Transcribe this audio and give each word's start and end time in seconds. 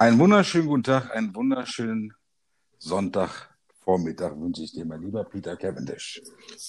Einen 0.00 0.18
wunderschönen 0.20 0.68
guten 0.68 0.84
Tag, 0.84 1.12
einen 1.14 1.34
wunderschönen 1.34 2.14
Sonntagvormittag 2.78 4.38
wünsche 4.38 4.62
ich 4.62 4.70
dir, 4.72 4.84
mein 4.84 5.02
lieber 5.02 5.24
Peter 5.24 5.56
Cavendish. 5.56 6.22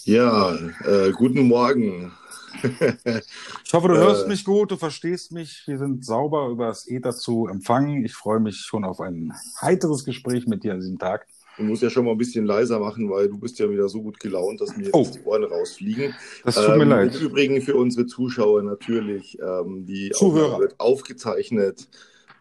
Ja, 0.03 0.55
äh, 0.83 1.11
guten 1.11 1.43
Morgen. 1.43 2.11
ich 2.63 3.71
hoffe, 3.73 3.87
du 3.89 3.97
hörst 3.97 4.27
mich 4.27 4.43
gut, 4.43 4.71
du 4.71 4.77
verstehst 4.77 5.31
mich. 5.31 5.61
Wir 5.67 5.77
sind 5.77 6.03
sauber 6.03 6.47
über 6.49 6.67
das 6.69 6.87
Ether 6.87 7.15
zu 7.15 7.45
empfangen. 7.45 8.03
Ich 8.03 8.15
freue 8.15 8.39
mich 8.39 8.57
schon 8.61 8.83
auf 8.83 8.99
ein 8.99 9.31
heiteres 9.61 10.05
Gespräch 10.05 10.47
mit 10.47 10.63
dir 10.63 10.73
an 10.73 10.79
diesem 10.79 10.97
Tag. 10.97 11.27
Du 11.57 11.65
musst 11.65 11.83
ja 11.83 11.91
schon 11.91 12.05
mal 12.05 12.13
ein 12.13 12.17
bisschen 12.17 12.45
leiser 12.47 12.79
machen, 12.79 13.11
weil 13.11 13.27
du 13.27 13.37
bist 13.37 13.59
ja 13.59 13.69
wieder 13.69 13.89
so 13.89 14.01
gut 14.01 14.19
gelaunt, 14.19 14.59
dass 14.61 14.75
mir 14.75 14.85
jetzt 14.85 14.95
Oh. 14.95 15.05
die 15.13 15.21
Ohren 15.25 15.43
rausfliegen. 15.43 16.15
Das 16.45 16.55
tut 16.55 16.69
mir 16.77 16.83
Ähm, 16.83 16.89
leid. 16.89 17.15
Im 17.15 17.21
Übrigen 17.27 17.61
für 17.61 17.75
unsere 17.75 18.07
Zuschauer 18.07 18.63
natürlich, 18.63 19.37
ähm, 19.39 19.85
die 19.85 20.09
Zuhörer. 20.15 20.57
Wird 20.61 20.79
aufgezeichnet 20.79 21.87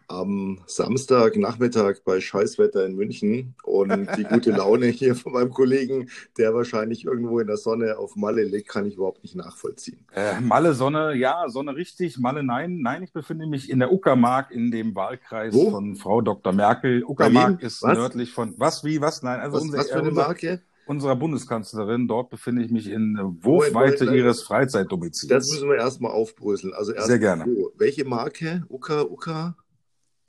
am 0.09 0.59
Samstagnachmittag 0.65 1.97
bei 2.03 2.19
Scheißwetter 2.19 2.85
in 2.85 2.95
München. 2.95 3.55
Und 3.63 4.07
die 4.17 4.23
gute 4.23 4.51
Laune 4.51 4.87
hier 4.87 5.15
von 5.15 5.33
meinem 5.33 5.51
Kollegen, 5.51 6.09
der 6.37 6.53
wahrscheinlich 6.53 7.05
irgendwo 7.05 7.39
in 7.39 7.47
der 7.47 7.57
Sonne 7.57 7.97
auf 7.97 8.15
Malle 8.15 8.43
liegt, 8.43 8.67
kann 8.67 8.85
ich 8.85 8.95
überhaupt 8.95 9.23
nicht 9.23 9.35
nachvollziehen. 9.35 9.99
Äh, 10.13 10.41
Malle 10.41 10.73
Sonne, 10.73 11.13
ja, 11.15 11.45
Sonne 11.47 11.75
richtig, 11.75 12.17
Malle 12.17 12.43
nein. 12.43 12.79
Nein, 12.81 13.03
ich 13.03 13.13
befinde 13.13 13.45
mich 13.45 13.69
in 13.69 13.79
der 13.79 13.91
Uckermark 13.91 14.51
in 14.51 14.71
dem 14.71 14.95
Wahlkreis 14.95 15.53
Wo? 15.53 15.69
von 15.71 15.95
Frau 15.95 16.21
Dr. 16.21 16.53
Merkel. 16.53 17.03
Uckermark 17.03 17.61
ist 17.61 17.81
Was? 17.83 17.97
nördlich 17.97 18.31
von, 18.33 18.55
was, 18.57 18.83
wie, 18.83 18.99
was? 19.01 19.21
Nein, 19.21 19.39
also 19.39 19.57
Was, 19.57 19.63
unser, 19.63 19.77
was 19.77 19.89
für 19.89 19.99
eine 19.99 20.09
unser, 20.09 20.21
Marke? 20.23 20.61
unserer 20.85 21.15
Bundeskanzlerin. 21.15 22.07
Dort 22.07 22.31
befinde 22.31 22.63
ich 22.63 22.71
mich 22.71 22.89
in 22.89 23.15
äh, 23.15 23.45
Wurfweite 23.45 24.05
ihres 24.05 24.37
Das 24.37 24.47
Freizeitdomizils. 24.47 25.51
müssen 25.51 25.69
wir 25.69 25.77
erstmal 25.77 26.11
aufbröseln. 26.11 26.73
Also 26.73 26.93
erst 26.93 27.07
Sehr 27.07 27.19
gerne. 27.19 27.45
Wo? 27.45 27.71
Welche 27.77 28.05
Marke? 28.05 28.63
Uka, 28.69 29.03
Uka? 29.03 29.55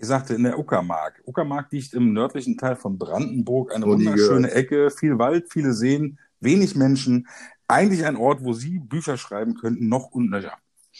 Ich 0.00 0.06
sagte 0.06 0.34
in 0.34 0.44
der 0.44 0.58
Uckermark. 0.58 1.20
Uckermark 1.26 1.70
liegt 1.72 1.92
im 1.92 2.12
nördlichen 2.14 2.56
Teil 2.56 2.74
von 2.76 2.96
Brandenburg, 2.98 3.74
eine 3.74 3.84
nie 3.84 3.90
wunderschöne. 3.92 4.50
Ecke, 4.50 4.90
viel 4.90 5.18
Wald, 5.18 5.48
viele 5.52 5.74
Seen, 5.74 6.18
wenig 6.40 6.74
Menschen. 6.74 7.28
Eigentlich 7.68 8.04
ein 8.06 8.16
Ort, 8.16 8.42
wo 8.42 8.54
Sie 8.54 8.78
Bücher 8.78 9.18
schreiben 9.18 9.54
könnten, 9.56 9.88
noch 9.88 10.10
und 10.10 10.30
nöcher. 10.30 10.54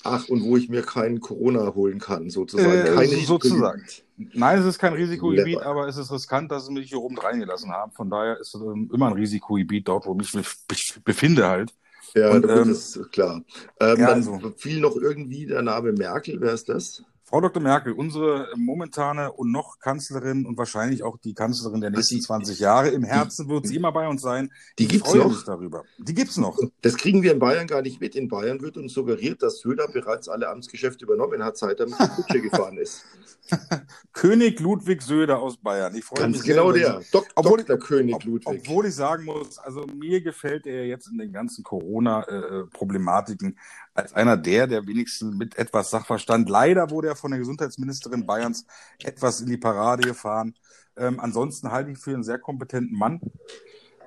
Ach, 0.05 0.29
und 0.29 0.45
wo 0.45 0.57
ich 0.57 0.69
mir 0.69 0.83
keinen 0.83 1.21
Corona 1.21 1.75
holen 1.75 1.99
kann, 1.99 2.31
sozusagen. 2.31 2.71
Äh, 2.71 2.95
Keine 2.95 3.17
sozusagen. 3.25 3.83
Nein, 4.35 4.59
es 4.61 4.67
ist 4.67 4.79
kein 4.79 4.93
Risikogebiet, 4.93 5.57
Clever. 5.57 5.67
aber 5.67 5.89
es 5.89 5.97
ist 5.97 6.13
riskant, 6.13 6.51
dass 6.53 6.67
sie 6.67 6.73
mich 6.73 6.89
hier 6.91 7.01
oben 7.01 7.19
reingelassen 7.19 7.71
haben. 7.71 7.91
Von 7.93 8.11
daher 8.11 8.39
ist 8.39 8.55
es 8.55 8.61
ähm, 8.61 8.91
immer 8.93 9.09
ein 9.09 9.15
Risikogebiet 9.15 9.89
dort, 9.89 10.07
wo 10.07 10.17
ich 10.21 10.33
mich 10.35 10.47
be- 10.69 11.01
befinde 11.05 11.49
halt. 11.49 11.73
Ja, 12.15 12.31
Und, 12.31 12.45
ähm, 12.45 12.69
das 12.69 12.97
ist 12.97 13.13
klar. 13.13 13.37
Ähm, 13.81 13.99
ja, 13.99 14.07
dann 14.09 14.09
also- 14.19 14.53
fiel 14.57 14.81
noch 14.81 14.97
irgendwie 14.97 15.47
der 15.47 15.63
Name 15.63 15.93
Merkel. 15.93 16.39
Wer 16.41 16.53
ist 16.53 16.69
das? 16.69 17.03
Frau 17.31 17.41
Dr. 17.41 17.63
Merkel, 17.63 17.93
unsere 17.93 18.49
momentane 18.57 19.33
und 19.33 19.53
noch 19.53 19.79
Kanzlerin 19.79 20.47
und 20.47 20.59
wahrscheinlich 20.59 21.05
auch 21.05 21.17
die 21.17 21.33
Kanzlerin 21.33 21.81
der 21.81 21.91
nächsten 21.91 22.17
die- 22.17 22.21
20 22.23 22.59
Jahre. 22.59 22.89
Im 22.89 23.05
Herzen 23.05 23.49
wird 23.49 23.69
sie 23.69 23.77
immer 23.77 23.93
bei 23.93 24.09
uns 24.09 24.21
sein. 24.21 24.51
Die 24.81 24.83
ich 24.85 24.89
gibt's 24.89 25.11
freue 25.11 25.21
noch? 25.29 25.45
darüber. 25.45 25.85
Die 25.99 26.13
gibt's 26.15 26.37
noch. 26.39 26.59
Das 26.83 26.97
kriegen 26.97 27.23
wir 27.23 27.33
in 27.33 27.39
Bayern 27.39 27.69
gar 27.69 27.83
nicht 27.83 28.01
mit. 28.01 28.17
In 28.17 28.27
Bayern 28.29 28.61
wird 28.61 28.77
uns 28.77 28.93
suggeriert, 28.93 29.43
dass 29.45 29.61
Söder 29.61 29.87
bereits 29.87 30.29
alle 30.29 30.49
Amtsgeschäfte 30.49 31.05
übernommen 31.05 31.45
hat, 31.45 31.57
seit 31.57 31.79
er 31.79 31.87
mit 31.87 32.01
der 32.01 32.09
Kutsche 32.09 32.41
gefahren 32.51 32.77
ist. 32.79 33.05
König 34.13 34.59
Ludwig 34.61 35.01
Söder 35.03 35.39
aus 35.39 35.57
Bayern. 35.57 35.95
Ich 35.95 36.05
freue 36.05 36.21
Ganz 36.21 36.37
mich 36.39 36.47
sehr 36.47 36.55
genau 36.57 36.71
über 36.71 36.79
der. 36.79 37.01
Dok 37.13 37.27
Obwohl- 37.37 37.59
Dr. 37.65 37.79
König 37.79 38.15
Ob, 38.17 38.25
Ludwig. 38.25 38.47
obwohl 38.49 38.87
ich 38.87 38.95
sagen 38.95 39.25
muss, 39.25 39.59
also 39.59 39.87
mir 39.87 40.21
gefällt 40.21 40.67
er 40.67 40.87
jetzt 40.87 41.07
in 41.09 41.19
den 41.19 41.33
ganzen 41.33 41.63
Corona-Problematiken 41.65 43.57
als 43.95 44.13
einer 44.15 44.37
der, 44.37 44.67
der 44.67 44.87
wenigstens 44.87 45.35
mit 45.37 45.59
etwas 45.59 45.91
Sachverstand. 45.91 46.49
Leider 46.49 46.91
wurde 46.91 47.09
er 47.09 47.17
von 47.21 47.31
der 47.31 47.41
Gesundheitsministerin 47.41 48.27
Bayerns 48.27 48.67
etwas 49.03 49.41
in 49.41 49.49
die 49.49 49.57
Parade 49.57 50.03
gefahren. 50.03 50.55
Ähm, 50.97 51.21
ansonsten 51.21 51.71
halte 51.71 51.91
ich 51.91 51.99
für 51.99 52.13
einen 52.13 52.25
sehr 52.25 52.39
kompetenten 52.39 52.97
Mann. 52.99 53.21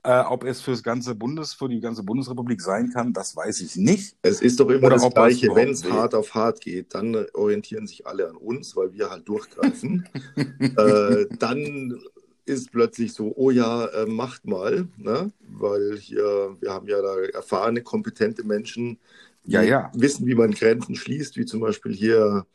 Äh, 0.06 0.20
ob 0.20 0.44
es 0.44 0.60
fürs 0.60 0.84
ganze 0.84 1.16
Bundes, 1.16 1.54
für 1.54 1.70
die 1.70 1.80
ganze 1.80 2.04
Bundesrepublik 2.04 2.62
sein 2.62 2.90
kann, 2.90 3.14
das 3.14 3.38
weiß 3.38 3.62
ich 3.62 3.78
nicht. 3.78 4.18
Es 4.22 4.42
ist 4.42 4.60
doch 4.60 4.70
immer 4.70 4.88
Oder 4.88 4.98
das 4.98 5.14
Gleiche. 5.14 5.56
Wenn 5.56 5.70
es 5.70 5.90
hart 5.90 6.14
auf 6.14 6.36
hart 6.36 6.60
geht, 6.60 6.94
dann 6.94 7.16
orientieren 7.34 7.88
sich 7.88 8.06
alle 8.06 8.28
an 8.28 8.36
uns, 8.36 8.76
weil 8.76 8.92
wir 8.92 9.10
halt 9.10 9.26
durchgreifen. 9.30 10.10
äh, 10.60 11.26
dann 11.40 11.98
ist 12.46 12.72
plötzlich 12.72 13.14
so, 13.14 13.32
oh 13.38 13.50
ja, 13.50 13.86
äh, 13.86 14.06
macht 14.06 14.46
mal, 14.46 14.90
ne? 14.98 15.32
weil 15.48 15.98
hier, 15.98 16.58
wir 16.60 16.74
haben 16.74 16.88
ja 16.88 17.02
da 17.02 17.20
erfahrene, 17.34 17.82
kompetente 17.82 18.44
Menschen, 18.44 19.00
die 19.46 19.54
Ja, 19.54 19.62
ja. 19.62 19.92
wissen, 19.94 20.26
wie 20.26 20.36
man 20.36 20.52
Grenzen 20.52 20.96
schließt, 20.96 21.38
wie 21.38 21.46
zum 21.46 21.62
Beispiel 21.62 21.94
hier 21.94 22.46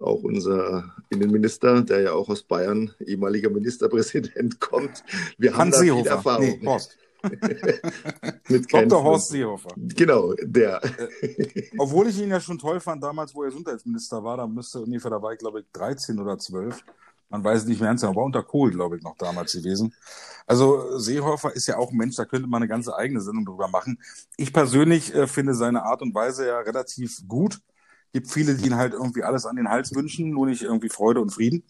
auch 0.00 0.22
unser 0.22 0.94
Innenminister, 1.10 1.82
der 1.82 2.00
ja 2.00 2.12
auch 2.12 2.28
aus 2.28 2.42
Bayern, 2.42 2.92
ehemaliger 3.00 3.50
Ministerpräsident, 3.50 4.60
kommt. 4.60 5.04
Wir 5.38 5.52
haben 5.52 5.58
Hans 5.58 5.76
da 5.76 5.82
viel 5.82 5.92
Seehofer. 5.92 6.10
Erfahrung 6.10 6.58
Nee, 6.60 6.66
Horst. 6.66 6.98
Dr. 8.70 9.04
Horst 9.04 9.28
Seehofer. 9.28 9.70
Genau, 9.76 10.32
der. 10.40 10.80
Obwohl 11.76 12.08
ich 12.08 12.18
ihn 12.18 12.30
ja 12.30 12.40
schon 12.40 12.58
toll 12.58 12.80
fand 12.80 13.02
damals, 13.02 13.34
wo 13.34 13.42
er 13.42 13.50
Gesundheitsminister 13.50 14.24
war, 14.24 14.38
da 14.38 14.46
müsste 14.46 14.80
ungefähr, 14.80 15.10
da 15.10 15.20
ich 15.30 15.38
glaube 15.38 15.60
ich 15.60 15.66
13 15.72 16.18
oder 16.18 16.38
12. 16.38 16.82
Man 17.28 17.44
weiß 17.44 17.60
es 17.60 17.68
nicht 17.68 17.80
mehr 17.80 17.90
ganz 17.90 18.00
genau, 18.00 18.16
war 18.16 18.24
unter 18.24 18.42
Kohl, 18.42 18.72
glaube 18.72 18.96
ich, 18.96 19.02
noch 19.02 19.16
damals 19.16 19.52
gewesen. 19.52 19.94
Also 20.46 20.98
Seehofer 20.98 21.54
ist 21.54 21.68
ja 21.68 21.76
auch 21.76 21.92
ein 21.92 21.96
Mensch, 21.96 22.16
da 22.16 22.24
könnte 22.24 22.48
man 22.48 22.60
eine 22.60 22.68
ganze 22.68 22.96
eigene 22.96 23.20
Sendung 23.20 23.44
drüber 23.44 23.68
machen. 23.68 24.00
Ich 24.36 24.52
persönlich 24.52 25.14
äh, 25.14 25.28
finde 25.28 25.54
seine 25.54 25.84
Art 25.84 26.02
und 26.02 26.12
Weise 26.12 26.46
ja 26.46 26.58
relativ 26.58 27.20
gut. 27.28 27.60
Gibt 28.12 28.30
viele, 28.30 28.56
die 28.56 28.66
ihn 28.66 28.76
halt 28.76 28.92
irgendwie 28.94 29.22
alles 29.22 29.46
an 29.46 29.56
den 29.56 29.68
Hals 29.68 29.94
wünschen, 29.94 30.30
nur 30.30 30.46
nicht 30.46 30.62
irgendwie 30.62 30.88
Freude 30.88 31.20
und 31.20 31.30
Frieden. 31.30 31.62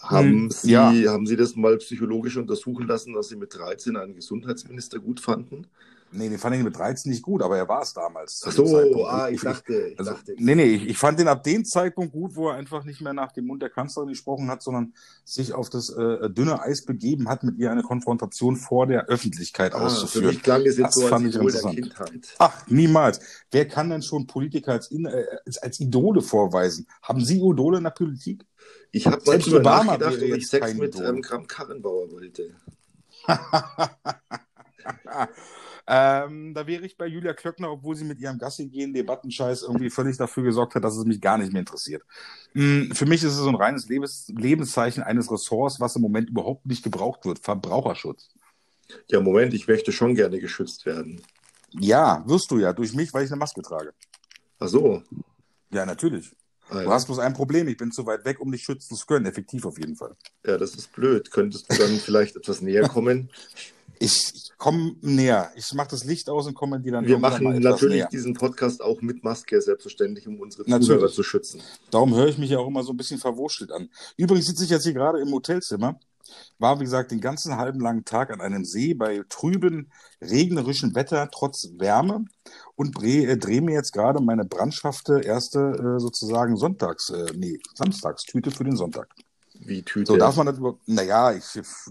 Haben 0.00 0.48
Hm, 0.48 0.50
Sie, 0.50 1.08
ja. 1.08 1.08
haben 1.08 1.26
Sie 1.26 1.36
das 1.36 1.56
mal 1.56 1.76
psychologisch 1.78 2.36
untersuchen 2.36 2.86
lassen, 2.86 3.14
dass 3.14 3.28
Sie 3.28 3.36
mit 3.36 3.54
13 3.54 3.96
einen 3.96 4.14
Gesundheitsminister 4.14 5.00
gut 5.00 5.20
fanden? 5.20 5.66
Nee, 6.10 6.30
den 6.30 6.38
fand 6.38 6.56
ich 6.56 6.62
mit 6.62 6.74
13 6.76 7.10
nicht 7.12 7.22
gut, 7.22 7.42
aber 7.42 7.58
er 7.58 7.68
war 7.68 7.82
es 7.82 7.92
damals. 7.92 8.42
Ach 8.46 8.52
so, 8.52 9.06
ah, 9.06 9.28
ich 9.28 9.42
dachte, 9.42 9.88
ich 9.92 9.98
Also, 9.98 10.12
dachte. 10.12 10.34
nee, 10.38 10.54
nee, 10.54 10.64
ich, 10.64 10.88
ich 10.88 10.96
fand 10.96 11.18
den 11.18 11.28
ab 11.28 11.42
dem 11.44 11.64
Zeitpunkt 11.66 12.12
gut, 12.12 12.34
wo 12.34 12.48
er 12.48 12.54
einfach 12.56 12.84
nicht 12.84 13.00
mehr 13.02 13.12
nach 13.12 13.32
dem 13.32 13.46
Mund 13.46 13.60
der 13.60 13.68
Kanzlerin 13.68 14.08
gesprochen 14.08 14.48
hat, 14.50 14.62
sondern 14.62 14.94
sich 15.24 15.52
auf 15.52 15.68
das 15.68 15.90
äh, 15.90 16.30
dünne 16.30 16.62
Eis 16.62 16.84
begeben 16.86 17.28
hat, 17.28 17.42
mit 17.42 17.58
ihr 17.58 17.70
eine 17.70 17.82
Konfrontation 17.82 18.56
vor 18.56 18.86
der 18.86 19.06
Öffentlichkeit 19.06 19.74
Ah, 19.74 19.80
für 19.80 19.84
auszuführen. 19.86 20.26
mich 20.28 20.42
klang 20.42 20.64
das 20.64 20.78
jetzt 20.78 20.86
Das 20.86 20.94
so 20.94 21.00
als 21.02 21.10
fand 21.10 21.26
ich 21.26 21.34
Idol 21.34 21.52
der 21.52 21.60
interessant. 21.62 21.76
Kindheit. 22.10 22.34
Ach, 22.38 22.66
niemals. 22.68 23.20
Wer 23.50 23.68
kann 23.68 23.90
denn 23.90 24.02
schon 24.02 24.26
Politiker 24.26 24.72
als, 24.72 24.90
äh, 24.90 25.26
als, 25.44 25.58
als 25.58 25.78
Idole 25.80 26.22
vorweisen? 26.22 26.86
Haben 27.02 27.22
Sie 27.24 27.36
Idole 27.36 27.78
in 27.78 27.84
der 27.84 27.90
Politik? 27.90 28.46
Ich 28.92 29.06
habe 29.06 29.20
Selbst 29.22 29.52
Obama 29.52 29.84
nachgedacht, 29.98 30.16
ob 30.16 30.36
ich 30.36 30.48
Sex 30.48 30.74
mit 30.74 30.98
ähm, 30.98 31.20
Kram 31.20 31.46
Karrenbauer 31.46 32.10
wollte. 32.10 32.54
ähm, 35.86 36.54
da 36.54 36.66
wäre 36.66 36.84
ich 36.84 36.96
bei 36.96 37.06
Julia 37.06 37.32
Klöckner, 37.34 37.70
obwohl 37.70 37.96
sie 37.96 38.04
mit 38.04 38.20
ihrem 38.20 38.38
Gassi 38.38 38.66
gehen 38.66 38.92
Debattenscheiß 38.92 39.62
irgendwie 39.62 39.90
völlig 39.90 40.16
dafür 40.16 40.42
gesorgt 40.42 40.74
hat, 40.74 40.84
dass 40.84 40.96
es 40.96 41.04
mich 41.04 41.20
gar 41.20 41.38
nicht 41.38 41.52
mehr 41.52 41.60
interessiert. 41.60 42.02
Mm, 42.54 42.92
Für 42.92 43.06
mich 43.06 43.22
ist 43.22 43.32
es 43.32 43.38
so 43.38 43.48
ein 43.48 43.54
reines 43.54 43.88
Lebens 43.88 44.28
Lebenszeichen 44.36 45.02
eines 45.02 45.30
Ressorts, 45.30 45.80
was 45.80 45.96
im 45.96 46.02
Moment 46.02 46.30
überhaupt 46.30 46.66
nicht 46.66 46.82
gebraucht 46.82 47.24
wird. 47.24 47.38
Verbraucherschutz. 47.38 48.30
Ja, 49.10 49.20
Moment, 49.20 49.54
ich 49.54 49.68
möchte 49.68 49.92
schon 49.92 50.14
gerne 50.14 50.38
geschützt 50.40 50.86
werden. 50.86 51.22
Ja, 51.78 52.22
wirst 52.26 52.50
du 52.50 52.58
ja, 52.58 52.72
durch 52.72 52.94
mich, 52.94 53.12
weil 53.12 53.24
ich 53.24 53.30
eine 53.30 53.38
Maske 53.38 53.60
trage. 53.62 53.92
Ach 54.58 54.68
so. 54.68 55.02
Ja, 55.70 55.84
natürlich. 55.84 56.34
Ah, 56.70 56.82
Du 56.82 56.90
hast 56.90 57.06
bloß 57.06 57.18
ein 57.18 57.32
Problem, 57.34 57.68
ich 57.68 57.76
bin 57.76 57.92
zu 57.92 58.04
weit 58.06 58.24
weg, 58.24 58.40
um 58.40 58.50
dich 58.52 58.62
schützen 58.62 58.94
zu 58.96 59.06
können. 59.06 59.26
Effektiv 59.26 59.64
auf 59.64 59.78
jeden 59.78 59.96
Fall. 59.96 60.16
ja, 60.44 60.56
das 60.58 60.74
ist 60.74 60.92
blöd. 60.92 61.30
Könntest 61.30 61.70
du 61.70 61.76
dann 61.76 61.96
vielleicht 61.98 62.36
etwas 62.36 62.60
näher 62.62 62.88
kommen? 62.88 63.30
Ich, 63.98 64.32
ich 64.34 64.52
komme 64.58 64.94
näher. 65.00 65.50
Ich 65.56 65.72
mache 65.74 65.88
das 65.90 66.04
Licht 66.04 66.28
aus 66.30 66.46
und 66.46 66.54
komme 66.54 66.80
dir 66.80 66.92
dann 66.92 67.06
Wir 67.06 67.18
machen 67.18 67.58
natürlich 67.60 67.96
näher. 67.96 68.08
diesen 68.10 68.34
Podcast 68.34 68.82
auch 68.82 69.00
mit 69.02 69.24
Maske, 69.24 69.60
selbstverständlich, 69.60 70.26
um 70.26 70.40
unsere 70.40 70.62
Natürlich. 70.62 70.86
Zuhörer 70.86 71.08
zu 71.08 71.22
schützen. 71.22 71.60
Darum 71.90 72.14
höre 72.14 72.28
ich 72.28 72.38
mich 72.38 72.50
ja 72.50 72.58
auch 72.58 72.68
immer 72.68 72.82
so 72.82 72.92
ein 72.92 72.96
bisschen 72.96 73.18
verwurschtelt 73.18 73.72
an. 73.72 73.88
Übrigens 74.16 74.46
sitze 74.46 74.64
ich 74.64 74.70
jetzt 74.70 74.84
hier 74.84 74.94
gerade 74.94 75.20
im 75.20 75.32
Hotelzimmer. 75.32 75.98
War, 76.58 76.78
wie 76.78 76.84
gesagt, 76.84 77.10
den 77.10 77.20
ganzen 77.20 77.56
halben 77.56 77.80
langen 77.80 78.04
Tag 78.04 78.30
an 78.30 78.40
einem 78.40 78.64
See 78.64 78.92
bei 78.94 79.22
trüben, 79.28 79.90
regnerischem 80.20 80.94
Wetter, 80.94 81.28
trotz 81.32 81.70
Wärme 81.78 82.26
und 82.74 83.02
äh, 83.02 83.36
drehe 83.36 83.62
mir 83.62 83.74
jetzt 83.74 83.92
gerade 83.92 84.20
meine 84.22 84.44
brandschafte 84.44 85.20
erste 85.20 85.58
äh, 85.58 86.00
sozusagen 86.00 86.56
Sonntags, 86.56 87.10
äh, 87.10 87.32
nee, 87.34 87.58
Samstagstüte 87.74 88.50
für 88.50 88.64
den 88.64 88.76
Sonntag. 88.76 89.08
Wie 89.60 89.82
Tüte. 89.82 90.12
So 90.12 90.16
darf 90.16 90.36
man 90.36 90.46
das 90.46 90.58
überhaupt, 90.58 90.86
naja, 90.86 91.32
ich, 91.32 91.44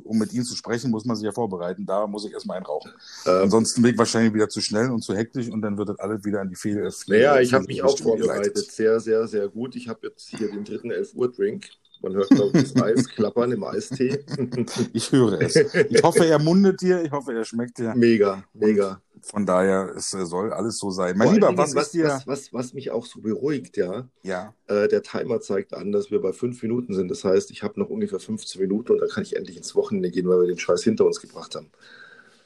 um 0.04 0.18
mit 0.18 0.34
Ihnen 0.34 0.46
zu 0.46 0.56
sprechen, 0.56 0.90
muss 0.90 1.06
man 1.06 1.16
sich 1.16 1.26
ja 1.26 1.32
vorbereiten. 1.32 1.86
Da 1.86 2.08
muss 2.08 2.26
ich 2.26 2.32
erstmal 2.32 2.58
einrauchen. 2.58 2.92
ähm, 3.26 3.44
Ansonsten 3.44 3.82
bin 3.82 3.92
ich 3.92 3.98
wahrscheinlich 3.98 4.34
wieder 4.34 4.50
zu 4.50 4.62
schnell 4.62 4.90
und 4.90 5.02
zu 5.02 5.16
hektisch 5.16 5.50
und 5.50 5.62
dann 5.62 5.78
wird 5.78 5.90
das 5.90 6.00
alles 6.00 6.24
wieder 6.24 6.42
in 6.42 6.50
die 6.50 6.56
Fehl. 6.56 6.90
naja, 7.08 7.40
ich 7.40 7.54
habe 7.54 7.66
mich 7.66 7.84
auch 7.84 7.98
vorbereitet. 7.98 8.72
Sehr, 8.72 9.00
sehr, 9.00 9.28
sehr 9.28 9.48
gut. 9.50 9.76
Ich 9.76 9.88
habe 9.90 10.08
jetzt 10.08 10.30
hier 10.30 10.50
den 10.50 10.64
dritten 10.64 10.92
11 10.92 11.14
Uhr 11.14 11.32
Drink. 11.32 11.70
Man 12.02 12.14
hört, 12.14 12.30
glaube 12.30 12.58
ich, 12.58 12.74
das 12.74 12.82
Eis 12.82 13.08
klappern 13.10 13.52
im 13.52 13.64
Eistee. 13.64 14.24
ich 14.94 15.12
höre 15.12 15.42
es. 15.42 15.56
Ich 15.56 16.04
hoffe, 16.04 16.26
er 16.26 16.40
mundet 16.40 16.82
dir. 16.82 17.04
Ich 17.04 17.12
hoffe, 17.12 17.34
er 17.34 17.44
schmeckt 17.44 17.78
dir. 17.78 17.94
Mega, 17.96 18.44
mega. 18.54 19.02
Von 19.22 19.46
daher, 19.46 19.94
es 19.96 20.14
äh, 20.14 20.26
soll 20.26 20.54
alles 20.54 20.78
so 20.78 20.92
sein. 20.92 21.18
Mein 21.18 21.28
Vor 21.28 21.36
Lieber, 21.36 21.48
Dingen, 21.48 21.58
was, 21.58 21.76
was, 21.76 21.92
dir... 21.92 22.06
was, 22.06 22.28
was, 22.28 22.54
was 22.54 22.74
mich 22.74 22.92
auch 22.92 23.06
so 23.06 23.20
beruhigt, 23.22 23.76
ja. 23.78 24.08
Ja. 24.24 24.54
Äh, 24.68 24.88
der 24.88 25.02
Timer 25.02 25.42
zeigt 25.42 25.74
an, 25.74 25.92
dass 25.92 26.12
wir 26.12 26.22
bei 26.22 26.34
fünf 26.34 26.62
Minuten 26.62 26.94
sind. 26.94 27.10
Das 27.10 27.24
heißt, 27.24 27.52
ich 27.52 27.64
habe 27.64 27.80
noch 27.80 27.90
ungefähr 27.90 28.20
15 28.20 28.62
Minuten 28.62 28.94
und 28.94 29.00
dann 29.00 29.10
kann 29.10 29.24
ich 29.24 29.36
endlich 29.36 29.58
ins 29.58 29.76
Wochenende 29.76 30.12
gehen, 30.12 30.28
weil 30.28 30.42
wir 30.42 30.48
den 30.48 30.60
Scheiß 30.60 30.84
hinter 30.84 31.06
uns 31.06 31.20
gebracht 31.20 31.56
haben. 31.56 31.72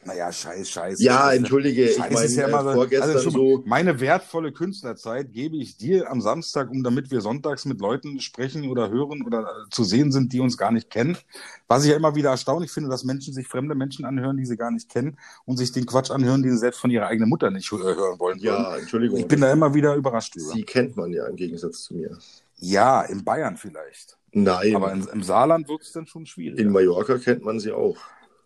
Naja, 0.04 0.32
scheiß, 0.32 0.68
scheiß. 0.70 1.00
Ja, 1.02 1.32
entschuldige, 1.32 1.88
Scheiß 1.88 2.10
ich 2.10 2.36
meine, 2.38 2.52
ja 2.52 2.72
äh, 2.72 2.74
vorgestern 2.74 3.12
also 3.12 3.30
so. 3.30 3.64
Meine 3.66 4.00
wertvolle 4.00 4.52
Künstlerzeit 4.52 5.32
gebe 5.32 5.58
ich 5.58 5.78
dir 5.78 6.10
am 6.10 6.22
Samstag, 6.22 6.72
um 6.72 6.84
damit 6.84 7.12
wir 7.12 7.22
sonntags 7.22 7.66
mit 7.66 7.80
Leuten 7.80 8.20
sprechen 8.20 8.68
oder 8.70 8.90
hören 8.90 9.24
oder 9.24 9.42
äh, 9.42 9.70
zu 9.70 9.84
sehen 9.84 10.12
sind, 10.12 10.34
die 10.34 10.40
uns 10.40 10.58
gar 10.58 10.72
nicht 10.72 10.90
kennen. 10.90 11.18
Was 11.68 11.84
ich 11.84 11.92
ja 11.92 11.98
immer 11.98 12.16
wieder 12.16 12.32
erstaunlich 12.32 12.72
finde, 12.72 12.90
dass 12.90 13.04
Menschen 13.04 13.34
sich 13.34 13.48
fremde 13.48 13.76
Menschen 13.76 14.06
anhören, 14.06 14.38
die 14.38 14.46
sie 14.46 14.58
gar 14.58 14.72
nicht 14.72 14.90
kennen 14.90 15.18
und 15.46 15.58
sich 15.58 15.72
den 15.72 15.86
Quatsch 15.86 16.10
anhören, 16.10 16.42
den 16.42 16.54
sie 16.54 16.58
selbst 16.58 16.80
von 16.80 16.90
ihrer 16.90 17.06
eigenen 17.06 17.30
Mutter 17.30 17.52
nicht 17.52 17.70
hören 17.72 18.20
wollen. 18.20 18.40
Ja, 18.40 18.78
Entschuldigung. 18.78 19.20
Ich 19.20 19.28
bin 19.28 19.42
da 19.42 19.52
immer 19.52 19.74
wieder 19.74 19.94
überrascht 19.96 20.36
drüber. 20.36 20.54
Sie 20.54 20.64
kennt 20.64 20.98
man 20.98 21.14
ja 21.14 21.28
im 21.28 21.36
Gegensatz 21.36 21.84
zu 21.84 21.94
mir. 21.94 22.18
Ja, 22.58 23.04
in 23.04 23.24
Bayern 23.24 23.56
vielleicht. 23.58 24.18
Nein. 24.32 24.76
Aber 24.76 24.94
in, 24.94 25.08
im 25.14 25.24
Saarland 25.24 25.68
wird 25.68 25.82
es 25.82 25.92
dann 25.92 26.08
schon 26.08 26.26
schwierig. 26.26 26.60
In 26.60 26.72
Mallorca 26.72 27.18
kennt 27.18 27.44
man 27.44 27.60
sie 27.60 27.72
auch. 27.72 27.98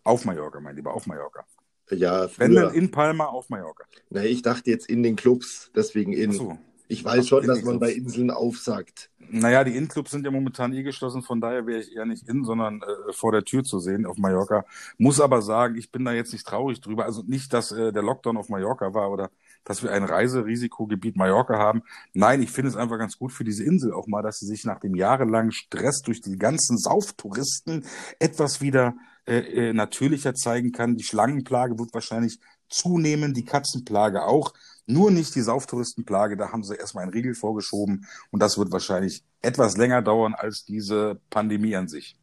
Auf 0.06 0.24
Mallorca, 0.24 0.60
mein 0.60 0.76
Lieber, 0.76 0.94
auf 0.94 1.06
Mallorca. 1.06 1.44
Ja, 1.90 2.28
früher. 2.28 2.46
Wenn 2.46 2.54
denn 2.54 2.70
in 2.70 2.90
Palma 2.92 3.26
auf 3.26 3.48
Mallorca. 3.48 3.84
Na, 4.10 4.22
ich 4.24 4.42
dachte 4.42 4.70
jetzt 4.70 4.88
in 4.88 5.02
den 5.02 5.16
Clubs, 5.16 5.70
deswegen 5.74 6.12
in. 6.12 6.32
So. 6.32 6.58
Ich 6.88 7.04
weiß 7.04 7.24
Ach, 7.24 7.28
schon, 7.28 7.46
dass 7.48 7.62
man 7.62 7.80
bei 7.80 7.90
Inseln 7.90 8.30
aufsagt. 8.30 9.10
Naja, 9.28 9.64
die 9.64 9.76
Innenclubs 9.76 10.12
sind 10.12 10.24
ja 10.24 10.30
momentan 10.30 10.72
eh 10.72 10.84
geschlossen, 10.84 11.22
von 11.22 11.40
daher 11.40 11.66
wäre 11.66 11.80
ich 11.80 11.96
eher 11.96 12.06
nicht 12.06 12.28
in, 12.28 12.44
sondern 12.44 12.80
äh, 12.82 13.12
vor 13.12 13.32
der 13.32 13.42
Tür 13.42 13.64
zu 13.64 13.80
sehen 13.80 14.06
auf 14.06 14.18
Mallorca. 14.18 14.64
Muss 14.96 15.20
aber 15.20 15.42
sagen, 15.42 15.74
ich 15.74 15.90
bin 15.90 16.04
da 16.04 16.12
jetzt 16.12 16.32
nicht 16.32 16.46
traurig 16.46 16.80
drüber. 16.80 17.04
Also 17.04 17.24
nicht, 17.26 17.52
dass 17.52 17.72
äh, 17.72 17.92
der 17.92 18.04
Lockdown 18.04 18.36
auf 18.36 18.48
Mallorca 18.48 18.94
war 18.94 19.10
oder 19.10 19.30
dass 19.64 19.82
wir 19.82 19.90
ein 19.90 20.04
Reiserisikogebiet 20.04 21.16
Mallorca 21.16 21.58
haben. 21.58 21.82
Nein, 22.12 22.40
ich 22.40 22.52
finde 22.52 22.68
es 22.68 22.76
einfach 22.76 22.98
ganz 22.98 23.18
gut 23.18 23.32
für 23.32 23.42
diese 23.42 23.64
Insel 23.64 23.92
auch 23.92 24.06
mal, 24.06 24.22
dass 24.22 24.38
sie 24.38 24.46
sich 24.46 24.64
nach 24.64 24.78
dem 24.78 24.94
jahrelangen 24.94 25.50
Stress 25.50 26.02
durch 26.02 26.20
die 26.20 26.38
ganzen 26.38 26.78
Sauftouristen 26.78 27.84
etwas 28.20 28.60
wieder 28.60 28.94
äh, 29.26 29.38
äh, 29.68 29.72
natürlicher 29.72 30.34
zeigen 30.34 30.72
kann. 30.72 30.96
Die 30.96 31.04
Schlangenplage 31.04 31.78
wird 31.78 31.92
wahrscheinlich 31.94 32.38
zunehmen, 32.68 33.34
die 33.34 33.44
Katzenplage 33.44 34.24
auch. 34.24 34.54
Nur 34.86 35.10
nicht 35.10 35.34
die 35.34 35.40
Sauftouristenplage, 35.40 36.36
da 36.36 36.52
haben 36.52 36.62
sie 36.62 36.76
erstmal 36.76 37.02
einen 37.02 37.12
Riegel 37.12 37.34
vorgeschoben 37.34 38.06
und 38.30 38.40
das 38.40 38.56
wird 38.56 38.70
wahrscheinlich 38.70 39.24
etwas 39.42 39.76
länger 39.76 40.00
dauern 40.00 40.34
als 40.34 40.64
diese 40.64 41.20
Pandemie 41.28 41.74
an 41.74 41.88
sich. 41.88 42.16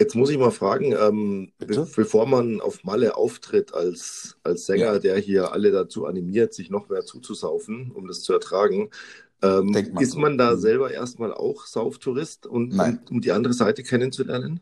Jetzt 0.00 0.14
muss 0.14 0.30
ich 0.30 0.38
mal 0.38 0.50
fragen, 0.50 0.92
ähm, 0.92 1.52
be 1.58 1.86
bevor 1.94 2.26
man 2.26 2.60
auf 2.60 2.84
Malle 2.84 3.16
auftritt 3.16 3.74
als, 3.74 4.36
als 4.42 4.66
Sänger, 4.66 4.94
ja. 4.94 4.98
der 4.98 5.18
hier 5.18 5.52
alle 5.52 5.72
dazu 5.72 6.06
animiert, 6.06 6.54
sich 6.54 6.70
noch 6.70 6.88
mehr 6.88 7.04
zuzusaufen, 7.04 7.90
um 7.92 8.06
das 8.06 8.22
zu 8.22 8.32
ertragen, 8.32 8.90
ähm, 9.42 9.72
ist 10.00 10.16
man 10.16 10.36
da 10.36 10.54
mhm. 10.54 10.58
selber 10.58 10.90
erstmal 10.90 11.32
auch 11.32 11.66
Sauftourist 11.66 12.46
und, 12.46 12.72
und 12.72 13.10
um 13.10 13.20
die 13.20 13.32
andere 13.32 13.52
Seite 13.52 13.82
kennenzulernen? 13.82 14.60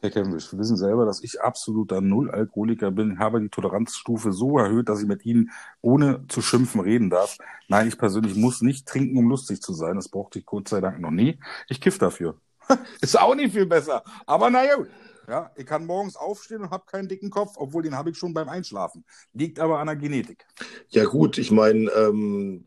Herr 0.00 0.10
Cavendish, 0.10 0.52
wir 0.52 0.58
wissen 0.58 0.76
selber, 0.76 1.06
dass 1.06 1.22
ich 1.22 1.40
absoluter 1.40 2.00
Null-Alkoholiker 2.02 2.90
bin, 2.90 3.18
habe 3.18 3.40
die 3.40 3.48
Toleranzstufe 3.48 4.30
so 4.30 4.58
erhöht, 4.58 4.88
dass 4.88 5.00
ich 5.00 5.08
mit 5.08 5.24
Ihnen 5.24 5.50
ohne 5.80 6.26
zu 6.28 6.42
schimpfen 6.42 6.82
reden 6.82 7.08
darf. 7.08 7.38
Nein, 7.68 7.88
ich 7.88 7.96
persönlich 7.96 8.36
muss 8.36 8.60
nicht 8.60 8.86
trinken, 8.86 9.16
um 9.16 9.28
lustig 9.28 9.62
zu 9.62 9.72
sein. 9.72 9.96
Das 9.96 10.08
brauchte 10.08 10.38
ich 10.38 10.46
Gott 10.46 10.68
sei 10.68 10.80
Dank 10.80 11.00
noch 11.00 11.10
nie. 11.10 11.38
Ich 11.68 11.80
kiff 11.80 11.98
dafür. 11.98 12.38
Ist 13.00 13.18
auch 13.18 13.34
nicht 13.34 13.54
viel 13.54 13.66
besser. 13.66 14.02
Aber 14.26 14.50
naja, 14.50 14.76
ja, 15.28 15.50
ich 15.56 15.66
kann 15.66 15.86
morgens 15.86 16.16
aufstehen 16.16 16.62
und 16.62 16.70
habe 16.70 16.84
keinen 16.86 17.08
dicken 17.08 17.30
Kopf, 17.30 17.54
obwohl 17.56 17.82
den 17.82 17.96
habe 17.96 18.10
ich 18.10 18.18
schon 18.18 18.34
beim 18.34 18.48
Einschlafen. 18.48 19.04
Liegt 19.32 19.58
aber 19.58 19.78
an 19.78 19.86
der 19.86 19.96
Genetik. 19.96 20.46
Ja 20.88 21.04
gut, 21.04 21.38
ich 21.38 21.50
meine, 21.50 21.90
ähm, 21.90 22.64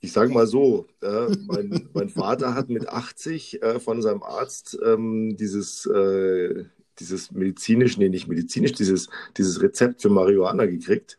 ich 0.00 0.12
sage 0.12 0.32
mal 0.32 0.46
so, 0.46 0.86
äh, 1.02 1.28
mein, 1.46 1.88
mein, 1.94 2.08
Vater 2.08 2.54
hat 2.54 2.68
mit 2.68 2.88
80 2.88 3.62
äh, 3.62 3.80
von 3.80 4.02
seinem 4.02 4.22
Arzt 4.22 4.78
ähm, 4.84 5.36
dieses, 5.36 5.86
äh, 5.86 6.64
dieses 6.98 7.32
medizinisch, 7.32 7.96
nee, 7.98 8.08
nicht 8.08 8.28
medizinisch, 8.28 8.72
dieses, 8.72 9.08
dieses 9.36 9.62
Rezept 9.62 10.02
für 10.02 10.10
Marihuana 10.10 10.66
gekriegt. 10.66 11.18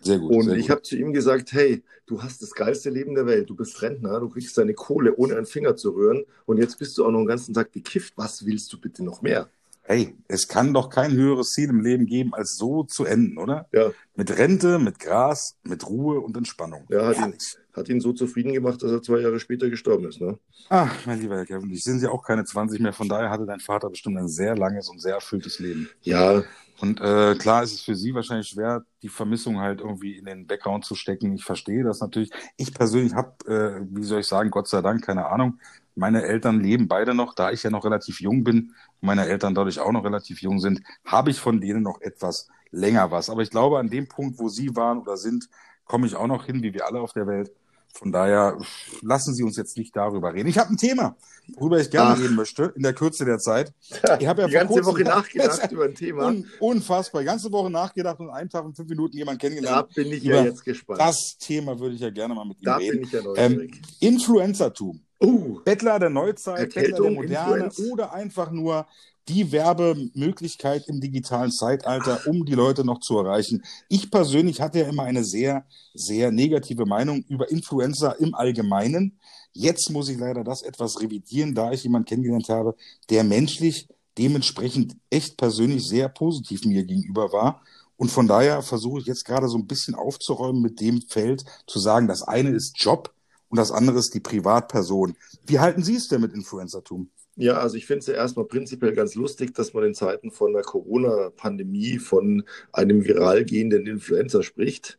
Sehr 0.00 0.18
gut. 0.18 0.32
Und 0.32 0.44
sehr 0.44 0.56
ich 0.56 0.70
habe 0.70 0.82
zu 0.82 0.96
ihm 0.96 1.12
gesagt, 1.12 1.52
hey, 1.52 1.82
du 2.06 2.22
hast 2.22 2.42
das 2.42 2.52
geilste 2.52 2.90
Leben 2.90 3.14
der 3.14 3.26
Welt, 3.26 3.48
du 3.48 3.54
bist 3.54 3.80
Rentner, 3.82 4.18
du 4.20 4.28
kriegst 4.28 4.56
deine 4.58 4.74
Kohle, 4.74 5.14
ohne 5.16 5.36
einen 5.36 5.46
Finger 5.46 5.76
zu 5.76 5.90
rühren 5.90 6.24
und 6.46 6.58
jetzt 6.58 6.78
bist 6.78 6.98
du 6.98 7.04
auch 7.04 7.10
noch 7.10 7.20
den 7.20 7.28
ganzen 7.28 7.54
Tag 7.54 7.72
gekifft. 7.72 8.14
Was 8.16 8.44
willst 8.44 8.72
du 8.72 8.80
bitte 8.80 9.04
noch 9.04 9.22
mehr? 9.22 9.48
Hey, 9.84 10.14
es 10.28 10.46
kann 10.46 10.72
doch 10.72 10.90
kein 10.90 11.12
höheres 11.12 11.50
Ziel 11.50 11.70
im 11.70 11.80
Leben 11.80 12.06
geben, 12.06 12.34
als 12.34 12.56
so 12.56 12.84
zu 12.84 13.04
enden, 13.04 13.36
oder? 13.36 13.66
Ja. 13.72 13.90
Mit 14.14 14.38
Rente, 14.38 14.78
mit 14.78 15.00
Gras, 15.00 15.56
mit 15.64 15.88
Ruhe 15.88 16.20
und 16.20 16.36
Entspannung. 16.36 16.86
Ja, 16.88 17.06
hat 17.06 17.18
ihn, 17.18 17.34
hat 17.74 17.88
ihn 17.88 18.00
so 18.00 18.12
zufrieden 18.12 18.52
gemacht, 18.52 18.82
dass 18.82 18.90
er 18.90 19.02
zwei 19.02 19.20
Jahre 19.20 19.40
später 19.40 19.70
gestorben 19.70 20.06
ist, 20.06 20.20
ne? 20.20 20.38
Ach, 20.68 20.94
mein 21.06 21.20
lieber 21.20 21.36
Herr 21.36 21.46
Kevin, 21.46 21.70
ich 21.70 21.84
sind 21.84 22.02
ja 22.02 22.10
auch 22.10 22.22
keine 22.22 22.44
20 22.44 22.80
mehr, 22.80 22.92
von 22.92 23.08
daher 23.08 23.30
hatte 23.30 23.46
dein 23.46 23.60
Vater 23.60 23.90
bestimmt 23.90 24.18
ein 24.18 24.28
sehr 24.28 24.56
langes 24.56 24.88
und 24.88 25.00
sehr 25.00 25.14
erfülltes 25.14 25.58
Leben. 25.58 25.88
Ja. 26.02 26.42
Und 26.80 27.00
äh, 27.00 27.36
klar 27.36 27.62
ist 27.62 27.72
es 27.72 27.82
für 27.82 27.94
Sie 27.94 28.12
wahrscheinlich 28.12 28.48
schwer, 28.48 28.84
die 29.02 29.08
Vermissung 29.08 29.60
halt 29.60 29.80
irgendwie 29.80 30.18
in 30.18 30.24
den 30.24 30.48
Background 30.48 30.84
zu 30.84 30.96
stecken. 30.96 31.32
Ich 31.32 31.44
verstehe 31.44 31.84
das 31.84 32.00
natürlich. 32.00 32.30
Ich 32.56 32.74
persönlich 32.74 33.14
habe, 33.14 33.32
äh, 33.46 33.86
wie 33.88 34.02
soll 34.02 34.20
ich 34.20 34.26
sagen, 34.26 34.50
Gott 34.50 34.66
sei 34.66 34.82
Dank, 34.82 35.04
keine 35.04 35.26
Ahnung, 35.26 35.60
meine 35.94 36.22
Eltern 36.24 36.60
leben 36.60 36.88
beide 36.88 37.14
noch, 37.14 37.34
da 37.34 37.52
ich 37.52 37.62
ja 37.62 37.70
noch 37.70 37.84
relativ 37.84 38.20
jung 38.20 38.44
bin 38.44 38.74
und 39.00 39.06
meine 39.06 39.26
Eltern 39.26 39.54
dadurch 39.54 39.78
auch 39.78 39.92
noch 39.92 40.04
relativ 40.04 40.42
jung 40.42 40.58
sind, 40.58 40.82
habe 41.04 41.30
ich 41.30 41.38
von 41.38 41.60
denen 41.60 41.82
noch 41.82 42.00
etwas 42.00 42.48
länger 42.70 43.10
was. 43.10 43.30
Aber 43.30 43.42
ich 43.42 43.50
glaube, 43.50 43.78
an 43.78 43.88
dem 43.90 44.08
Punkt, 44.08 44.38
wo 44.38 44.48
sie 44.48 44.74
waren 44.74 44.98
oder 44.98 45.16
sind, 45.16 45.48
komme 45.84 46.06
ich 46.06 46.16
auch 46.16 46.26
noch 46.26 46.46
hin, 46.46 46.62
wie 46.62 46.72
wir 46.72 46.86
alle 46.86 47.00
auf 47.00 47.12
der 47.12 47.26
Welt. 47.26 47.52
Von 47.92 48.10
daher 48.10 48.58
lassen 49.02 49.34
Sie 49.34 49.42
uns 49.42 49.56
jetzt 49.56 49.76
nicht 49.76 49.94
darüber 49.94 50.32
reden. 50.32 50.48
Ich 50.48 50.58
habe 50.58 50.70
ein 50.70 50.76
Thema, 50.76 51.16
worüber 51.56 51.78
ich 51.78 51.90
gerne 51.90 52.10
Ach. 52.10 52.18
reden 52.18 52.34
möchte, 52.34 52.72
in 52.74 52.82
der 52.82 52.94
Kürze 52.94 53.24
der 53.24 53.38
Zeit. 53.38 53.72
Ich 54.18 54.26
habe 54.26 54.42
ja 54.42 54.46
die 54.48 54.54
ganze 54.54 54.84
Woche 54.84 55.02
nachgedacht 55.04 55.70
über 55.70 55.84
ein 55.84 55.94
Thema. 55.94 56.26
Un 56.26 56.46
unfassbar. 56.58 57.20
Die 57.20 57.26
ganze 57.26 57.52
Woche 57.52 57.70
nachgedacht 57.70 58.18
und 58.20 58.30
einen 58.30 58.48
Tag 58.48 58.64
und 58.64 58.74
fünf 58.74 58.88
Minuten 58.88 59.16
jemanden 59.16 59.40
kennengelernt. 59.40 59.88
Da 59.90 60.02
bin 60.02 60.12
ich 60.12 60.22
ja 60.22 60.42
jetzt 60.42 60.64
gespannt. 60.64 61.00
Das 61.00 61.36
Thema 61.38 61.78
würde 61.78 61.94
ich 61.94 62.00
ja 62.00 62.10
gerne 62.10 62.34
mal 62.34 62.46
mit 62.46 62.58
Ihnen 62.58 62.64
da 62.64 62.76
reden. 62.76 62.98
Bin 62.98 63.06
ich 63.06 63.12
ja 63.12 63.22
neugierig. 63.22 63.74
Ähm, 63.74 63.82
Influencertum. 64.00 65.00
Uh, 65.22 65.60
Bettler 65.64 66.00
der 66.00 66.10
Neuzeit, 66.10 66.58
Erkältung, 66.58 67.14
Bettler 67.16 67.36
der 67.36 67.42
Moderne 67.42 67.64
Influenz. 67.66 67.92
oder 67.92 68.12
einfach 68.12 68.50
nur 68.50 68.86
die 69.28 69.52
Werbemöglichkeit 69.52 70.88
im 70.88 71.00
digitalen 71.00 71.52
Zeitalter, 71.52 72.20
um 72.26 72.44
die 72.44 72.54
Leute 72.54 72.84
noch 72.84 73.00
zu 73.00 73.18
erreichen. 73.18 73.62
Ich 73.88 74.10
persönlich 74.10 74.60
hatte 74.60 74.80
ja 74.80 74.88
immer 74.88 75.04
eine 75.04 75.24
sehr, 75.24 75.64
sehr 75.94 76.32
negative 76.32 76.86
Meinung 76.86 77.24
über 77.28 77.50
Influencer 77.50 78.18
im 78.20 78.34
Allgemeinen. 78.34 79.18
Jetzt 79.52 79.90
muss 79.90 80.08
ich 80.08 80.18
leider 80.18 80.44
das 80.44 80.62
etwas 80.62 81.00
revidieren, 81.00 81.54
da 81.54 81.72
ich 81.72 81.84
jemanden 81.84 82.06
kennengelernt 82.06 82.48
habe, 82.48 82.74
der 83.10 83.24
menschlich 83.24 83.88
dementsprechend 84.18 84.96
echt 85.10 85.36
persönlich 85.36 85.86
sehr 85.86 86.08
positiv 86.08 86.64
mir 86.64 86.84
gegenüber 86.84 87.32
war. 87.32 87.62
Und 87.96 88.10
von 88.10 88.26
daher 88.26 88.62
versuche 88.62 89.00
ich 89.00 89.06
jetzt 89.06 89.24
gerade 89.24 89.48
so 89.48 89.56
ein 89.56 89.66
bisschen 89.66 89.94
aufzuräumen 89.94 90.60
mit 90.60 90.80
dem 90.80 91.02
Feld, 91.02 91.44
zu 91.66 91.78
sagen, 91.78 92.08
das 92.08 92.22
eine 92.22 92.50
ist 92.50 92.74
Job, 92.76 93.14
und 93.52 93.58
das 93.58 93.70
andere 93.70 93.98
ist 93.98 94.14
die 94.14 94.20
Privatperson. 94.20 95.14
Wie 95.44 95.60
halten 95.60 95.82
Sie 95.82 95.94
es 95.94 96.08
denn 96.08 96.22
mit 96.22 96.32
Influencertum? 96.32 97.10
Ja, 97.36 97.54
also 97.58 97.76
ich 97.76 97.86
finde 97.86 98.00
es 98.00 98.06
ja 98.08 98.14
erstmal 98.14 98.44
prinzipiell 98.44 98.92
ganz 98.94 99.14
lustig, 99.14 99.54
dass 99.54 99.72
man 99.72 99.84
in 99.84 99.94
Zeiten 99.94 100.30
von 100.30 100.52
der 100.52 100.62
Corona-Pandemie 100.62 101.98
von 101.98 102.44
einem 102.72 103.04
viral 103.04 103.44
gehenden 103.46 103.86
Influencer 103.86 104.42
spricht. 104.42 104.98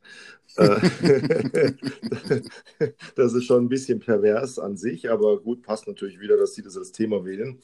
Äh, 0.58 1.72
das 3.16 3.34
ist 3.34 3.46
schon 3.46 3.66
ein 3.66 3.70
bisschen 3.70 4.00
pervers 4.00 4.60
an 4.60 4.78
sich, 4.78 5.10
aber 5.10 5.40
gut, 5.40 5.64
passt 5.64 5.88
natürlich 5.88 6.20
wieder, 6.20 6.38
dass 6.38 6.54
Sie 6.54 6.62
das 6.62 6.78
als 6.78 6.92
Thema 6.92 7.26
wählen. 7.26 7.60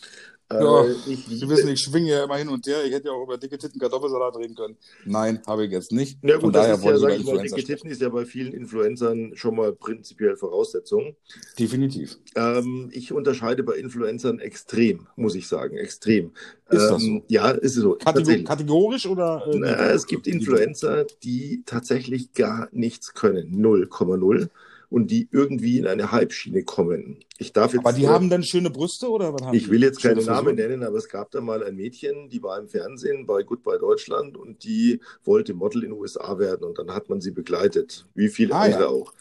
Ja, 0.52 0.84
äh, 0.84 0.96
ich 1.06 1.26
Sie 1.26 1.48
wissen, 1.48 1.70
ich 1.70 1.80
schwinge 1.80 2.10
ja 2.10 2.24
immer 2.24 2.38
hin 2.38 2.50
und 2.50 2.66
her. 2.66 2.84
Ich 2.84 2.92
hätte 2.92 3.10
ja 3.10 3.14
auch 3.14 3.24
über 3.24 3.38
dicke 3.38 3.58
Titten 3.60 3.80
Kartoffelsalat 3.80 4.36
reden 4.38 4.56
können. 4.56 4.78
Nein, 5.06 5.42
habe 5.46 5.66
ich 5.66 5.72
jetzt 5.72 5.92
nicht. 5.92 6.18
Ja, 6.24 6.36
gut, 6.36 6.42
Von 6.42 6.54
daher 6.54 6.70
das 6.70 6.80
ist 6.80 6.86
ja, 6.86 6.98
sag 6.98 7.20
ich 7.20 7.24
mal, 7.24 7.38
dicke 7.38 7.64
Titten 7.64 7.90
ist 7.92 8.02
ja 8.02 8.10
bei 8.10 8.26
vielen 8.26 8.54
Influencern 8.54 9.34
schon 9.36 9.56
mal 9.56 9.74
prinzipiell 9.74 10.36
Voraussetzung. 10.36 11.16
Definitiv. 11.60 12.18
Ähm, 12.36 12.90
ich 12.92 13.14
unterscheide 13.14 13.62
bei 13.62 13.76
Influencern 13.76 14.40
extrem, 14.40 15.08
muss 15.16 15.36
ich 15.36 15.48
sagen, 15.48 15.78
extrem. 15.78 16.32
Ist 16.70 16.82
ähm, 16.82 16.90
das 16.90 17.02
so? 17.04 17.24
Ja, 17.28 17.52
ist 17.52 17.76
es 17.76 17.84
so. 17.84 17.96
Kategor 17.96 18.44
kategorisch 18.44 19.06
oder? 19.06 19.46
Äh, 19.46 19.58
Na, 19.60 19.92
es 19.92 20.08
gibt 20.08 20.26
Influencer, 20.26 21.06
die 21.24 21.62
tatsächlich 21.68 22.34
gar 22.34 22.70
nichts 22.80 23.14
können. 23.14 23.56
0,0 23.64 24.50
und 24.90 25.12
die 25.12 25.28
irgendwie 25.32 25.78
in 25.78 25.86
eine 25.86 26.12
Halbschiene 26.12 26.64
kommen. 26.64 27.18
Ich 27.38 27.54
darf 27.54 27.74
jetzt 27.74 27.86
aber 27.86 27.94
die 27.94 28.08
haben 28.08 28.30
dann 28.30 28.44
schöne 28.44 28.70
Brüste 28.72 29.10
oder 29.10 29.34
was 29.34 29.44
haben 29.44 29.56
Ich 29.56 29.70
will 29.70 29.84
jetzt 29.84 30.02
keine 30.02 30.22
Schöne 30.22 30.34
Namen 30.34 30.56
nennen, 30.56 30.84
aber 30.84 30.98
es 30.98 31.08
gab 31.08 31.30
da 31.32 31.42
mal 31.42 31.64
ein 31.64 31.76
Mädchen, 31.76 32.28
die 32.30 32.42
war 32.42 32.60
im 32.60 32.68
Fernsehen 32.68 33.26
bei 33.28 33.44
Goodbye 33.44 33.78
Deutschland 33.78 34.36
und 34.36 34.64
die 34.64 35.00
wollte 35.24 35.54
Model 35.54 35.84
in 35.84 35.92
den 35.92 36.00
USA 36.00 36.40
werden 36.40 36.64
und 36.64 36.80
dann 36.80 36.94
hat 36.94 37.08
man 37.08 37.22
sie 37.22 37.32
begleitet, 37.32 38.06
wie 38.16 38.30
viele 38.30 38.56
Ah, 38.56 38.64
andere 38.64 38.82
ja. 38.82 38.88
auch. 38.88 39.14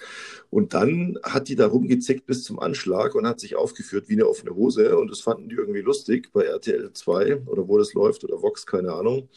Und 0.51 0.73
dann 0.73 1.19
hat 1.23 1.49
die 1.49 1.55
da 1.57 1.67
rumgezickt 1.67 2.25
bis 2.25 2.45
zum 2.45 2.59
Anschlag 2.59 3.15
und 3.15 3.27
hat 3.27 3.39
sich 3.39 3.55
aufgeführt 3.55 4.09
wie 4.09 4.15
eine 4.15 4.27
offene 4.27 4.55
Hose 4.55 4.97
und 4.97 5.11
das 5.11 5.21
fanden 5.21 5.51
die 5.51 5.57
irgendwie 5.57 5.83
lustig 5.83 6.31
bei 6.33 6.45
RTL 6.45 6.91
2 6.93 7.43
oder 7.47 7.69
wo 7.69 7.77
das 7.77 7.93
läuft 7.93 8.25
oder 8.25 8.41
Vox, 8.41 8.65
keine 8.65 8.95
Ahnung. 8.95 9.29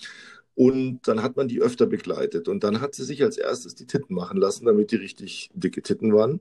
Und 0.65 1.07
dann 1.07 1.23
hat 1.23 1.37
man 1.37 1.47
die 1.47 1.59
öfter 1.59 1.87
begleitet. 1.87 2.47
Und 2.47 2.63
dann 2.63 2.81
hat 2.81 2.93
sie 2.93 3.03
sich 3.03 3.23
als 3.23 3.37
erstes 3.37 3.73
die 3.73 3.87
Titten 3.87 4.13
machen 4.13 4.37
lassen, 4.37 4.65
damit 4.67 4.91
die 4.91 4.97
richtig 4.97 5.49
dicke 5.55 5.81
Titten 5.81 6.13
waren. 6.13 6.39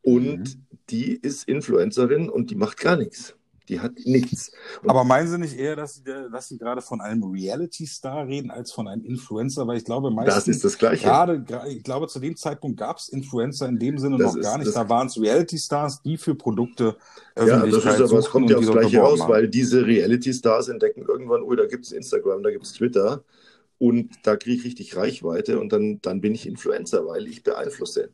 Und 0.00 0.38
Mhm. 0.38 0.66
die 0.88 1.12
ist 1.16 1.46
Influencerin 1.48 2.30
und 2.30 2.50
die 2.50 2.54
macht 2.54 2.78
gar 2.78 2.96
nichts. 2.96 3.36
Die 3.68 3.78
hat 3.80 3.92
nichts. 4.04 4.50
Und 4.82 4.90
Aber 4.90 5.04
meinen 5.04 5.28
Sie 5.28 5.38
nicht 5.38 5.56
eher, 5.56 5.76
dass 5.76 5.94
Sie, 5.94 6.02
dass 6.04 6.48
Sie 6.48 6.58
gerade 6.58 6.82
von 6.82 7.00
einem 7.00 7.22
Reality-Star 7.22 8.26
reden 8.26 8.50
als 8.50 8.72
von 8.72 8.88
einem 8.88 9.04
Influencer? 9.04 9.66
Weil 9.66 9.76
ich 9.78 9.84
glaube, 9.84 10.08
das 10.08 10.16
meistens, 10.16 10.56
ist 10.56 10.64
das 10.64 10.78
Gleiche. 10.78 11.04
gerade, 11.04 11.44
ich 11.68 11.82
glaube, 11.84 12.08
zu 12.08 12.18
dem 12.18 12.36
Zeitpunkt 12.36 12.76
gab 12.78 12.96
es 12.98 13.08
Influencer 13.08 13.68
in 13.68 13.78
dem 13.78 13.98
Sinne 13.98 14.18
Das 14.18 14.32
noch 14.32 14.36
ist- 14.40 14.42
gar 14.44 14.58
nicht. 14.58 14.66
das- 14.66 14.74
Da 14.74 14.88
waren 14.88 15.06
es 15.06 15.20
Reality-Stars, 15.20 16.02
die 16.02 16.16
für 16.16 16.34
Produkte 16.34 16.96
Ja, 17.36 17.64
das 17.64 17.84
ist 17.84 17.86
aber, 17.86 18.18
es 18.18 18.30
kommt 18.30 18.50
ja 18.50 18.56
aufs 18.58 18.70
Gleiche 18.70 18.98
raus, 18.98 19.20
haben. 19.20 19.30
weil 19.30 19.48
diese 19.48 19.86
Reality-Stars 19.86 20.68
entdecken 20.68 21.04
irgendwann, 21.06 21.42
oh, 21.42 21.54
da 21.54 21.66
gibt 21.66 21.84
es 21.86 21.92
Instagram, 21.92 22.42
da 22.42 22.50
gibt 22.50 22.64
es 22.64 22.72
Twitter 22.72 23.22
und 23.78 24.10
da 24.24 24.36
kriege 24.36 24.56
ich 24.58 24.64
richtig 24.64 24.96
Reichweite 24.96 25.60
und 25.60 25.72
dann, 25.72 26.00
dann 26.02 26.20
bin 26.20 26.34
ich 26.34 26.46
Influencer, 26.46 27.06
weil 27.06 27.26
ich 27.28 27.42
beeinflusse. 27.44 28.10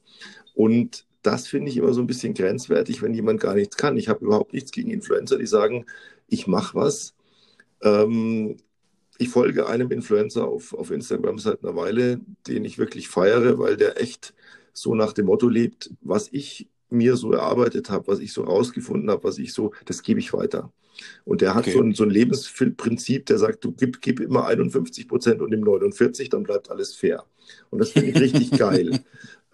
Und 0.55 1.07
das 1.29 1.49
finde 1.49 1.71
ich 1.71 1.77
immer 1.77 1.93
so 1.95 2.01
ein 2.01 2.07
bisschen 2.09 2.35
grenzwertig, 2.35 3.03
wenn 3.03 3.15
jemand 3.15 3.41
gar 3.41 3.55
nichts 3.55 3.77
kann. 3.77 3.97
Ich 3.99 4.09
habe 4.09 4.25
überhaupt 4.25 4.55
nichts 4.55 4.73
gegen 4.73 4.91
Influencer, 4.91 5.39
die 5.39 5.47
sagen, 5.47 5.87
ich 6.29 6.47
mache 6.47 6.75
was. 6.77 7.15
Ähm, 7.83 8.57
ich 9.19 9.29
folge 9.31 9.67
einem 9.69 9.91
Influencer 9.91 10.47
auf, 10.47 10.75
auf 10.75 10.91
Instagram 10.91 11.39
seit 11.39 11.65
einer 11.65 11.77
Weile, 11.77 12.21
den 12.47 12.65
ich 12.65 12.79
wirklich 12.79 13.09
feiere, 13.09 13.59
weil 13.59 13.77
der 13.77 14.01
echt 14.01 14.35
so 14.73 14.95
nach 14.95 15.13
dem 15.13 15.27
Motto 15.27 15.49
lebt, 15.49 15.91
was 16.03 16.29
ich 16.33 16.69
mir 16.91 17.17
so 17.17 17.33
erarbeitet 17.33 17.91
habe, 17.91 18.09
was 18.09 18.21
ich 18.21 18.33
so 18.33 18.45
rausgefunden 18.45 19.11
habe, 19.11 19.25
was 19.25 19.39
ich 19.39 19.53
so, 19.53 19.73
das 19.87 20.03
gebe 20.03 20.21
ich 20.21 20.33
weiter. 20.33 20.73
Und 21.25 21.41
der 21.43 21.55
hat 21.55 21.67
Okay. 21.67 21.73
so 21.73 21.81
ein, 21.81 21.95
so 21.95 22.05
ein 22.05 22.11
Lebensprinzip, 22.11 23.27
der 23.27 23.39
sagt, 23.39 23.65
du 23.65 23.73
gib, 23.73 24.01
gib 24.01 24.21
immer 24.21 24.47
51 24.47 25.09
Prozent 25.09 25.43
und 25.43 25.51
nimm 25.51 25.61
49, 25.61 26.29
dann 26.31 26.43
bleibt 26.45 26.71
alles 26.71 26.95
fair. 26.95 27.25
Und 27.71 27.81
das 27.81 27.93
finde 27.93 28.11
ich 28.13 28.19
richtig 28.21 28.55
geil. 28.57 29.01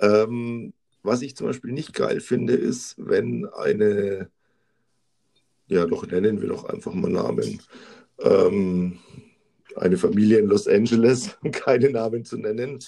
Ähm, 0.00 0.72
was 1.04 1.22
ich 1.22 1.36
zum 1.36 1.46
Beispiel 1.46 1.72
nicht 1.72 1.94
geil 1.94 2.20
finde, 2.20 2.54
ist, 2.54 2.96
wenn 2.98 3.46
eine, 3.46 4.30
ja 5.68 5.86
doch 5.86 6.06
nennen 6.06 6.40
wir 6.40 6.48
doch 6.48 6.64
einfach 6.64 6.94
mal 6.94 7.10
Namen, 7.10 7.62
ähm, 8.20 8.98
eine 9.76 9.96
Familie 9.96 10.38
in 10.38 10.46
Los 10.46 10.66
Angeles, 10.66 11.36
um 11.42 11.50
keine 11.50 11.90
Namen 11.90 12.24
zu 12.24 12.38
nennen, 12.38 12.78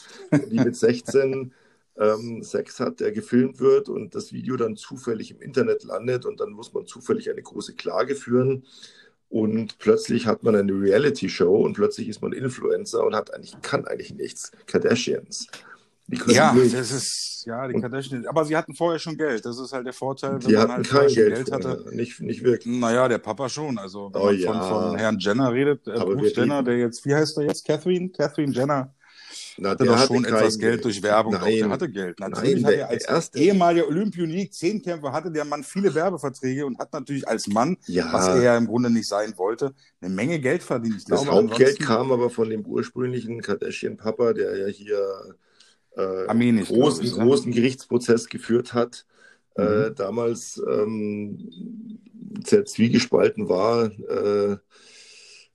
die 0.50 0.58
mit 0.58 0.76
16 0.76 1.52
ähm, 1.98 2.42
Sex 2.42 2.80
hat, 2.80 3.00
der 3.00 3.12
gefilmt 3.12 3.60
wird 3.60 3.88
und 3.88 4.14
das 4.14 4.32
Video 4.32 4.56
dann 4.56 4.76
zufällig 4.76 5.30
im 5.30 5.40
Internet 5.40 5.84
landet 5.84 6.24
und 6.24 6.40
dann 6.40 6.50
muss 6.50 6.72
man 6.72 6.86
zufällig 6.86 7.30
eine 7.30 7.42
große 7.42 7.74
Klage 7.74 8.14
führen 8.14 8.64
und 9.28 9.78
plötzlich 9.78 10.26
hat 10.26 10.42
man 10.42 10.54
eine 10.54 10.72
Reality-Show 10.72 11.56
und 11.64 11.74
plötzlich 11.74 12.08
ist 12.08 12.22
man 12.22 12.32
Influencer 12.32 13.04
und 13.04 13.14
hat 13.14 13.34
eigentlich, 13.34 13.60
kann 13.60 13.86
eigentlich 13.86 14.14
nichts. 14.14 14.52
Kardashians. 14.66 15.48
Die 16.08 16.16
können 16.18 16.36
Ja, 16.36 16.52
nicht. 16.52 16.72
das 16.74 16.92
ist, 16.92 17.44
ja, 17.46 17.66
die 17.66 17.80
Kardashians. 17.80 18.26
Aber 18.26 18.44
sie 18.44 18.56
hatten 18.56 18.74
vorher 18.74 18.98
schon 18.98 19.16
Geld. 19.16 19.44
Das 19.44 19.58
ist 19.58 19.72
halt 19.72 19.86
der 19.86 19.92
Vorteil, 19.92 20.34
wenn 20.34 20.40
Die 20.40 20.52
man 20.52 20.62
hatten 20.62 20.72
halt 20.72 20.88
kein 20.88 21.06
Geld, 21.08 21.34
Geld 21.34 21.52
hatte. 21.52 21.78
vorher. 21.82 21.92
Nicht, 21.92 22.20
nicht 22.20 22.44
wirklich. 22.44 22.78
Naja, 22.78 23.08
der 23.08 23.18
Papa 23.18 23.48
schon. 23.48 23.76
Also, 23.78 24.10
wenn 24.12 24.20
Oh 24.22 24.26
man 24.26 24.38
ja. 24.38 24.52
von, 24.52 24.82
von 24.90 24.98
Herrn 24.98 25.18
Jenner 25.18 25.52
redet, 25.52 25.86
äh, 25.88 25.92
Bruce 25.98 26.34
Jenner, 26.36 26.62
der 26.62 26.78
jetzt, 26.78 27.04
wie 27.04 27.14
heißt 27.14 27.36
er 27.38 27.44
jetzt? 27.44 27.64
Catherine? 27.66 28.10
Catherine 28.10 28.52
Jenner. 28.52 28.92
Na, 29.58 29.70
Hatte 29.70 29.84
der 29.84 29.92
doch 29.94 29.98
hatte 30.00 30.14
schon 30.14 30.24
etwas 30.26 30.58
Geld 30.58 30.84
durch 30.84 31.02
Werbung. 31.02 31.32
Doch, 31.32 31.44
der 31.44 31.60
Nein. 31.62 31.70
hatte 31.72 31.88
Geld. 31.90 32.20
Natürlich 32.20 32.62
Nein, 32.62 32.64
hat 32.64 32.72
der- 32.92 33.00
er 33.08 33.10
als 33.14 33.34
ehemaliger 33.34 33.88
Olympionik, 33.88 34.52
Zehnkämpfer, 34.52 35.12
hatte 35.12 35.30
der 35.32 35.44
Mann 35.46 35.64
viele 35.64 35.94
Werbeverträge 35.94 36.66
und 36.66 36.78
hat 36.78 36.92
natürlich 36.92 37.26
als 37.26 37.46
Mann, 37.48 37.76
Ja. 37.86 38.12
was 38.12 38.28
er 38.28 38.42
ja 38.42 38.56
im 38.56 38.66
Grunde 38.66 38.90
nicht 38.90 39.08
sein 39.08 39.32
wollte, 39.36 39.72
eine 40.00 40.14
Menge 40.14 40.38
Geld 40.40 40.62
verdient. 40.62 40.96
Ich 40.98 41.04
Das 41.06 41.22
glaube, 41.22 41.36
Hauptgeld 41.48 41.80
kam 41.80 42.12
aber 42.12 42.28
von 42.30 42.50
dem 42.50 42.64
ursprünglichen 42.66 43.40
Kardashian-Papa, 43.40 44.34
der 44.34 44.56
ja 44.58 44.66
hier 44.66 45.34
äh, 45.96 46.26
Armenisch, 46.26 46.68
großen, 46.68 47.04
ich, 47.04 47.16
ne? 47.16 47.24
großen 47.24 47.52
Gerichtsprozess 47.52 48.28
geführt 48.28 48.74
hat. 48.74 49.06
Mhm. 49.56 49.64
Äh, 49.64 49.90
damals 49.94 50.62
ähm, 50.70 51.50
sehr 52.44 52.64
zwiegespalten 52.66 53.48
war. 53.48 53.86
Äh, 53.86 54.56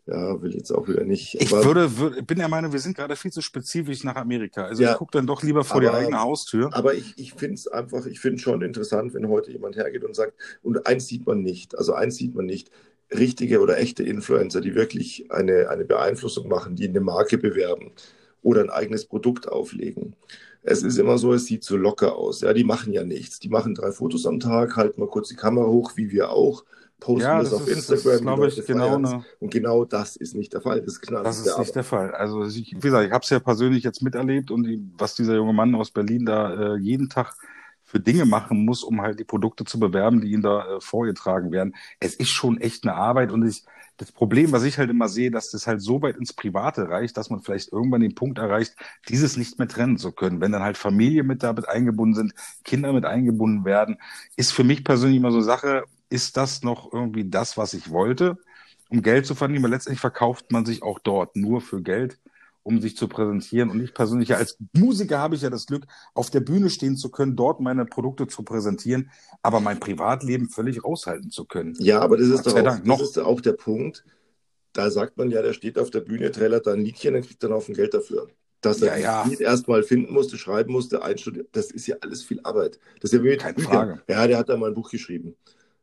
ja, 0.08 0.42
will 0.42 0.54
jetzt 0.56 0.72
auch 0.72 0.88
wieder 0.88 1.04
nicht. 1.04 1.36
Ich 1.40 1.52
würde, 1.52 1.98
würde, 1.98 2.24
bin 2.24 2.40
der 2.40 2.48
Meinung, 2.48 2.74
wir 2.74 2.80
sind 2.80 2.98
gerade 2.98 3.16
viel 3.16 3.32
zu 3.32 3.42
spezifisch 3.42 4.04
nach 4.04 4.16
Amerika. 4.16 4.66
Also 4.66 4.82
Ja. 4.82 4.92
ich 4.94 4.98
gucke 4.98 5.12
dann 5.16 5.28
doch 5.28 5.44
lieber 5.44 5.64
vor 5.64 5.80
die 5.80 5.88
Aber- 5.88 5.98
eigene 6.00 6.20
Haustür. 6.20 6.70
Aber 6.74 6.96
ich, 6.96 7.14
ich 7.18 7.34
finde 7.34 7.54
es 7.54 7.68
einfach, 7.68 8.08
ich 8.08 8.20
finde 8.20 8.42
schon 8.42 8.64
interessant, 8.64 9.14
wenn 9.14 9.28
heute 9.30 9.52
jemand 9.52 9.76
hergeht 9.76 10.04
und 10.04 10.16
sagt, 10.16 10.34
und 10.64 10.88
eins 10.88 11.06
sieht 11.08 11.28
man 11.28 11.44
nicht, 11.44 11.78
also 11.78 11.94
eins 11.94 12.16
sieht 12.18 12.34
man 12.34 12.46
nicht, 12.48 12.72
richtige 13.14 13.60
oder 13.60 13.78
echte 13.78 14.04
Influencer, 14.04 14.60
die 14.62 14.74
wirklich 14.74 15.32
eine, 15.32 15.70
eine 15.70 15.86
Beeinflussung 15.86 16.48
machen, 16.48 16.76
die 16.76 16.88
eine 16.90 17.02
Marke 17.02 17.38
bewerben 17.38 17.92
oder 18.42 18.62
ein 18.62 18.70
eigenes 18.70 19.06
Produkt 19.06 19.48
auflegen. 19.48 20.16
Es 20.64 20.84
ist 20.84 20.98
immer 20.98 21.18
so, 21.18 21.34
es 21.34 21.46
sieht 21.46 21.64
so 21.64 21.76
locker 21.78 22.16
aus. 22.16 22.42
Ja, 22.42 22.54
die 22.54 22.64
machen 22.64 22.94
ja 22.94 23.04
nichts. 23.04 23.40
Die 23.40 23.50
machen 23.50 23.74
drei 23.76 23.92
Fotos 23.92 24.26
am 24.26 24.40
Tag, 24.40 24.76
halten 24.76 25.00
mal 25.02 25.08
kurz 25.10 25.30
die 25.30 25.36
Kamera 25.36 25.66
hoch, 25.68 25.94
wie 25.96 26.12
wir 26.12 26.32
auch, 26.32 26.64
posten 27.00 27.22
Ja, 27.22 27.40
das, 27.40 27.52
das 27.52 27.62
auf 27.62 27.68
ist, 27.68 27.90
das 27.90 28.06
Instagram. 28.06 28.44
ist 28.44 28.66
genau 28.66 28.96
eine, 28.96 29.26
Und 29.40 29.52
genau 29.52 29.86
das 29.86 30.16
ist 30.16 30.36
nicht 30.36 30.54
der 30.54 30.62
Fall. 30.62 30.82
Das, 30.82 31.00
Das 31.24 31.38
ist 31.40 31.46
der 31.48 31.58
nicht 31.58 31.76
der 31.76 31.84
Arbeit. 31.84 31.86
Fall. 31.86 32.12
Also 32.16 32.46
ich, 32.46 32.76
wie 32.76 32.80
gesagt, 32.80 33.06
ich 33.08 33.12
habe 33.14 33.24
es 33.24 33.30
ja 33.30 33.40
persönlich 33.40 33.84
jetzt 33.84 34.02
miterlebt 34.02 34.52
und 34.52 34.64
die, 34.64 34.82
was 34.98 35.16
dieser 35.16 35.36
junge 35.36 35.54
Mann 35.54 35.76
aus 35.76 35.92
Berlin 35.92 36.26
da 36.26 36.76
äh, 36.76 36.78
jeden 36.78 37.10
Tag 37.10 37.36
für 37.84 38.00
Dinge 38.00 38.26
machen 38.26 38.66
muss, 38.66 38.84
um 38.84 39.02
halt 39.02 39.20
die 39.20 39.24
Produkte 39.26 39.66
zu 39.66 39.80
bewerben, 39.80 40.22
die 40.22 40.32
ihm 40.32 40.42
da 40.42 40.78
äh, 40.78 40.82
vorgetragen 40.82 41.52
werden. 41.52 41.76
Es 42.00 42.16
ist 42.16 42.30
schon 42.30 42.60
echt 42.62 42.84
eine 42.86 42.96
Arbeit 42.96 43.32
und 43.32 43.46
ich, 43.48 43.64
das 44.02 44.12
Problem, 44.12 44.52
was 44.52 44.64
ich 44.64 44.78
halt 44.78 44.90
immer 44.90 45.08
sehe, 45.08 45.32
dass 45.32 45.52
das 45.52 45.68
halt 45.68 45.82
so 45.82 46.02
weit 46.02 46.18
ins 46.18 46.34
Private 46.34 46.90
reicht, 46.90 47.18
dass 47.18 47.30
man 47.30 47.42
vielleicht 47.42 47.72
irgendwann 47.72 48.02
den 48.02 48.16
Punkt 48.16 48.40
erreicht, 48.40 48.76
dieses 49.08 49.38
nicht 49.38 49.60
mehr 49.60 49.68
trennen 49.68 49.98
zu 49.98 50.12
können. 50.12 50.42
Wenn 50.42 50.52
dann 50.52 50.64
halt 50.64 50.78
Familie 50.78 51.24
mit 51.24 51.44
damit 51.44 51.70
eingebunden 51.70 52.16
sind, 52.16 52.34
Kinder 52.64 52.94
mit 52.94 53.06
eingebunden 53.06 53.64
werden, 53.64 53.98
ist 54.36 54.54
für 54.54 54.64
mich 54.64 54.84
persönlich 54.84 55.18
immer 55.18 55.32
so 55.32 55.42
Sache, 55.42 55.84
ist 56.10 56.36
das 56.36 56.64
noch 56.64 56.92
irgendwie 56.92 57.30
das, 57.30 57.58
was 57.58 57.74
ich 57.74 57.92
wollte? 57.92 58.38
um 58.92 59.02
Geld 59.02 59.26
zu 59.26 59.36
verdienen, 59.36 59.64
weil 59.64 59.72
letztendlich 59.72 60.02
verkauft 60.02 60.52
man 60.52 60.66
sich 60.66 60.84
auch 60.84 61.00
dort 61.00 61.36
nur 61.36 61.62
für 61.62 61.82
Geld, 61.82 62.20
um 62.64 62.80
sich 62.82 62.96
zu 62.96 63.08
präsentieren. 63.08 63.70
Und 63.70 63.82
ich 63.82 63.94
persönlich, 63.94 64.36
als 64.36 64.58
Musiker 64.74 65.20
habe 65.20 65.36
ich 65.36 65.42
ja 65.42 65.50
das 65.50 65.66
Glück, 65.66 65.86
auf 66.14 66.30
der 66.30 66.42
Bühne 66.42 66.70
stehen 66.70 66.96
zu 66.96 67.10
können, 67.10 67.36
dort 67.36 67.60
meine 67.60 67.86
Produkte 67.86 68.28
zu 68.28 68.44
präsentieren, 68.44 69.10
aber 69.42 69.60
mein 69.60 69.80
Privatleben 69.80 70.50
völlig 70.50 70.84
raushalten 70.84 71.32
zu 71.32 71.46
können. 71.46 71.76
Ja, 71.80 72.00
aber 72.02 72.18
das 72.18 72.28
ist, 72.28 72.46
doch 72.46 72.54
auch, 72.56 72.64
Dank, 72.64 72.80
das 72.80 72.88
noch. 72.88 73.02
ist 73.02 73.18
auch 73.18 73.42
der 73.42 73.54
Punkt. 73.54 74.04
Da 74.74 74.90
sagt 74.90 75.18
man 75.18 75.32
ja, 75.32 75.42
der 75.42 75.54
steht 75.54 75.78
auf 75.78 75.90
der 75.90 76.00
Bühne, 76.02 76.32
trällert 76.32 76.68
da 76.68 76.74
ein 76.74 76.82
Liedchen, 76.86 77.14
dann 77.14 77.24
kriegt 77.24 77.44
er 77.44 77.50
noch 77.50 77.68
ein 77.68 77.74
Geld 77.74 77.94
dafür. 77.94 78.28
Dass 78.62 78.82
er 78.82 78.98
Ja, 79.00 79.26
ja. 79.28 79.40
erstmal 79.40 79.84
finden 79.84 80.14
musste, 80.14 80.38
schreiben 80.38 80.72
musste, 80.72 81.04
einstudieren, 81.04 81.48
das 81.52 81.72
ist 81.72 81.88
ja 81.88 81.98
alles 82.02 82.24
viel 82.24 82.40
Arbeit. 82.44 82.80
Das 83.02 83.12
ist 83.12 83.24
ja 83.24 83.36
Keine. 83.36 83.60
Frage. 83.60 84.02
Ja, 84.08 84.28
der 84.28 84.38
hat 84.38 84.50
da 84.50 84.56
mal 84.56 84.68
ein 84.70 84.76
Buch 84.76 84.92
geschrieben. 84.92 85.36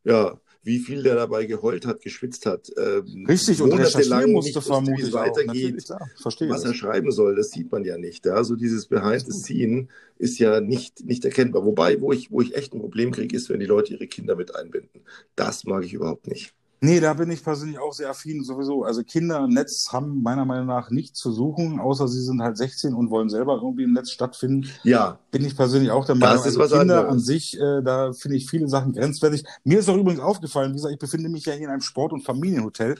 Ja, 0.05 0.39
wie 0.63 0.79
viel 0.79 1.03
der 1.03 1.15
dabei 1.15 1.45
geheult 1.45 1.85
hat, 1.85 2.01
geschwitzt 2.01 2.45
hat. 2.45 2.69
Ähm, 2.77 3.25
Richtig, 3.27 3.61
und 3.61 3.71
recherchieren 3.71 4.31
musste 4.31 4.55
wusste, 4.55 4.69
wie 4.69 4.73
vermutlich 4.73 5.07
es 5.07 5.13
weitergeht. 5.13 5.87
Verstehe 6.21 6.49
Was 6.49 6.65
er 6.65 6.73
schreiben 6.73 7.11
soll, 7.11 7.35
das 7.35 7.51
sieht 7.51 7.71
man 7.71 7.85
ja 7.85 7.97
nicht. 7.97 8.25
Ja? 8.25 8.33
Also 8.33 8.55
dieses 8.55 8.87
Behind 8.87 9.25
the 9.25 9.31
Scene 9.31 9.87
ist 10.17 10.37
ja 10.39 10.59
nicht, 10.59 11.05
nicht 11.05 11.23
erkennbar. 11.23 11.65
Wobei, 11.65 12.01
wo 12.01 12.11
ich, 12.11 12.31
wo 12.31 12.41
ich 12.41 12.55
echt 12.55 12.73
ein 12.73 12.79
Problem 12.79 13.11
kriege, 13.11 13.35
ist, 13.35 13.49
wenn 13.49 13.59
die 13.59 13.65
Leute 13.65 13.93
ihre 13.93 14.07
Kinder 14.07 14.35
mit 14.35 14.55
einbinden. 14.55 15.01
Das 15.35 15.63
mag 15.63 15.85
ich 15.85 15.93
überhaupt 15.93 16.27
nicht. 16.27 16.53
Nee, 16.81 17.01
da 17.01 17.13
bin 17.13 17.29
ich 17.29 17.43
persönlich 17.43 17.77
auch 17.77 17.91
sehr 17.93 18.09
affin 18.09 18.41
sowieso. 18.41 18.83
Also 18.83 19.03
Kinder 19.03 19.43
im 19.43 19.49
Netz 19.49 19.91
haben 19.91 20.21
meiner 20.23 20.45
Meinung 20.45 20.67
nach 20.67 20.91
nichts 20.91 21.19
zu 21.19 21.33
suchen, 21.33 21.77
außer 21.77 22.07
sie 22.07 22.21
sind 22.21 22.41
halt 22.41 22.55
16 22.57 22.93
und 22.93 23.09
wollen 23.09 23.29
selber 23.29 23.55
irgendwie 23.61 23.83
im 23.83 23.91
Netz 23.91 24.11
stattfinden. 24.11 24.69
Ja, 24.83 25.19
bin 25.29 25.43
ich 25.43 25.57
persönlich 25.57 25.91
auch 25.91 26.05
der 26.05 26.15
Das 26.15 26.21
Meinung. 26.21 26.37
ist 26.37 26.45
also 26.45 26.59
was 26.59 26.71
Kinder 26.71 26.99
anderes. 26.99 27.11
an 27.11 27.19
sich, 27.19 27.59
äh, 27.59 27.81
da 27.83 28.13
finde 28.13 28.37
ich 28.37 28.49
viele 28.49 28.69
Sachen 28.69 28.93
grenzwertig. 28.93 29.43
Mir 29.65 29.79
ist 29.79 29.89
auch 29.89 29.97
übrigens 29.97 30.21
aufgefallen, 30.21 30.71
wie 30.71 30.75
gesagt, 30.75 30.93
ich 30.93 30.99
befinde 30.99 31.27
mich 31.27 31.45
ja 31.45 31.51
hier 31.53 31.65
in 31.65 31.69
einem 31.69 31.81
Sport- 31.81 32.13
und 32.13 32.21
Familienhotel 32.21 32.95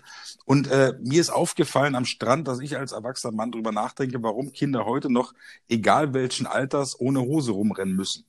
und 0.45 0.69
äh, 0.69 0.93
mir 1.01 1.21
ist 1.21 1.29
aufgefallen 1.29 1.95
am 1.95 2.03
Strand, 2.05 2.49
dass 2.49 2.59
ich 2.59 2.75
als 2.77 2.91
erwachsener 2.91 3.33
Mann 3.33 3.51
drüber 3.53 3.71
nachdenke, 3.71 4.21
warum 4.21 4.51
Kinder 4.51 4.85
heute 4.85 5.09
noch, 5.09 5.33
egal 5.69 6.13
welchen 6.13 6.47
Alters, 6.47 6.99
ohne 6.99 7.21
Hose 7.21 7.51
rumrennen 7.51 7.95
müssen. 7.95 8.25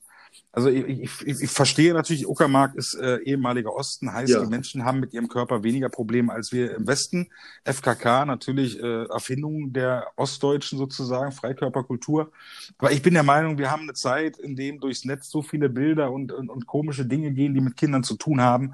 Also 0.53 0.69
ich, 0.69 0.85
ich, 1.25 1.25
ich, 1.25 1.49
verstehe 1.49 1.93
natürlich, 1.93 2.27
Uckermark 2.27 2.75
ist 2.75 2.95
äh, 2.95 3.19
ehemaliger 3.19 3.73
Osten, 3.73 4.11
heißt, 4.11 4.33
Ja. 4.33 4.41
die 4.43 4.49
Menschen 4.49 4.83
haben 4.83 4.99
mit 4.99 5.13
ihrem 5.13 5.29
Körper 5.29 5.63
weniger 5.63 5.87
Probleme 5.87 6.33
als 6.33 6.51
wir 6.51 6.75
im 6.75 6.87
Westen. 6.87 7.29
FKK 7.63 8.25
natürlich 8.25 8.81
äh, 8.81 9.05
Erfindung 9.05 9.71
der 9.71 10.07
Ostdeutschen 10.17 10.77
sozusagen, 10.77 11.31
Freikörperkultur. 11.31 12.31
Aber 12.77 12.91
ich 12.91 13.01
bin 13.01 13.13
der 13.13 13.23
Meinung, 13.23 13.57
wir 13.57 13.71
haben 13.71 13.83
eine 13.83 13.93
Zeit, 13.93 14.37
in 14.37 14.57
dem 14.57 14.81
durchs 14.81 15.05
Netz 15.05 15.29
so 15.29 15.41
viele 15.41 15.69
Bilder 15.69 16.11
und, 16.11 16.33
und, 16.33 16.49
und 16.49 16.67
komische 16.67 17.05
Dinge 17.05 17.31
gehen, 17.31 17.53
die 17.53 17.61
mit 17.61 17.77
Kindern 17.77 18.03
zu 18.03 18.15
tun 18.17 18.41
haben, 18.41 18.73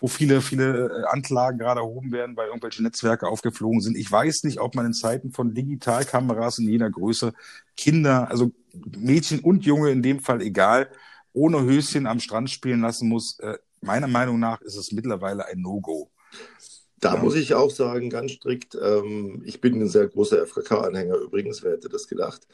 wo 0.00 0.08
viele, 0.08 0.42
viele 0.42 0.88
äh, 0.88 1.04
Anklagen 1.06 1.58
gerade 1.58 1.80
erhoben 1.80 2.12
werden, 2.12 2.36
weil 2.36 2.48
irgendwelche 2.48 2.82
Netzwerke 2.82 3.28
aufgeflogen 3.28 3.80
sind. 3.80 3.96
Ich 3.96 4.12
weiß 4.12 4.44
nicht, 4.44 4.60
ob 4.60 4.74
man 4.74 4.84
in 4.84 4.92
Zeiten 4.92 5.32
von 5.32 5.54
Digitalkameras 5.54 6.58
in 6.58 6.68
jeder 6.68 6.90
Größe 6.90 7.32
Kinder, 7.76 8.28
also 8.30 8.52
Mädchen 8.96 9.40
und 9.40 9.64
Junge 9.64 9.90
in 9.90 10.02
dem 10.02 10.20
Fall 10.20 10.40
egal, 10.42 10.90
ohne 11.32 11.62
Höschen 11.62 12.06
am 12.06 12.20
Strand 12.20 12.50
spielen 12.50 12.80
lassen 12.80 13.08
muss. 13.08 13.38
Äh, 13.40 13.58
meiner 13.80 14.08
Meinung 14.08 14.38
nach 14.38 14.60
ist 14.62 14.76
es 14.76 14.92
mittlerweile 14.92 15.46
ein 15.46 15.60
No-Go. 15.60 16.10
Da 17.00 17.14
Ja. 17.14 17.22
muss 17.22 17.34
ich 17.34 17.54
auch 17.54 17.70
sagen, 17.70 18.08
ganz 18.08 18.32
strikt, 18.32 18.78
ähm, 18.80 19.42
ich 19.44 19.60
bin 19.60 19.80
ein 19.80 19.88
sehr 19.88 20.06
großer 20.08 20.42
FKK-Anhänger 20.46 21.16
übrigens, 21.16 21.62
wer 21.62 21.72
hätte 21.72 21.88
das 21.88 22.08
gedacht? 22.08 22.46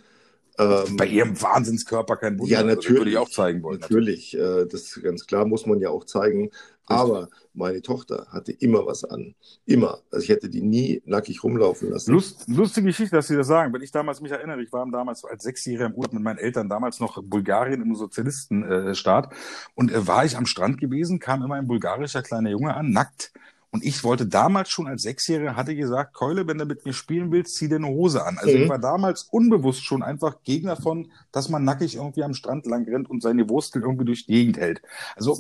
Ähm, 0.59 0.97
Bei 0.97 1.07
ihrem 1.07 1.41
Wahnsinnskörper 1.41 2.17
kein 2.17 2.39
Wunder. 2.39 2.51
Ja, 2.53 2.59
Also, 2.59 2.75
natürlich. 2.75 2.99
würde 2.99 3.11
ich 3.13 3.17
auch 3.17 3.29
zeigen 3.31 3.63
wollen. 3.63 3.79
Natürlich, 3.81 4.37
äh, 4.37 4.67
das 4.67 4.83
ist 4.83 5.03
ganz 5.03 5.27
klar, 5.27 5.47
muss 5.47 5.67
man 5.67 5.81
ja 5.81 5.91
auch 5.91 6.05
zeigen. 6.05 6.51
Aber 6.91 7.29
meine 7.55 7.83
Tochter 7.83 8.27
hatte 8.31 8.53
immer 8.53 8.85
was 8.85 9.05
an. 9.05 9.35
Immer. 9.65 10.01
Also 10.11 10.25
ich 10.25 10.29
hätte 10.29 10.49
die 10.49 10.61
nie 10.61 11.03
nackig 11.05 11.45
rumlaufen 11.45 11.91
lassen. 11.91 12.13
Lust, 12.13 12.49
lustige 12.49 12.89
Geschichte, 12.89 13.15
dass 13.15 13.29
Sie 13.29 13.37
das 13.37 13.47
sagen. 13.47 13.73
Wenn 13.73 13.83
ich 13.83 13.93
damals 13.93 14.21
mich 14.21 14.33
erinnere, 14.33 14.61
ich 14.63 14.73
war 14.73 14.85
damals 14.91 15.25
als 15.25 15.45
Sechsjähriger 15.45 15.87
im 15.87 15.95
Urlaub 15.95 16.13
mit 16.13 16.23
meinen 16.23 16.39
Eltern, 16.39 16.69
damals 16.69 16.99
noch 16.99 17.23
Bulgarien 17.23 17.81
im 17.81 17.95
Sozialistenstaat. 17.95 19.33
Und 19.75 19.93
äh, 19.93 20.07
war 20.07 20.25
ich 20.25 20.37
am 20.37 20.47
Strand 20.47 20.81
gewesen, 20.81 21.21
kam 21.21 21.43
immer 21.43 21.55
ein 21.55 21.69
bulgarischer 21.69 22.23
kleiner 22.23 22.51
Junge 22.51 22.75
an, 22.75 22.91
nackt. 22.91 23.33
Und 23.73 23.85
ich 23.85 24.03
wollte 24.03 24.27
damals 24.27 24.69
schon 24.71 24.89
als 24.89 25.03
Sechsjähriger, 25.03 25.55
hatte 25.55 25.77
gesagt, 25.77 26.13
Keule, 26.15 26.47
wenn 26.49 26.59
du 26.59 26.65
mit 26.65 26.85
mir 26.85 26.93
spielen 26.93 27.31
willst, 27.31 27.55
zieh 27.55 27.69
dir 27.69 27.77
eine 27.77 27.87
Hose 27.87 28.25
an. 28.27 28.37
Also 28.39 28.57
Mhm. 28.57 28.65
ich 28.65 28.69
war 28.69 28.79
damals 28.81 29.29
unbewusst 29.31 29.85
schon 29.85 30.03
einfach 30.03 30.43
Gegner 30.43 30.77
von, 30.77 31.13
dass 31.31 31.49
man 31.49 31.65
nackig 31.65 31.95
irgendwie 31.95 32.25
am 32.25 32.35
Strand 32.35 32.67
lang 32.67 32.85
rennt 32.85 33.09
und 33.09 33.23
seine 33.23 33.49
Wurstel 33.49 33.83
irgendwie 33.83 34.05
durch 34.05 34.27
die 34.27 34.33
Gegend 34.33 34.59
hält. 34.59 34.83
Also 35.15 35.39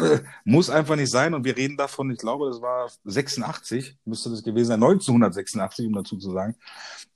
äh, 0.00 0.18
muss 0.44 0.68
einfach 0.68 0.96
nicht 0.96 1.10
sein. 1.10 1.32
Und 1.32 1.44
wir 1.44 1.56
reden 1.56 1.76
davon, 1.78 2.10
ich 2.10 2.18
glaube, 2.18 2.48
das 2.50 2.60
war 2.60 2.90
86, 3.04 3.96
müsste 4.04 4.30
das 4.30 4.42
gewesen 4.42 4.68
sein, 4.68 4.82
1986, 4.82 5.86
um 5.86 5.94
dazu 5.94 6.18
zu 6.18 6.32
sagen. 6.32 6.56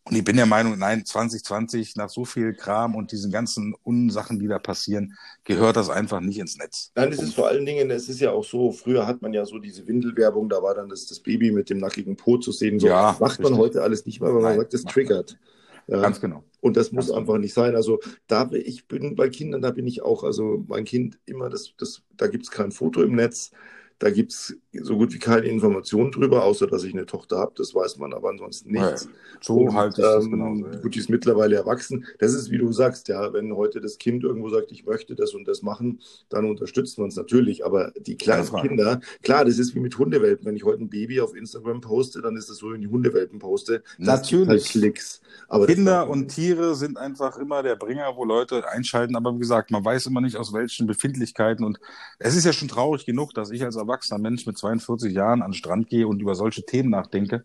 Und 0.07 0.17
ich 0.17 0.25
bin 0.25 0.37
der 0.37 0.45
Meinung, 0.45 0.79
nein, 0.79 1.07
2020, 1.07 1.97
nach 1.97 2.11
so 2.11 2.27
viel 2.27 2.53
Kram 2.55 2.95
und 2.95 3.11
diesen 3.11 3.33
ganzen 3.33 3.75
Unsachen, 3.85 4.39
die 4.39 4.47
da 4.47 4.59
passieren, 4.59 5.15
gehört 5.45 5.77
das 5.77 5.89
einfach 5.89 6.21
nicht 6.21 6.39
ins 6.39 6.59
Netz. 6.59 6.93
Nein, 6.95 7.11
es 7.11 7.23
ist 7.23 7.35
vor 7.35 7.49
allen 7.49 7.65
Dingen, 7.65 7.91
es 7.91 8.11
ist 8.11 8.21
ja 8.21 8.31
auch 8.33 8.45
so, 8.45 8.71
früher 8.71 9.07
hat 9.07 9.23
man 9.23 9.33
ja 9.33 9.47
so 9.47 9.59
diese 9.59 9.87
Windelwerbung, 9.87 10.51
da 10.55 10.63
war 10.63 10.75
dann 10.75 10.89
das, 10.89 11.07
das 11.07 11.21
Baby 11.21 11.51
mit 11.51 11.71
dem 11.71 11.79
nackigen 11.79 12.17
Po 12.17 12.39
zu 12.39 12.53
sehen. 12.53 12.79
So 12.81 12.87
Ja, 12.87 13.17
macht 13.21 13.41
man 13.41 13.53
richtig. 13.53 13.59
heute 13.59 13.83
alles 13.83 14.07
nicht 14.07 14.21
mehr, 14.21 14.35
weil 14.35 14.43
man 14.43 14.53
Nein, 14.53 14.61
sagt, 14.61 14.75
das 14.75 14.85
triggert. 14.85 15.39
Ja. 15.87 16.01
Ganz 16.01 16.21
genau. 16.21 16.45
Und 16.61 16.77
das 16.79 16.93
muss 16.93 17.09
Ganz 17.09 17.19
einfach 17.19 17.39
nicht 17.39 17.53
sein. 17.53 17.77
Also 17.77 18.01
da 18.27 18.49
ich 18.53 18.89
bin 18.89 19.17
bei 19.17 19.29
Kindern, 19.29 19.61
da 19.61 19.71
bin 19.71 19.87
ich 19.87 20.03
auch, 20.03 20.25
also 20.25 20.65
mein 20.67 20.85
Kind 20.85 21.19
immer, 21.27 21.51
das, 21.51 21.75
das, 21.77 22.03
da 22.17 22.27
gibt 22.27 22.45
es 22.45 22.51
kein 22.51 22.73
Foto 22.73 23.03
im 23.03 23.15
Netz, 23.17 23.51
da 23.99 24.11
gibt 24.11 24.33
es 24.33 24.57
so 24.83 24.97
gut 24.97 25.15
wie 25.15 25.19
keine 25.19 25.47
Informationen 25.47 26.11
drüber, 26.11 26.45
außer 26.45 26.67
dass 26.67 26.85
ich 26.85 26.93
eine 26.93 27.07
Tochter 27.07 27.39
habe, 27.39 27.53
das 27.57 27.75
weiß 27.75 27.99
man 27.99 28.13
aber 28.13 28.31
ansonsten 28.31 28.73
nichts. 28.73 29.09
So 29.41 29.57
Und, 29.57 29.75
halte 29.75 30.01
ich 30.01 30.07
das 30.07 30.25
ähm, 30.25 30.31
genauso. 30.33 30.67
ja. 30.67 30.77
Gut, 30.79 30.95
die 30.95 30.99
ist 30.99 31.11
mittlerweile 31.11 31.57
erwachsen. 31.57 32.05
Das 32.19 32.35
ist, 32.35 32.51
wie 32.51 32.59
du 32.59 32.73
sagst, 32.73 33.09
ja, 33.09 33.33
wenn 33.33 33.55
heute 33.55 33.81
das 33.81 33.99
Kind 33.99 34.25
irgendwo 34.25 34.49
sagt, 34.49 34.73
ich 34.73 34.85
möchte 34.85 35.15
das 35.15 35.35
und 35.35 35.47
das 35.47 35.63
machen, 35.63 36.01
dann 36.29 36.49
unterstützen 36.49 36.99
wir 36.99 37.05
uns 37.05 37.17
natürlich. 37.17 37.65
Aber 37.65 37.93
die 37.97 38.17
kleinen. 38.17 38.45
Kinder, 38.45 39.01
klar, 39.23 39.45
das 39.45 39.59
ist 39.59 39.75
wie 39.75 39.81
mit 39.81 39.97
Hundewelpen. 39.99 40.47
Wenn 40.47 40.57
ich 40.57 40.65
heute 40.65 40.83
ein 40.83 40.91
Baby 40.91 41.21
auf 41.21 41.35
Instagram 41.35 41.81
poste, 41.81 42.21
dann 42.21 42.37
ist 42.37 42.51
das 42.51 42.59
so, 42.59 42.73
wenn 42.73 42.83
ich 42.83 42.89
Hundewelpen 42.89 43.39
poste. 43.39 43.83
Gibt 43.97 44.09
Natürlich. 44.09 44.49
Halt 44.49 44.65
Klicks. 44.65 45.21
Aber 45.49 45.67
Kinder 45.67 46.07
man 46.07 46.21
und. 46.21 46.29
Tiere 46.29 46.75
sind 46.75 46.99
einfach 46.99 47.39
immer 47.39 47.63
der 47.63 47.77
Bringer, 47.77 48.17
wo 48.17 48.25
Leute 48.25 48.69
einschalten. 48.69 49.17
Aber 49.17 49.35
wie 49.35 49.39
gesagt, 49.39 49.71
man 49.71 49.85
weiß 49.85 50.07
immer 50.07 50.21
nicht, 50.21 50.37
aus 50.37 50.53
welchen 50.53 50.87
Befindlichkeiten. 50.87 51.65
Und 51.65 51.79
es 52.19 52.35
ist 52.35 52.45
ja 52.45 52.53
schon 52.53 52.69
traurig 52.69 53.07
genug, 53.07 53.35
dass 53.35 53.51
ich 53.51 53.63
als 53.63 53.77
erwachsener 53.85 54.19
Mensch 54.19 54.47
mit 54.47 54.59
42 54.59 55.13
Jahren 55.13 55.43
an 55.43 55.51
den 55.51 55.55
Strand 55.55 55.89
gehe 55.89 56.07
und 56.09 56.21
über 56.21 56.35
solche 56.35 56.65
Themen 56.65 56.91
nachdenke. 56.91 57.45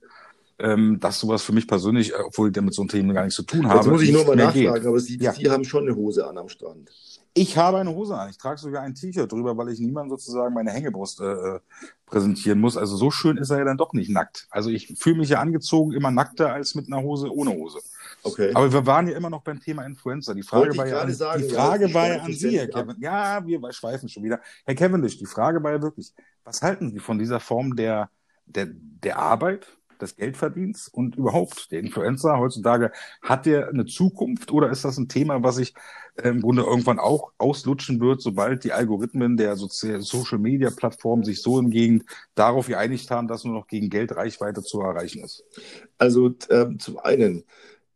Ähm, 0.62 1.00
dass 1.00 1.20
sowas 1.22 1.42
für 1.42 1.54
mich 1.54 1.68
persönlich, 1.68 2.12
äh, 2.12 2.16
obwohl 2.26 2.50
ich 2.50 2.54
damit 2.54 2.74
so 2.74 2.82
ein 2.84 2.90
Thema 2.90 3.14
gar 3.14 3.24
nichts 3.24 3.38
zu 3.38 3.44
tun 3.44 3.66
habe, 3.70 3.78
Jetzt 3.78 3.88
muss 3.88 4.02
ich 4.02 4.12
nur 4.12 4.26
mal 4.26 4.36
nachfragen, 4.36 4.74
geht. 4.74 4.86
aber 4.88 5.00
Sie, 5.00 5.18
Ja. 5.18 5.32
Sie 5.32 5.50
haben 5.50 5.64
schon 5.64 5.88
eine 5.88 5.96
Hose 5.96 6.28
an 6.28 6.38
am 6.38 6.50
Strand. 6.50 6.90
Ich 7.34 7.56
habe 7.58 7.78
eine 7.78 7.92
Hose 7.96 8.18
an. 8.18 8.30
Ich 8.30 8.38
trage 8.38 8.60
sogar 8.60 8.82
ein 8.82 8.94
T-Shirt 8.94 9.32
drüber, 9.32 9.56
weil 9.56 9.70
ich 9.70 9.80
niemandem 9.80 10.18
sozusagen 10.18 10.54
meine 10.54 10.72
Hängebrust 10.72 11.22
äh, 11.22 11.32
äh, 11.32 11.60
präsentieren 12.08 12.60
muss. 12.60 12.76
Also 12.76 12.98
so 12.98 13.10
schön 13.12 13.38
ist 13.38 13.52
er 13.52 13.60
ja 13.60 13.64
dann 13.64 13.78
doch 13.78 13.94
nicht 13.94 14.10
nackt. 14.10 14.48
Also 14.50 14.70
ich 14.70 14.96
fühle 14.98 15.20
mich 15.20 15.30
ja 15.30 15.40
angezogen 15.40 15.94
immer 15.94 16.12
nackter 16.12 16.52
als 16.52 16.76
mit 16.76 16.88
einer 16.88 17.02
Hose 17.04 17.32
ohne 17.34 17.52
Hose. 17.52 17.80
Okay. 18.24 18.52
Aber 18.54 18.72
wir 18.72 18.86
waren 18.86 19.08
ja 19.08 19.16
immer 19.16 19.30
noch 19.30 19.42
beim 19.42 19.60
Thema 19.60 19.86
Influencer. 19.86 20.36
Die 20.36 20.44
Frage 20.44 20.76
war 20.78 20.88
ja 20.88 21.02
an, 21.02 21.14
sagen, 21.14 21.42
die 21.42 21.54
ja, 21.54 21.56
Frage 21.56 21.88
Sie 21.88 21.94
war 21.94 22.08
ja 22.08 22.22
an 22.22 22.34
Sie, 22.34 22.58
Herr. 22.58 22.68
Kevin. 22.68 22.96
Ja, 23.00 23.46
wir 23.46 23.72
schweifen 23.72 24.10
schon 24.10 24.24
wieder. 24.24 24.40
Herr 24.66 24.76
Cavendish, 24.76 25.18
die 25.18 25.26
Frage 25.26 25.64
war 25.64 25.72
ja 25.72 25.82
wirklich, 25.82 26.14
was 26.44 26.62
halten 26.62 26.92
Sie 26.92 27.00
von 27.00 27.18
dieser 27.18 27.40
Form 27.40 27.76
der, 27.76 28.10
der, 28.46 28.68
der 28.70 29.20
Arbeit, 29.20 29.68
des 30.02 30.16
Geldverdienst 30.16 30.94
und 30.94 31.16
überhaupt 31.16 31.72
der 31.72 31.80
Influencer 31.80 32.38
heutzutage? 32.38 32.92
Hat 33.22 33.46
der 33.46 33.70
eine 33.70 33.86
Zukunft 33.86 34.52
oder 34.52 34.70
ist 34.70 34.86
das 34.86 34.98
ein 34.98 35.10
Thema, 35.10 35.44
was 35.44 35.58
sich 35.58 35.74
äh, 36.16 36.30
im 36.30 36.42
Grunde 36.42 36.64
irgendwann 36.64 37.00
auch 37.00 37.32
auslutschen 37.38 38.00
wird, 38.00 38.22
sobald 38.22 38.64
die 38.64 38.74
Algorithmen 38.74 39.38
der 39.38 39.56
Sozi 39.56 40.02
Social 40.02 40.40
Media 40.40 40.70
Plattformen 40.70 41.24
sich 41.24 41.42
so 41.42 41.60
im 41.60 41.70
Gegend 41.70 42.06
darauf 42.36 42.68
geeinigt 42.68 43.12
haben, 43.12 43.28
dass 43.28 43.44
nur 43.44 43.54
noch 43.54 43.68
gegen 43.68 43.90
Geld 43.90 44.16
Reichweite 44.16 44.64
zu 44.64 44.82
erreichen 44.82 45.24
ist? 45.24 45.44
Also 45.98 46.34
ähm, 46.50 46.80
zum 46.80 46.98
einen 47.00 47.44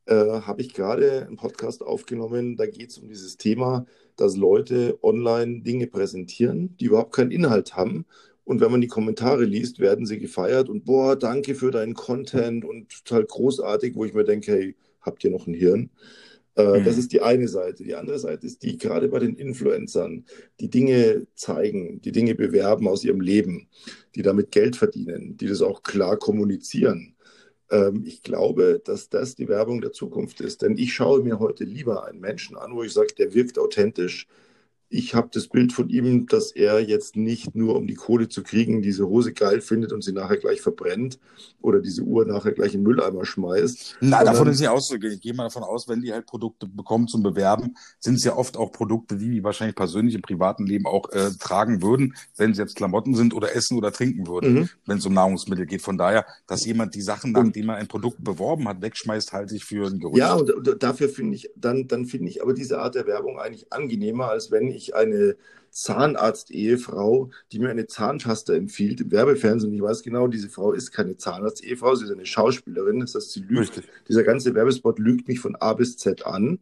äh, 0.06 0.16
habe 0.16 0.62
ich 0.62 0.74
gerade 0.74 1.26
einen 1.28 1.38
Podcast 1.38 1.82
aufgenommen, 1.82 2.58
da 2.58 2.66
geht 2.66 2.90
es 2.92 2.98
um 2.98 3.08
dieses 3.08 3.38
Thema, 3.38 3.86
dass 4.16 4.36
Leute 4.38 5.00
online 5.02 5.62
Dinge 5.62 5.88
präsentieren, 5.88 6.76
die 6.78 6.86
überhaupt 6.86 7.14
keinen 7.14 7.32
Inhalt 7.32 7.76
haben. 7.76 8.06
Und 8.46 8.60
wenn 8.62 8.72
man 8.72 8.82
die 8.82 8.88
Kommentare 8.88 9.46
liest, 9.46 9.80
werden 9.80 10.06
sie 10.06 10.20
gefeiert 10.20 10.70
und 10.70 10.84
boah, 10.86 11.16
danke 11.16 11.56
für 11.56 11.72
deinen 11.72 11.94
Content 11.94 12.66
und 12.66 12.90
total 12.90 13.26
großartig, 13.26 13.96
wo 13.96 14.06
ich 14.06 14.14
mir 14.14 14.26
denke, 14.26 14.52
hey, 14.52 14.76
habt 15.02 15.24
ihr 15.24 15.32
noch 15.32 15.48
ein 15.48 15.54
Hirn? 15.54 15.90
Äh, 16.56 16.80
Mhm. 16.80 16.84
Das 16.84 16.98
ist 16.98 17.12
die 17.14 17.22
eine 17.22 17.48
Seite. 17.48 17.84
Die 17.84 17.96
andere 17.96 18.20
Seite 18.20 18.46
ist 18.48 18.64
die, 18.64 18.78
gerade 18.78 19.08
bei 19.10 19.20
den 19.20 19.36
Influencern, 19.36 20.26
die 20.60 20.70
Dinge 20.70 21.26
zeigen, 21.36 22.02
die 22.02 22.12
Dinge 22.12 22.36
bewerben 22.36 22.88
aus 22.88 23.04
ihrem 23.04 23.22
Leben, 23.22 23.70
die 24.16 24.22
damit 24.22 24.52
Geld 24.52 24.76
verdienen, 24.76 25.38
die 25.38 25.48
das 25.48 25.62
auch 25.62 25.84
klar 25.84 26.18
kommunizieren. 26.18 27.13
Ähm, 27.74 28.04
ich 28.06 28.22
glaube, 28.22 28.82
dass 28.86 29.10
das 29.10 29.36
die 29.36 29.48
Werbung 29.50 29.82
der 29.82 29.92
Zukunft 29.92 30.42
ist. 30.42 30.62
Denn 30.62 30.78
ich 30.78 30.94
schaue 30.94 31.24
mir 31.24 31.40
heute 31.40 31.64
lieber 31.66 32.06
einen 32.06 32.20
Menschen 32.22 32.56
an, 32.56 32.76
wo 32.76 32.84
ich 32.84 32.94
sage, 32.94 33.16
der 33.18 33.34
wirkt 33.34 33.58
authentisch. 33.60 34.28
Ich 34.96 35.16
habe 35.16 35.30
das 35.34 35.48
Bild 35.48 35.74
von 35.74 35.90
ihm, 35.90 36.28
dass 36.28 36.52
er 36.52 36.80
jetzt 36.80 37.16
nicht 37.16 37.56
nur, 37.56 37.76
um 37.76 37.88
die 37.88 37.96
Kohle 37.96 38.30
zu 38.30 38.44
kriegen, 38.44 38.84
diese 38.84 39.08
Hose 39.08 39.34
geil 39.34 39.60
findet 39.60 39.92
und 39.92 40.04
sie 40.04 40.12
nachher 40.12 40.38
gleich 40.38 40.62
verbrennt 40.62 41.18
oder 41.62 41.80
diese 41.82 42.04
Uhr 42.04 42.26
nachher 42.26 42.52
gleich 42.52 42.76
in 42.76 42.82
den 42.82 42.84
Mülleimer 42.84 43.26
schmeißt. 43.26 43.98
Sondern- 44.00 44.26
davon 44.26 44.48
ist 44.50 44.60
nicht 44.60 44.70
auszugehen. 44.70 45.14
Ich 45.14 45.22
gehe 45.22 45.34
mal 45.34 45.46
davon 45.46 45.64
aus, 45.64 45.88
wenn 45.88 46.02
die 46.02 46.14
halt 46.14 46.28
Produkte 46.28 46.68
bekommen 46.68 47.08
zum 47.08 47.24
Bewerben, 47.24 47.76
sind 48.00 48.16
es 48.16 48.24
ja 48.24 48.36
oft 48.38 48.56
auch 48.56 48.72
Produkte, 48.72 49.18
die 49.18 49.32
die 49.32 49.44
wahrscheinlich 49.44 49.76
persönlich 49.76 50.14
im 50.14 50.22
privaten 50.22 50.68
Leben 50.68 50.86
auch 50.86 51.10
äh, 51.12 51.32
tragen 51.40 51.82
würden, 51.82 52.14
wenn 52.38 52.52
es 52.52 52.60
jetzt 52.60 52.76
Klamotten 52.76 53.16
sind 53.16 53.34
oder 53.34 53.56
essen 53.56 53.80
oder 53.80 53.92
trinken 53.92 54.28
würden, 54.28 54.54
Mhm. 54.54 54.70
wenn 54.86 55.00
es 55.00 55.06
um 55.08 55.14
Nahrungsmittel 55.16 55.66
geht. 55.66 55.82
Von 55.82 55.98
daher, 55.98 56.24
dass 56.46 56.66
jemand 56.68 56.94
die 56.94 57.02
Sachen, 57.02 57.36
Und- 57.36 57.48
nachdem 57.48 57.70
er 57.70 57.78
ein 57.78 57.88
Produkt 57.88 58.24
beworben 58.24 58.68
hat, 58.68 58.84
wegschmeißt, 58.84 59.34
halte 59.34 59.56
ich 59.56 59.66
für 59.66 59.88
ein 59.88 60.00
Gerücht. 60.00 60.18
Ja, 60.18 60.36
und, 60.36 60.52
und 60.52 60.84
dafür 60.84 61.10
finde 61.10 61.36
ich, 61.36 61.50
dann, 61.56 61.88
dann 61.88 62.06
finde 62.06 62.30
ich 62.30 62.44
aber 62.44 62.54
diese 62.54 62.78
Art 62.78 62.94
der 62.94 63.08
Werbung 63.08 63.40
eigentlich 63.40 63.74
angenehmer, 63.74 64.28
als 64.30 64.52
wenn 64.52 64.68
ich 64.68 64.83
eine 64.92 65.36
Zahnarzt-Ehefrau, 65.74 67.32
die 67.52 67.60
mir 67.60 67.70
eine 67.70 67.88
Zahnpasta 67.88 68.54
empfiehlt 68.54 69.02
im 69.02 69.12
Werbefernsehen. 69.12 69.74
Ich 69.74 69.82
weiß 69.82 70.04
genau, 70.04 70.28
diese 70.28 70.50
Frau 70.50 70.72
ist 70.72 70.92
keine 70.92 71.18
Zahnarzt-Ehefrau, 71.18 71.96
sie 71.96 72.06
ist 72.06 72.12
eine 72.12 72.26
Schauspielerin. 72.26 73.00
Das 73.00 73.16
heißt, 73.16 73.32
sie 73.32 73.42
lügt. 73.42 73.78
Richtig. 73.78 73.90
Dieser 74.08 74.24
ganze 74.24 74.54
Werbespot 74.54 75.00
lügt 75.00 75.28
mich 75.28 75.40
von 75.40 75.56
A 75.56 75.74
bis 75.74 75.98
Z 75.98 76.26
an. 76.26 76.60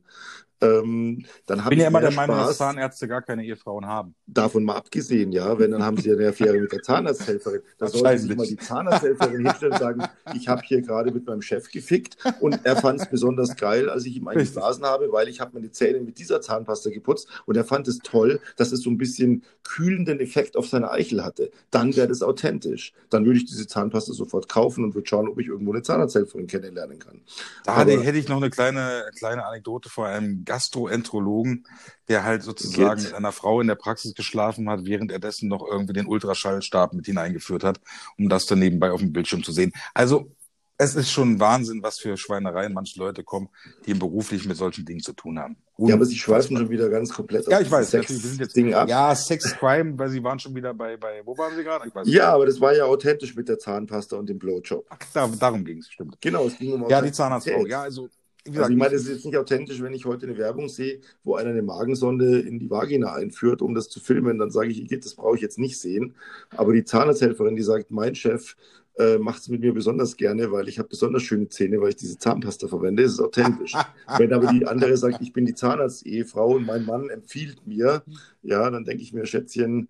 Ähm, 0.61 1.25
dann 1.47 1.57
Ich 1.59 1.63
habe 1.65 1.69
bin 1.69 1.79
ich 1.79 1.83
ja 1.83 1.87
immer 1.89 2.01
der 2.01 2.11
Meinung, 2.11 2.35
dass 2.37 2.45
Spaß, 2.55 2.57
Zahnärzte 2.57 3.07
gar 3.07 3.21
keine 3.23 3.43
Ehefrauen 3.43 3.85
haben. 3.85 4.13
davon 4.27 4.63
mal 4.63 4.75
abgesehen, 4.75 5.31
ja, 5.31 5.57
wenn, 5.57 5.71
dann 5.71 5.83
haben 5.83 5.97
sie 5.97 6.11
eine 6.11 6.27
Affäre 6.29 6.57
mit 6.59 6.71
der 6.71 6.81
Zahnarzthelferin. 6.83 7.61
Da 7.79 7.87
sollte 7.87 8.19
sich 8.19 8.35
mal 8.35 8.45
die 8.45 8.57
Zahnarzthelferin 8.57 9.45
hinstellen 9.47 9.73
und 9.73 9.79
sagen, 9.79 10.03
ich 10.35 10.47
habe 10.47 10.61
hier 10.63 10.81
gerade 10.81 11.11
mit 11.11 11.25
meinem 11.25 11.41
Chef 11.41 11.71
gefickt 11.71 12.17
und 12.41 12.59
er 12.63 12.75
fand 12.75 13.01
es 13.01 13.09
besonders 13.09 13.55
geil, 13.55 13.89
als 13.89 14.05
ich 14.05 14.15
ihm 14.17 14.27
eingeblasen 14.27 14.85
habe, 14.85 15.11
weil 15.11 15.27
ich 15.29 15.41
habe 15.41 15.51
meine 15.55 15.71
Zähne 15.71 15.99
mit 16.01 16.19
dieser 16.19 16.41
Zahnpasta 16.41 16.91
geputzt 16.91 17.27
und 17.45 17.57
er 17.57 17.65
fand 17.65 17.87
es 17.87 17.97
toll, 17.99 18.39
dass 18.57 18.71
es 18.71 18.81
so 18.81 18.89
ein 18.91 18.97
bisschen 18.97 19.43
kühlenden 19.63 20.19
Effekt 20.19 20.57
auf 20.57 20.67
seine 20.67 20.91
Eichel 20.91 21.23
hatte. 21.23 21.49
Dann 21.71 21.95
wäre 21.95 22.07
das 22.07 22.21
authentisch. 22.21 22.93
Dann 23.09 23.25
würde 23.25 23.37
ich 23.39 23.45
diese 23.45 23.65
Zahnpasta 23.67 24.13
sofort 24.13 24.47
kaufen 24.49 24.83
und 24.83 24.93
würde 24.95 25.07
schauen, 25.07 25.27
ob 25.27 25.39
ich 25.39 25.47
irgendwo 25.47 25.71
eine 25.73 25.81
Zahnarzthelferin 25.81 26.45
kennenlernen 26.47 26.99
kann. 26.99 27.21
Da 27.65 27.73
Aber- 27.73 27.91
hätte 27.91 28.17
ich 28.17 28.27
noch 28.27 28.37
eine 28.37 28.49
kleine, 28.51 29.05
kleine 29.17 29.45
Anekdote 29.45 29.89
vor 29.89 30.05
einem 30.07 30.43
Gastroenterologen, 30.51 31.65
der 32.09 32.23
halt 32.23 32.43
sozusagen 32.43 32.97
Geht. 32.99 33.05
mit 33.11 33.13
einer 33.13 33.31
Frau 33.31 33.61
in 33.61 33.67
der 33.67 33.75
Praxis 33.75 34.13
geschlafen 34.13 34.69
hat, 34.69 34.85
während 34.85 35.11
er 35.11 35.19
dessen 35.19 35.47
noch 35.47 35.65
irgendwie 35.65 35.93
den 35.93 36.05
Ultraschallstab 36.07 36.93
mit 36.93 37.05
hineingeführt 37.05 37.63
hat, 37.63 37.79
um 38.17 38.27
das 38.27 38.45
dann 38.45 38.59
nebenbei 38.59 38.91
auf 38.91 38.99
dem 38.99 39.13
Bildschirm 39.13 39.43
zu 39.43 39.51
sehen. 39.53 39.71
Also 39.93 40.29
es 40.77 40.95
ist 40.95 41.11
schon 41.11 41.39
Wahnsinn, 41.39 41.83
was 41.83 41.99
für 41.99 42.17
Schweinereien 42.17 42.73
manche 42.73 42.97
Leute 42.99 43.23
kommen, 43.23 43.49
die 43.85 43.93
beruflich 43.93 44.47
mit 44.47 44.57
solchen 44.57 44.83
Dingen 44.83 44.99
zu 44.99 45.13
tun 45.13 45.37
haben. 45.37 45.55
Ja, 45.77 45.93
aber 45.93 46.05
sie 46.05 46.17
schweifen 46.17 46.57
schon 46.57 46.69
wieder 46.71 46.89
ganz 46.89 47.13
komplett 47.13 47.47
Ja, 47.47 47.57
auf 47.57 47.63
ich 47.63 47.69
weiß, 47.71 47.93
natürlich, 47.93 48.23
wir 48.23 48.29
sind 48.29 48.39
jetzt, 48.39 48.53
Sex-Ding 48.53 48.73
ab. 48.73 48.89
ja, 48.89 49.13
Sex 49.15 49.55
Crime, 49.59 49.97
weil 49.99 50.09
sie 50.09 50.23
waren 50.23 50.39
schon 50.39 50.55
wieder 50.55 50.73
bei, 50.73 50.97
bei, 50.97 51.21
wo 51.23 51.37
waren 51.37 51.55
sie 51.55 51.63
gerade? 51.63 51.87
Ich 51.87 51.93
weiß 51.93 52.05
nicht. 52.07 52.15
Ja, 52.15 52.33
aber 52.33 52.47
das 52.47 52.59
war 52.59 52.75
ja 52.75 52.85
authentisch 52.85 53.35
mit 53.35 53.47
der 53.47 53.59
Zahnpasta 53.59 54.15
und 54.17 54.27
dem 54.27 54.39
Blowjob. 54.39 54.85
Ach, 54.89 54.97
da, 55.13 55.27
darum 55.27 55.63
ging 55.63 55.77
es, 55.77 55.87
stimmt. 55.89 56.17
Genau, 56.19 56.47
es 56.47 56.57
ging 56.57 56.73
um 56.73 56.89
Ja, 56.89 56.99
die 57.01 57.11
Zahnarztfrau, 57.11 57.67
ja, 57.67 57.83
also, 57.83 58.09
gesagt, 58.43 58.63
Also 58.63 58.71
ich 58.71 58.77
meine, 58.77 58.95
es 58.95 59.03
ist 59.03 59.09
jetzt 59.09 59.25
nicht 59.25 59.37
authentisch, 59.37 59.81
wenn 59.81 59.93
ich 59.93 60.05
heute 60.05 60.25
eine 60.27 60.37
Werbung 60.37 60.69
sehe, 60.69 60.99
wo 61.23 61.35
einer 61.35 61.51
eine 61.51 61.61
Magensonde 61.61 62.39
in 62.39 62.59
die 62.59 62.69
Vagina 62.69 63.13
einführt, 63.13 63.61
um 63.61 63.75
das 63.75 63.89
zu 63.89 63.99
filmen, 63.99 64.39
dann 64.39 64.51
sage 64.51 64.69
ich, 64.69 64.87
das 64.87 65.15
brauche 65.15 65.35
ich 65.35 65.41
jetzt 65.41 65.59
nicht 65.59 65.79
sehen. 65.79 66.15
Aber 66.49 66.73
die 66.73 66.83
Zahnarzthelferin, 66.83 67.55
die 67.55 67.63
sagt, 67.63 67.91
mein 67.91 68.15
Chef 68.15 68.55
äh, 68.97 69.17
macht 69.17 69.41
es 69.41 69.49
mit 69.49 69.61
mir 69.61 69.73
besonders 69.73 70.17
gerne, 70.17 70.51
weil 70.51 70.67
ich 70.67 70.79
habe 70.79 70.89
besonders 70.89 71.23
schöne 71.23 71.47
Zähne, 71.49 71.79
weil 71.81 71.89
ich 71.89 71.95
diese 71.95 72.17
Zahnpasta 72.17 72.67
verwende, 72.67 73.03
ist 73.03 73.13
es 73.13 73.19
authentisch. 73.19 73.73
wenn 74.17 74.33
aber 74.33 74.47
die 74.47 74.67
andere 74.67 74.97
sagt, 74.97 75.21
ich 75.21 75.33
bin 75.33 75.45
die 75.45 75.55
Zahnarzt-Ehefrau 75.55 76.55
und 76.55 76.65
mein 76.65 76.85
Mann 76.85 77.09
empfiehlt 77.09 77.65
mir, 77.65 78.03
ja, 78.43 78.69
dann 78.69 78.83
denke 78.83 79.03
ich 79.03 79.13
mir, 79.13 79.25
Schätzchen, 79.25 79.87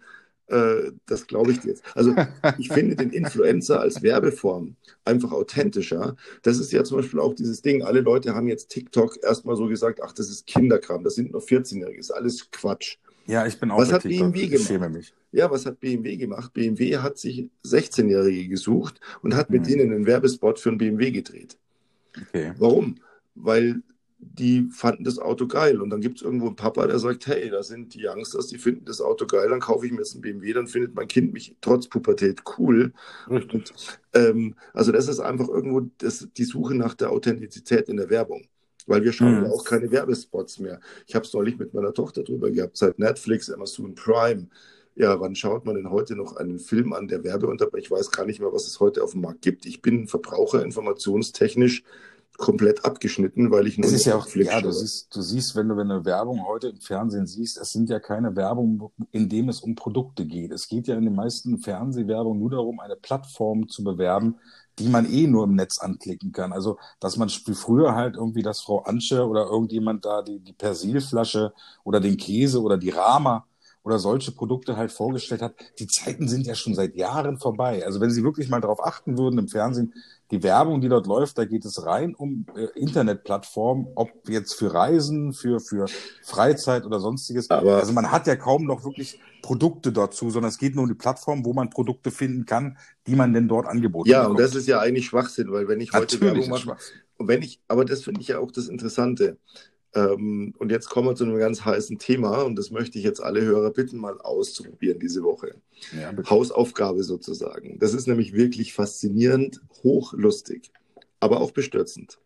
äh, 0.51 0.91
das 1.07 1.27
glaube 1.27 1.51
ich 1.51 1.59
dir 1.61 1.69
jetzt. 1.69 1.83
Also 1.95 2.15
ich 2.59 2.69
finde 2.69 2.95
den 2.95 3.11
Influencer 3.11 3.79
als 3.79 4.01
Werbeform 4.03 4.75
einfach 5.05 5.31
authentischer. 5.31 6.15
Das 6.43 6.59
ist 6.59 6.71
ja 6.71 6.83
zum 6.83 6.97
Beispiel 6.97 7.19
auch 7.19 7.33
dieses 7.33 7.61
Ding, 7.61 7.81
alle 7.83 8.01
Leute 8.01 8.35
haben 8.35 8.47
jetzt 8.47 8.69
TikTok 8.69 9.23
erstmal 9.23 9.55
so 9.55 9.67
gesagt, 9.67 9.99
ach, 10.03 10.11
das 10.13 10.29
ist 10.29 10.45
Kinderkram, 10.47 11.03
das 11.03 11.15
sind 11.15 11.31
nur 11.31 11.41
14-Jährige, 11.41 11.99
ist 11.99 12.11
alles 12.11 12.51
Quatsch. 12.51 12.97
ja, 13.27 13.45
ich 13.45 13.59
bin 13.59 13.71
auch 13.71 13.77
Was 13.79 13.91
hat 13.91 14.01
TikTok. 14.03 14.33
BMW 14.33 14.41
Ich 14.43 14.49
gemacht? 14.51 14.67
schäme 14.67 14.89
mich. 14.89 15.13
Ja, 15.31 15.49
was 15.49 15.65
hat 15.65 15.79
BMW 15.79 16.17
gemacht? 16.17 16.53
BMW 16.53 16.97
hat 16.97 17.17
sich 17.17 17.47
16-Jährige 17.65 18.49
gesucht 18.49 18.99
und 19.21 19.35
hat 19.35 19.49
mit 19.49 19.65
Hm. 19.65 19.77
denen 19.77 19.93
einen 19.93 20.05
Werbespot 20.05 20.59
für 20.59 20.69
einen 20.69 20.77
BMW 20.77 21.11
gedreht. 21.11 21.57
Okay. 22.29 22.51
Warum? 22.57 22.95
Weil 23.35 23.81
die 24.21 24.69
fanden 24.71 25.03
das 25.03 25.19
Auto 25.19 25.47
geil. 25.47 25.81
Und 25.81 25.89
dann 25.89 26.01
gibt 26.01 26.17
es 26.17 26.23
irgendwo 26.23 26.47
einen 26.47 26.55
Papa, 26.55 26.87
der 26.87 26.99
sagt, 26.99 27.27
hey, 27.27 27.49
da 27.49 27.63
sind 27.63 27.93
die 27.95 28.05
Youngsters, 28.07 28.47
die 28.47 28.57
finden 28.57 28.85
das 28.85 29.01
Auto 29.01 29.25
geil, 29.25 29.49
dann 29.49 29.59
kaufe 29.59 29.85
ich 29.85 29.91
mir 29.91 29.99
jetzt 29.99 30.13
einen 30.13 30.21
BMW, 30.21 30.53
dann 30.53 30.67
findet 30.67 30.95
mein 30.95 31.07
Kind 31.07 31.33
mich 31.33 31.55
trotz 31.61 31.87
Pubertät 31.87 32.41
cool. 32.57 32.93
Richtig. 33.27 33.73
Ähm, 34.13 34.55
also 34.73 34.91
das 34.91 35.07
ist 35.07 35.19
einfach 35.19 35.47
irgendwo 35.49 35.81
das, 35.97 36.27
die 36.37 36.43
Suche 36.43 36.75
nach 36.75 36.93
der 36.95 37.11
Authentizität 37.11 37.89
in 37.89 37.97
der 37.97 38.09
Werbung. 38.09 38.45
Weil 38.87 39.03
wir 39.03 39.13
schauen 39.13 39.37
Mhm. 39.37 39.43
ja 39.43 39.49
auch 39.49 39.63
keine 39.63 39.91
Werbespots 39.91 40.59
mehr. 40.59 40.79
Ich 41.07 41.13
habe 41.15 41.25
es 41.25 41.33
neulich 41.33 41.57
mit 41.57 41.73
meiner 41.73 41.93
Tochter 41.93 42.23
drüber 42.23 42.49
gehabt, 42.51 42.77
seit 42.77 42.97
Netflix, 42.99 43.49
Amazon 43.49 43.93
Prime. 43.95 44.47
Ja, 44.95 45.19
wann 45.19 45.35
schaut 45.35 45.65
man 45.65 45.75
denn 45.75 45.89
heute 45.89 46.15
noch 46.15 46.35
einen 46.35 46.59
Film 46.59 46.91
an, 46.93 47.07
der 47.07 47.23
Werbeunterbrechung? 47.23 47.83
Ich 47.85 47.91
weiß 47.91 48.11
gar 48.11 48.25
nicht 48.25 48.39
mehr, 48.41 48.51
was 48.51 48.67
es 48.67 48.79
heute 48.79 49.03
auf 49.03 49.11
dem 49.11 49.21
Markt 49.21 49.41
gibt. 49.43 49.65
Ich 49.65 49.81
bin 49.81 50.07
Verbraucher 50.07 50.63
informationstechnisch 50.63 51.83
komplett 52.37 52.85
abgeschnitten, 52.85 53.51
weil 53.51 53.67
ich 53.67 53.77
nur 53.77 53.85
Es 53.85 53.93
ist 53.93 54.05
ja 54.05 54.15
auch, 54.15 54.25
Netflix 54.25 54.51
ja, 54.51 54.61
du 54.61 54.71
siehst, 54.71 55.15
du 55.15 55.21
siehst, 55.21 55.55
wenn 55.55 55.69
du, 55.69 55.77
wenn 55.77 55.89
du 55.89 56.05
Werbung 56.05 56.45
heute 56.45 56.69
im 56.69 56.79
Fernsehen 56.79 57.27
siehst, 57.27 57.57
es 57.57 57.71
sind 57.71 57.89
ja 57.89 57.99
keine 57.99 58.35
Werbung, 58.35 58.91
in 59.11 59.29
dem 59.29 59.49
es 59.49 59.61
um 59.61 59.75
Produkte 59.75 60.25
geht. 60.25 60.51
Es 60.51 60.67
geht 60.67 60.87
ja 60.87 60.95
in 60.95 61.05
den 61.05 61.15
meisten 61.15 61.59
Fernsehwerbungen 61.59 62.39
nur 62.39 62.49
darum, 62.49 62.79
eine 62.79 62.95
Plattform 62.95 63.67
zu 63.69 63.83
bewerben, 63.83 64.35
die 64.79 64.87
man 64.87 65.11
eh 65.11 65.27
nur 65.27 65.43
im 65.43 65.55
Netz 65.55 65.79
anklicken 65.79 66.31
kann. 66.31 66.53
Also, 66.53 66.77
dass 66.99 67.17
man 67.17 67.29
wie 67.29 67.53
früher 67.53 67.95
halt 67.95 68.15
irgendwie, 68.15 68.41
dass 68.41 68.61
Frau 68.61 68.79
Ansche 68.79 69.27
oder 69.27 69.45
irgendjemand 69.45 70.05
da 70.05 70.21
die, 70.21 70.39
die 70.39 70.53
Persilflasche 70.53 71.53
oder 71.83 71.99
den 71.99 72.17
Käse 72.17 72.61
oder 72.61 72.77
die 72.77 72.89
Rama 72.89 73.45
oder 73.83 73.97
solche 73.99 74.31
Produkte 74.31 74.77
halt 74.77 74.91
vorgestellt 74.91 75.41
hat. 75.41 75.55
Die 75.79 75.87
Zeiten 75.87 76.27
sind 76.27 76.45
ja 76.45 76.53
schon 76.55 76.75
seit 76.75 76.95
Jahren 76.95 77.39
vorbei. 77.39 77.83
Also 77.85 77.99
wenn 77.99 78.11
Sie 78.11 78.23
wirklich 78.23 78.47
mal 78.49 78.61
darauf 78.61 78.83
achten 78.85 79.17
würden 79.17 79.39
im 79.39 79.47
Fernsehen, 79.47 79.93
die 80.29 80.43
Werbung, 80.43 80.81
die 80.81 80.87
dort 80.89 81.07
läuft, 81.07 81.37
da 81.37 81.45
geht 81.45 81.65
es 81.65 81.83
rein 81.85 82.13
um 82.15 82.45
äh, 82.55 82.67
Internetplattformen, 82.79 83.87
ob 83.95 84.11
jetzt 84.29 84.53
für 84.53 84.73
Reisen, 84.73 85.33
für, 85.33 85.59
für 85.59 85.87
Freizeit 86.23 86.85
oder 86.85 86.99
sonstiges. 86.99 87.49
Aber- 87.49 87.77
also 87.77 87.91
man 87.93 88.11
hat 88.11 88.27
ja 88.27 88.35
kaum 88.35 88.65
noch 88.65 88.83
wirklich 88.85 89.19
Produkte 89.41 89.91
dazu, 89.91 90.29
sondern 90.29 90.49
es 90.49 90.59
geht 90.59 90.75
nur 90.75 90.83
um 90.83 90.89
die 90.89 90.95
Plattform, 90.95 91.43
wo 91.43 91.53
man 91.53 91.69
Produkte 91.71 92.11
finden 92.11 92.45
kann, 92.45 92.77
die 93.07 93.15
man 93.15 93.33
denn 93.33 93.47
dort 93.47 93.65
angeboten 93.65 94.07
Ja, 94.09 94.21
und 94.27 94.35
bekommt. 94.35 94.39
das 94.41 94.55
ist 94.55 94.67
ja 94.67 94.79
eigentlich 94.79 95.07
Schwachsinn, 95.07 95.51
weil 95.51 95.67
wenn 95.67 95.81
ich 95.81 95.91
heute 95.91 96.15
Natürlich 96.15 96.47
Werbung 96.47 96.65
mache. 96.67 96.77
Und 97.17 97.27
wenn 97.27 97.41
ich, 97.41 97.59
aber 97.67 97.83
das 97.83 98.03
finde 98.03 98.21
ich 98.21 98.27
ja 98.27 98.39
auch 98.39 98.51
das 98.51 98.67
Interessante. 98.67 99.37
Ähm, 99.93 100.53
und 100.57 100.71
jetzt 100.71 100.89
kommen 100.89 101.09
wir 101.09 101.15
zu 101.15 101.25
einem 101.25 101.37
ganz 101.37 101.65
heißen 101.65 101.99
Thema 101.99 102.43
und 102.43 102.55
das 102.55 102.71
möchte 102.71 102.97
ich 102.97 103.03
jetzt 103.03 103.21
alle 103.21 103.41
Hörer 103.41 103.71
bitten, 103.71 103.97
mal 103.97 104.19
auszuprobieren 104.21 104.99
diese 104.99 105.23
Woche. 105.23 105.55
Ja. 105.99 106.13
Hausaufgabe 106.29 107.03
sozusagen. 107.03 107.77
Das 107.79 107.93
ist 107.93 108.07
nämlich 108.07 108.33
wirklich 108.33 108.73
faszinierend, 108.73 109.61
hochlustig, 109.83 110.71
aber 111.19 111.41
auch 111.41 111.51
bestürzend. 111.51 112.19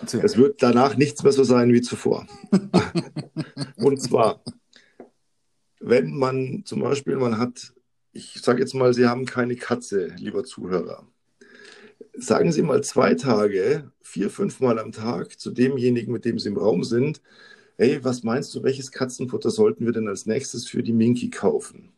Erzähl. 0.00 0.24
Es 0.24 0.36
wird 0.36 0.62
danach 0.62 0.96
nichts 0.96 1.22
mehr 1.22 1.32
so 1.32 1.44
sein 1.44 1.72
wie 1.72 1.80
zuvor. 1.80 2.26
und 3.76 4.02
zwar, 4.02 4.42
wenn 5.80 6.14
man 6.14 6.62
zum 6.66 6.80
Beispiel, 6.80 7.16
man 7.16 7.38
hat, 7.38 7.72
ich 8.12 8.34
sage 8.42 8.60
jetzt 8.60 8.74
mal, 8.74 8.92
Sie 8.92 9.06
haben 9.06 9.24
keine 9.24 9.56
Katze, 9.56 10.08
lieber 10.18 10.44
Zuhörer. 10.44 11.06
Sagen 12.18 12.50
Sie 12.52 12.62
mal 12.62 12.82
zwei 12.82 13.14
Tage, 13.14 13.90
vier, 14.02 14.30
fünf 14.30 14.60
Mal 14.60 14.78
am 14.78 14.92
Tag 14.92 15.38
zu 15.38 15.50
demjenigen, 15.50 16.12
mit 16.12 16.24
dem 16.24 16.38
Sie 16.38 16.48
im 16.48 16.56
Raum 16.56 16.82
sind, 16.84 17.20
hey, 17.78 18.02
was 18.04 18.22
meinst 18.22 18.54
du, 18.54 18.62
welches 18.62 18.92
Katzenfutter 18.92 19.50
sollten 19.50 19.84
wir 19.86 19.92
denn 19.92 20.08
als 20.08 20.26
nächstes 20.26 20.68
für 20.68 20.82
die 20.82 20.92
Minky 20.94 21.30
kaufen? 21.30 21.92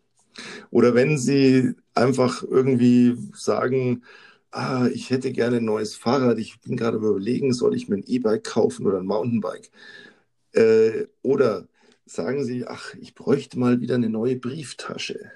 Oder 0.71 0.95
wenn 0.95 1.19
Sie 1.19 1.75
einfach 1.95 2.43
irgendwie 2.45 3.17
sagen, 3.35 4.05
ah, 4.53 4.89
ich 4.93 5.11
hätte 5.11 5.33
gerne 5.33 5.59
ein 5.59 5.67
neues 5.67 5.97
Fahrrad, 5.97 6.39
ich 6.39 6.61
bin 6.61 6.77
gerade 6.77 6.99
überlegen, 6.99 7.53
soll 7.53 7.77
ich 7.77 7.89
mir 7.89 7.97
ein 7.97 8.05
E-Bike 8.07 8.45
kaufen 8.45 8.87
oder 8.87 8.99
ein 9.01 9.07
Mountainbike? 9.07 9.71
Äh, 10.55 11.07
oder 11.23 11.69
sagen 12.07 12.45
Sie, 12.45 12.67
ach, 12.67 12.95
ich 13.01 13.15
bräuchte 13.15 13.59
mal 13.59 13.81
wieder 13.81 13.97
eine 13.97 14.11
neue 14.11 14.37
Brieftasche. 14.37 15.33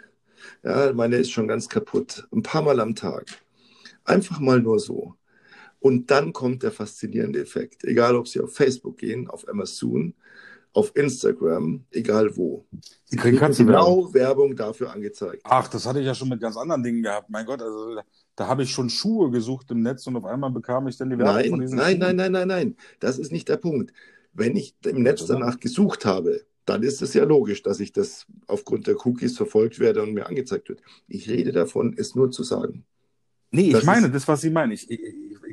Ja, 0.64 0.92
meine 0.94 1.16
ist 1.16 1.32
schon 1.32 1.48
ganz 1.48 1.68
kaputt. 1.68 2.26
Ein 2.32 2.42
paar 2.42 2.62
Mal 2.62 2.80
am 2.80 2.94
Tag. 2.96 3.26
Einfach 4.04 4.40
mal 4.40 4.60
nur 4.60 4.78
so. 4.80 5.14
Und 5.80 6.10
dann 6.10 6.32
kommt 6.32 6.62
der 6.62 6.72
faszinierende 6.72 7.40
Effekt. 7.40 7.84
Egal, 7.84 8.16
ob 8.16 8.28
Sie 8.28 8.40
auf 8.40 8.54
Facebook 8.54 8.98
gehen, 8.98 9.28
auf 9.28 9.48
Amazon, 9.48 10.14
auf 10.72 10.94
Instagram, 10.96 11.84
egal 11.90 12.36
wo. 12.36 12.66
Sie 13.04 13.16
kriegen 13.16 13.36
Katzenwerbung. 13.36 14.04
genau 14.06 14.14
Werbung 14.14 14.56
dafür 14.56 14.92
angezeigt. 14.92 15.42
Ach, 15.44 15.68
das 15.68 15.86
hatte 15.86 16.00
ich 16.00 16.06
ja 16.06 16.14
schon 16.14 16.28
mit 16.28 16.40
ganz 16.40 16.56
anderen 16.56 16.82
Dingen 16.82 17.02
gehabt. 17.02 17.28
Mein 17.30 17.46
Gott, 17.46 17.60
also 17.62 17.96
da, 18.36 18.46
habe 18.46 18.62
ich 18.62 18.70
schon 18.70 18.88
Schuhe 18.90 19.30
gesucht 19.30 19.70
im 19.70 19.82
Netz 19.82 20.06
und 20.06 20.16
auf 20.16 20.24
einmal 20.24 20.50
bekam 20.50 20.88
ich 20.88 20.96
dann 20.96 21.10
die 21.10 21.18
Werbung 21.18 21.42
Nein, 21.42 21.50
von 21.50 21.60
diesen 21.60 21.76
nein, 21.76 21.98
Schuhen. 21.98 21.98
nein, 21.98 22.16
nein, 22.16 22.32
nein, 22.32 22.48
nein. 22.48 22.76
Das 23.00 23.18
ist 23.18 23.32
nicht 23.32 23.48
der 23.48 23.56
Punkt. 23.58 23.92
Wenn 24.32 24.56
ich 24.56 24.76
im 24.86 25.02
Netz 25.02 25.22
Oder? 25.22 25.34
danach 25.34 25.60
gesucht 25.60 26.06
habe, 26.06 26.46
dann 26.64 26.82
ist 26.82 27.02
es 27.02 27.12
ja 27.14 27.24
logisch, 27.24 27.62
dass 27.62 27.80
ich 27.80 27.92
das 27.92 28.26
aufgrund 28.46 28.86
der 28.86 29.04
Cookies 29.06 29.36
verfolgt 29.36 29.78
werde 29.78 30.02
und 30.02 30.14
mir 30.14 30.26
angezeigt 30.26 30.68
wird. 30.68 30.80
Ich 31.08 31.28
rede 31.28 31.52
davon, 31.52 31.94
es 31.98 32.14
nur 32.14 32.30
zu 32.30 32.44
sagen. 32.44 32.84
Nee, 33.52 33.68
ich 33.68 33.72
Das 33.72 33.84
meine, 33.84 34.06
ist- 34.06 34.14
das, 34.14 34.26
was 34.28 34.40
Sie 34.40 34.50
meinen. 34.50 34.72
Ich, 34.72 34.90
ich, 34.90 35.00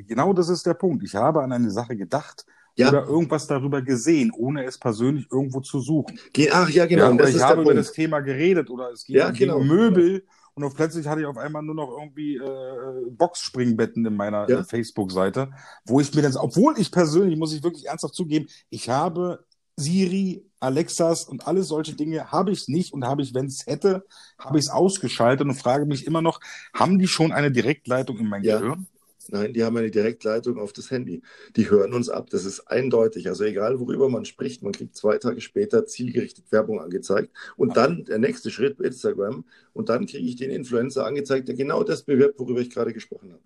genau 0.08 0.32
das 0.32 0.48
ist 0.48 0.66
der 0.66 0.74
Punkt. 0.74 1.04
Ich 1.04 1.14
habe 1.14 1.42
an 1.42 1.52
eine 1.52 1.70
Sache 1.70 1.96
gedacht 1.96 2.44
Ja. 2.76 2.88
oder 2.88 3.04
irgendwas 3.06 3.46
darüber 3.46 3.82
gesehen, 3.82 4.32
ohne 4.36 4.64
es 4.64 4.78
persönlich 4.78 5.26
irgendwo 5.30 5.60
zu 5.60 5.80
suchen. 5.80 6.18
Ge 6.32 6.48
ach 6.50 6.68
ja, 6.70 6.86
genau. 6.86 7.04
ja, 7.08 7.12
oder 7.14 7.28
ich 7.28 7.40
habe 7.40 7.62
über 7.62 7.74
das 7.74 7.92
Thema 7.92 8.20
geredet 8.20 8.70
oder 8.70 8.90
es 8.90 9.04
ging, 9.04 9.16
Ja, 9.16 9.30
ging 9.30 9.40
genau. 9.48 9.58
um 9.58 9.68
Möbel 9.68 10.24
und 10.54 10.64
auf 10.64 10.74
plötzlich 10.74 11.06
hatte 11.06 11.20
ich 11.20 11.26
auf 11.26 11.36
einmal 11.38 11.62
nur 11.62 11.74
noch 11.74 11.90
irgendwie 11.90 12.36
äh, 12.36 13.10
Boxspringbetten 13.10 14.04
in 14.06 14.16
meiner 14.16 14.48
Ja. 14.48 14.60
äh, 14.60 14.64
Facebook-Seite, 14.64 15.50
wo 15.84 16.00
ich 16.00 16.14
mir 16.14 16.22
dann, 16.22 16.34
obwohl 16.36 16.74
ich 16.78 16.90
persönlich, 16.90 17.38
muss 17.38 17.52
ich 17.52 17.62
wirklich 17.62 17.86
ernsthaft 17.86 18.14
zugeben, 18.14 18.46
ich 18.70 18.88
habe 18.88 19.44
Siri, 19.76 20.44
Alexas 20.60 21.24
und 21.24 21.46
alles 21.46 21.68
solche 21.68 21.94
Dinge 21.94 22.30
habe 22.30 22.52
ich 22.52 22.68
nicht 22.68 22.92
und 22.92 23.04
habe 23.04 23.22
ich, 23.22 23.34
wenn 23.34 23.46
es 23.46 23.66
hätte, 23.66 24.04
habe 24.38 24.58
ich 24.58 24.66
es 24.66 24.70
ausgeschaltet 24.70 25.46
und 25.46 25.54
frage 25.54 25.86
mich 25.86 26.06
immer 26.06 26.22
noch, 26.22 26.40
haben 26.74 26.98
die 26.98 27.08
schon 27.08 27.32
eine 27.32 27.50
Direktleitung 27.50 28.18
in 28.18 28.28
mein 28.28 28.42
Ja. 28.44 28.58
Gehirn? 28.58 28.86
Nein, 29.28 29.52
die 29.52 29.62
haben 29.62 29.76
eine 29.76 29.90
Direktleitung 29.90 30.58
auf 30.58 30.72
das 30.72 30.90
Handy. 30.90 31.22
Die 31.54 31.70
hören 31.70 31.94
uns 31.94 32.08
ab. 32.08 32.30
Das 32.30 32.44
ist 32.44 32.66
eindeutig. 32.66 33.28
Also 33.28 33.44
egal, 33.44 33.78
worüber 33.78 34.08
man 34.08 34.24
spricht, 34.24 34.62
man 34.62 34.72
kriegt 34.72 34.96
zwei 34.96 35.18
Tage 35.18 35.40
später 35.40 35.86
zielgerichtet 35.86 36.50
Werbung 36.50 36.80
angezeigt. 36.80 37.30
Und 37.56 37.76
dann 37.76 38.04
der 38.06 38.18
nächste 38.18 38.50
Schritt, 38.50 38.80
Instagram. 38.80 39.44
Und 39.72 39.88
dann 39.88 40.06
kriege 40.06 40.26
ich 40.26 40.36
den 40.36 40.50
Influencer 40.50 41.06
angezeigt, 41.06 41.48
der 41.48 41.54
genau 41.54 41.84
das 41.84 42.02
bewirbt, 42.02 42.40
worüber 42.40 42.60
ich 42.60 42.70
gerade 42.70 42.92
gesprochen 42.92 43.32
habe. 43.32 43.42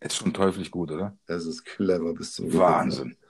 Ist 0.00 0.16
schon 0.16 0.32
teuflisch 0.32 0.70
gut, 0.70 0.92
oder? 0.92 1.18
Das 1.26 1.44
ist 1.44 1.64
clever 1.64 2.14
bis 2.14 2.32
zum 2.32 2.52
Wahnsinn. 2.54 3.16
Stell 3.16 3.27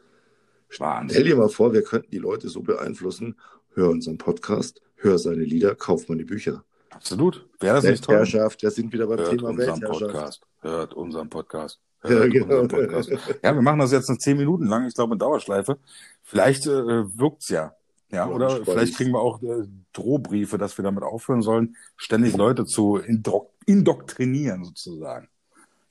Wahnsinn. 0.78 1.24
dir 1.24 1.37
mal 1.37 1.48
vor, 1.48 1.72
wir 1.72 1.83
könnten 1.83 2.11
die 2.11 2.18
Leute 2.18 2.48
so 2.48 2.62
beeinflussen. 2.62 3.37
Hör 3.74 3.90
unseren 3.90 4.18
Podcast, 4.18 4.83
hör 4.96 5.18
seine 5.18 5.44
Lieder, 5.44 5.74
kauf 5.74 6.09
meine 6.09 6.24
Bücher. 6.24 6.64
Absolut. 6.90 7.46
Wäre 7.61 7.76
das 7.76 7.85
nicht 7.85 8.04
toll? 8.04 8.16
Weltherrschaft, 8.16 8.62
wir 8.62 8.70
sind 8.70 8.92
wieder 8.92 9.07
beim 9.07 9.18
Hört 9.18 9.31
Thema 9.31 9.50
unseren 9.50 9.81
Weltherrschaft. 9.81 10.12
Podcast. 10.12 10.42
Hört 10.61 10.94
unseren 10.94 11.31
Podcast. 11.31 11.81
Ja, 12.04 12.11
Hört 12.11 12.33
genau. 12.33 12.61
unseren 12.61 12.68
Podcast. 12.68 13.11
Ja, 13.42 13.54
wir 13.54 13.62
machen 13.62 13.78
das 13.81 13.92
jetzt 13.92 14.09
noch 14.09 14.18
zehn 14.18 14.37
Minuten 14.37 14.66
lang, 14.66 14.87
ich 14.87 14.94
glaube 14.94 15.14
in 15.14 15.18
Dauerschleife. 15.18 15.78
Vielleicht 16.22 16.66
äh, 16.66 16.70
wirkt's 17.18 17.48
ja. 17.48 17.72
Ja, 18.11 18.26
Ja, 18.26 18.28
oder 18.28 18.64
vielleicht 18.64 18.96
kriegen 18.96 19.12
wir 19.12 19.20
auch 19.20 19.42
äh, 19.42 19.66
Drohbriefe, 19.92 20.59
dass 20.59 20.78
wir 20.78 20.83
damit 20.83 21.02
aufhören 21.02 21.42
sollen, 21.42 21.76
ständig 21.96 22.37
Leute 22.37 22.64
zu 22.64 22.96
indok 22.96 23.50
indoktrinieren 23.66 24.64
sozusagen. 24.64 25.28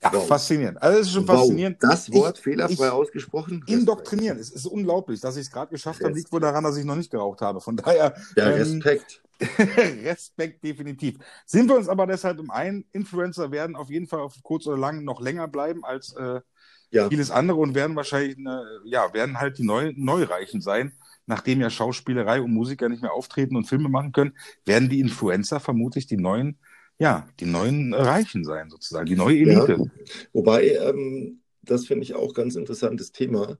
Ja, 0.02 0.12
Wow. 0.12 0.28
faszinierend. 0.28 0.80
Also 0.80 1.00
es 1.00 1.06
ist 1.08 1.12
schon 1.12 1.26
Wow, 1.26 1.38
faszinierend. 1.40 1.76
das 1.82 2.12
Wort 2.12 2.38
Ich- 2.38 2.44
fehlerfrei 2.44 2.86
ich- 2.86 2.92
ausgesprochen. 2.92 3.64
Indoktrinieren. 3.66 4.38
Es 4.38 4.50
ist 4.50 4.66
unglaublich, 4.66 5.20
dass 5.20 5.36
ich 5.36 5.42
es 5.46 5.50
gerade 5.50 5.70
geschafft 5.72 6.02
habe. 6.04 6.14
Liegt 6.14 6.30
wohl 6.30 6.40
daran, 6.40 6.62
dass 6.62 6.76
ich 6.76 6.84
noch 6.84 6.94
nicht 6.94 7.10
geraucht 7.10 7.40
habe. 7.40 7.60
Von 7.60 7.76
daher 7.76 8.14
Ja, 8.36 8.46
ähm, 8.50 8.54
Respekt. 8.80 9.22
Respekt 10.04 10.62
definitiv. 10.64 11.16
Sind 11.46 11.68
wir 11.68 11.76
uns 11.76 11.88
aber 11.88 12.06
deshalb 12.06 12.38
im 12.38 12.50
einen, 12.50 12.84
Influencer 12.92 13.50
werden 13.50 13.76
auf 13.76 13.90
jeden 13.90 14.06
Fall 14.06 14.20
auf 14.20 14.34
kurz 14.42 14.66
oder 14.66 14.78
lang 14.78 15.04
noch 15.04 15.20
länger 15.20 15.48
bleiben 15.48 15.84
als 15.84 16.12
äh, 16.14 16.40
Ja, 16.90 17.08
vieles 17.08 17.30
andere 17.30 17.58
und 17.58 17.74
werden 17.74 17.96
wahrscheinlich, 17.96 18.38
eine, 18.38 18.64
ja, 18.84 19.12
werden 19.12 19.38
halt 19.40 19.58
die 19.58 19.64
Neu 19.64 19.92
Neureichen 19.96 20.60
sein. 20.60 20.92
Nachdem 21.26 21.60
ja 21.60 21.68
Schauspielerei 21.68 22.40
und 22.40 22.52
Musiker 22.52 22.88
nicht 22.88 23.02
mehr 23.02 23.12
auftreten 23.12 23.56
und 23.56 23.66
Filme 23.66 23.88
machen 23.90 24.12
können, 24.12 24.32
werden 24.64 24.88
die 24.88 25.00
Influencer 25.00 25.60
vermutlich 25.60 26.06
die 26.06 26.16
neuen, 26.16 26.58
ja, 26.98 27.28
die 27.38 27.46
neuen 27.46 27.94
Reichen 27.94 28.44
sein 28.44 28.70
sozusagen, 28.70 29.06
die 29.06 29.16
neue 29.16 29.38
Elite. 29.38 29.90
wobei, 30.32 30.68
ähm, 30.68 31.40
das 31.62 31.86
finde 31.86 32.04
ich 32.04 32.14
auch 32.14 32.34
ganz 32.34 32.56
interessantes 32.56 33.12
Thema. 33.12 33.58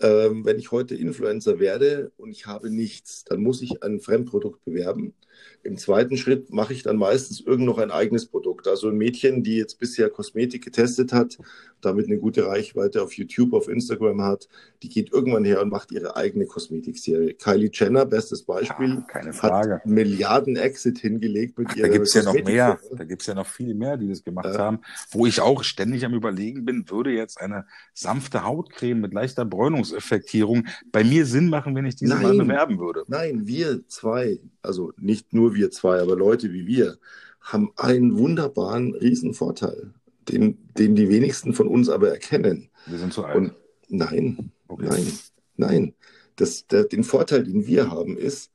Ähm, 0.00 0.44
wenn 0.44 0.58
ich 0.58 0.72
heute 0.72 0.96
Influencer 0.96 1.60
werde 1.60 2.12
und 2.16 2.30
ich 2.30 2.46
habe 2.46 2.68
nichts, 2.68 3.24
dann 3.24 3.40
muss 3.40 3.62
ich 3.62 3.82
ein 3.82 4.00
Fremdprodukt 4.00 4.64
bewerben. 4.64 5.14
Im 5.62 5.76
zweiten 5.78 6.16
Schritt 6.16 6.52
mache 6.52 6.72
ich 6.74 6.82
dann 6.82 6.96
meistens 6.96 7.40
irgend 7.40 7.66
noch 7.66 7.78
ein 7.78 7.90
eigenes 7.90 8.26
Produkt. 8.26 8.68
Also 8.68 8.88
ein 8.88 8.96
Mädchen, 8.96 9.42
die 9.42 9.56
jetzt 9.56 9.78
bisher 9.78 10.10
Kosmetik 10.10 10.62
getestet 10.64 11.12
hat, 11.12 11.38
damit 11.80 12.06
eine 12.06 12.18
gute 12.18 12.46
Reichweite 12.46 13.02
auf 13.02 13.12
YouTube, 13.14 13.52
auf 13.54 13.68
Instagram 13.68 14.22
hat, 14.22 14.48
die 14.82 14.88
geht 14.88 15.12
irgendwann 15.12 15.44
her 15.44 15.60
und 15.62 15.70
macht 15.70 15.92
ihre 15.92 16.16
eigene 16.16 16.46
Kosmetikserie. 16.46 17.34
Kylie 17.34 17.70
Jenner, 17.72 18.04
bestes 18.06 18.42
Beispiel, 18.42 18.88
Ja, 18.90 19.00
keine 19.02 19.32
Frage. 19.32 19.74
hat 19.76 19.86
Milliarden 19.86 20.56
Exit 20.56 20.98
hingelegt 20.98 21.58
mit 21.58 21.68
Ach, 21.70 21.76
ihrer 21.76 21.88
da 21.88 21.94
gibt's 21.94 22.14
ja 22.14 22.22
noch 22.22 22.34
mehr. 22.34 22.78
Da 22.96 23.04
gibt's 23.04 23.26
ja 23.26 23.34
noch 23.34 23.46
viel 23.46 23.74
mehr, 23.74 23.96
die 23.96 24.08
das 24.08 24.22
gemacht 24.22 24.46
Ja. 24.46 24.58
haben. 24.58 24.80
Wo 25.10 25.26
ich 25.26 25.40
auch 25.40 25.62
ständig 25.64 26.04
am 26.04 26.14
Überlegen 26.14 26.64
bin, 26.64 26.88
würde 26.90 27.10
jetzt 27.10 27.40
eine 27.40 27.66
sanfte 27.92 28.44
Hautcreme 28.44 29.00
mit 29.00 29.14
leichter 29.14 29.44
Bräunungseffektierung 29.44 30.66
bei 30.92 31.04
mir 31.04 31.26
Sinn 31.26 31.48
machen, 31.48 31.74
wenn 31.74 31.86
ich 31.86 31.96
diese 31.96 32.14
mal 32.14 32.34
Nein. 32.34 32.38
bewerben 32.46 32.78
würde. 32.78 33.04
Nein, 33.08 33.46
wir 33.46 33.86
zwei, 33.88 34.40
also 34.62 34.92
nicht 34.98 35.23
nur 35.30 35.54
wir 35.54 35.70
zwei, 35.70 36.00
aber 36.00 36.16
Leute 36.16 36.52
wie 36.52 36.66
wir, 36.66 36.98
haben 37.40 37.70
einen 37.76 38.16
wunderbaren 38.16 38.94
Riesenvorteil, 38.94 39.92
den, 40.28 40.58
den 40.78 40.94
die 40.94 41.08
wenigsten 41.08 41.52
von 41.52 41.68
uns 41.68 41.88
aber 41.88 42.08
erkennen. 42.10 42.70
Wir 42.86 42.98
sind 42.98 43.12
zu 43.12 43.24
alt. 43.24 43.36
Und 43.36 43.52
nein, 43.88 44.50
Okay. 44.68 44.86
nein, 44.88 45.12
nein. 45.56 45.94
Das, 46.36 46.66
der, 46.66 46.84
den 46.84 47.04
Vorteil, 47.04 47.44
den 47.44 47.66
wir 47.66 47.90
haben, 47.90 48.16
ist, 48.16 48.50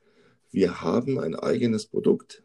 wir 0.51 0.81
haben 0.81 1.19
ein 1.19 1.35
eigenes 1.35 1.85
Produkt. 1.85 2.43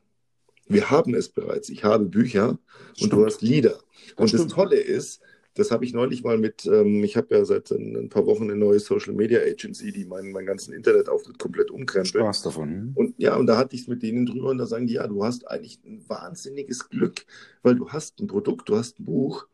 Wir 0.67 0.91
haben 0.91 1.15
es 1.15 1.29
bereits. 1.31 1.69
Ich 1.71 1.83
habe 1.85 2.05
Bücher 2.05 2.51
und 2.51 2.59
Stimmt. 2.97 3.13
du 3.15 3.25
hast 3.25 3.43
Lieder. 3.43 3.79
und 4.17 4.33
das 4.33 4.41
stimmt. 4.41 4.53
Tolle 4.53 4.77
ist, 4.77 5.21
das 5.55 5.71
habe 5.71 5.85
ich 5.85 5.95
neulich 5.95 6.25
mal 6.25 6.37
mit, 6.37 6.67
ähm, 6.67 7.03
ich 7.05 7.17
habe 7.17 7.35
ja 7.35 7.45
seit 7.45 7.71
ein, 7.71 7.97
ein 7.97 8.09
paar 8.09 8.27
Wochen 8.27 8.45
eine 8.45 8.57
neue 8.57 8.81
Social 8.81 9.15
Media 9.15 9.41
Agency, 9.41 9.93
die 9.93 10.05
meinen, 10.05 10.33
meinen 10.33 10.47
ganzen 10.47 10.75
Internetauftritt 10.75 11.39
komplett 11.39 11.71
umkrempelt. 11.71 12.23
Spaß 12.23 12.43
davon. 12.43 12.69
hm? 12.69 12.93
Und 12.95 13.15
ja, 13.19 13.37
und 13.37 13.47
da 13.47 13.57
hatte 13.57 13.77
ich 13.77 13.83
es 13.83 13.89
mit 13.89 14.03
denen 14.03 14.27
drüber 14.27 14.51
und 14.51 14.59
da 14.59 14.67
sagen 14.67 14.87
die, 14.87 14.95
ja, 14.95 15.07
du 15.07 15.25
hast 15.25 15.49
eigentlich 15.49 15.81
ein 15.85 16.05
wahnsinniges 16.09 16.89
Glück, 16.89 17.25
weil 17.63 17.77
du 17.77 17.89
hast 17.89 18.21
ein 18.21 18.27
Produkt, 18.27 18.69
du 18.69 18.77
hast 18.77 18.99
ein 18.99 19.05
Buch 19.05 19.47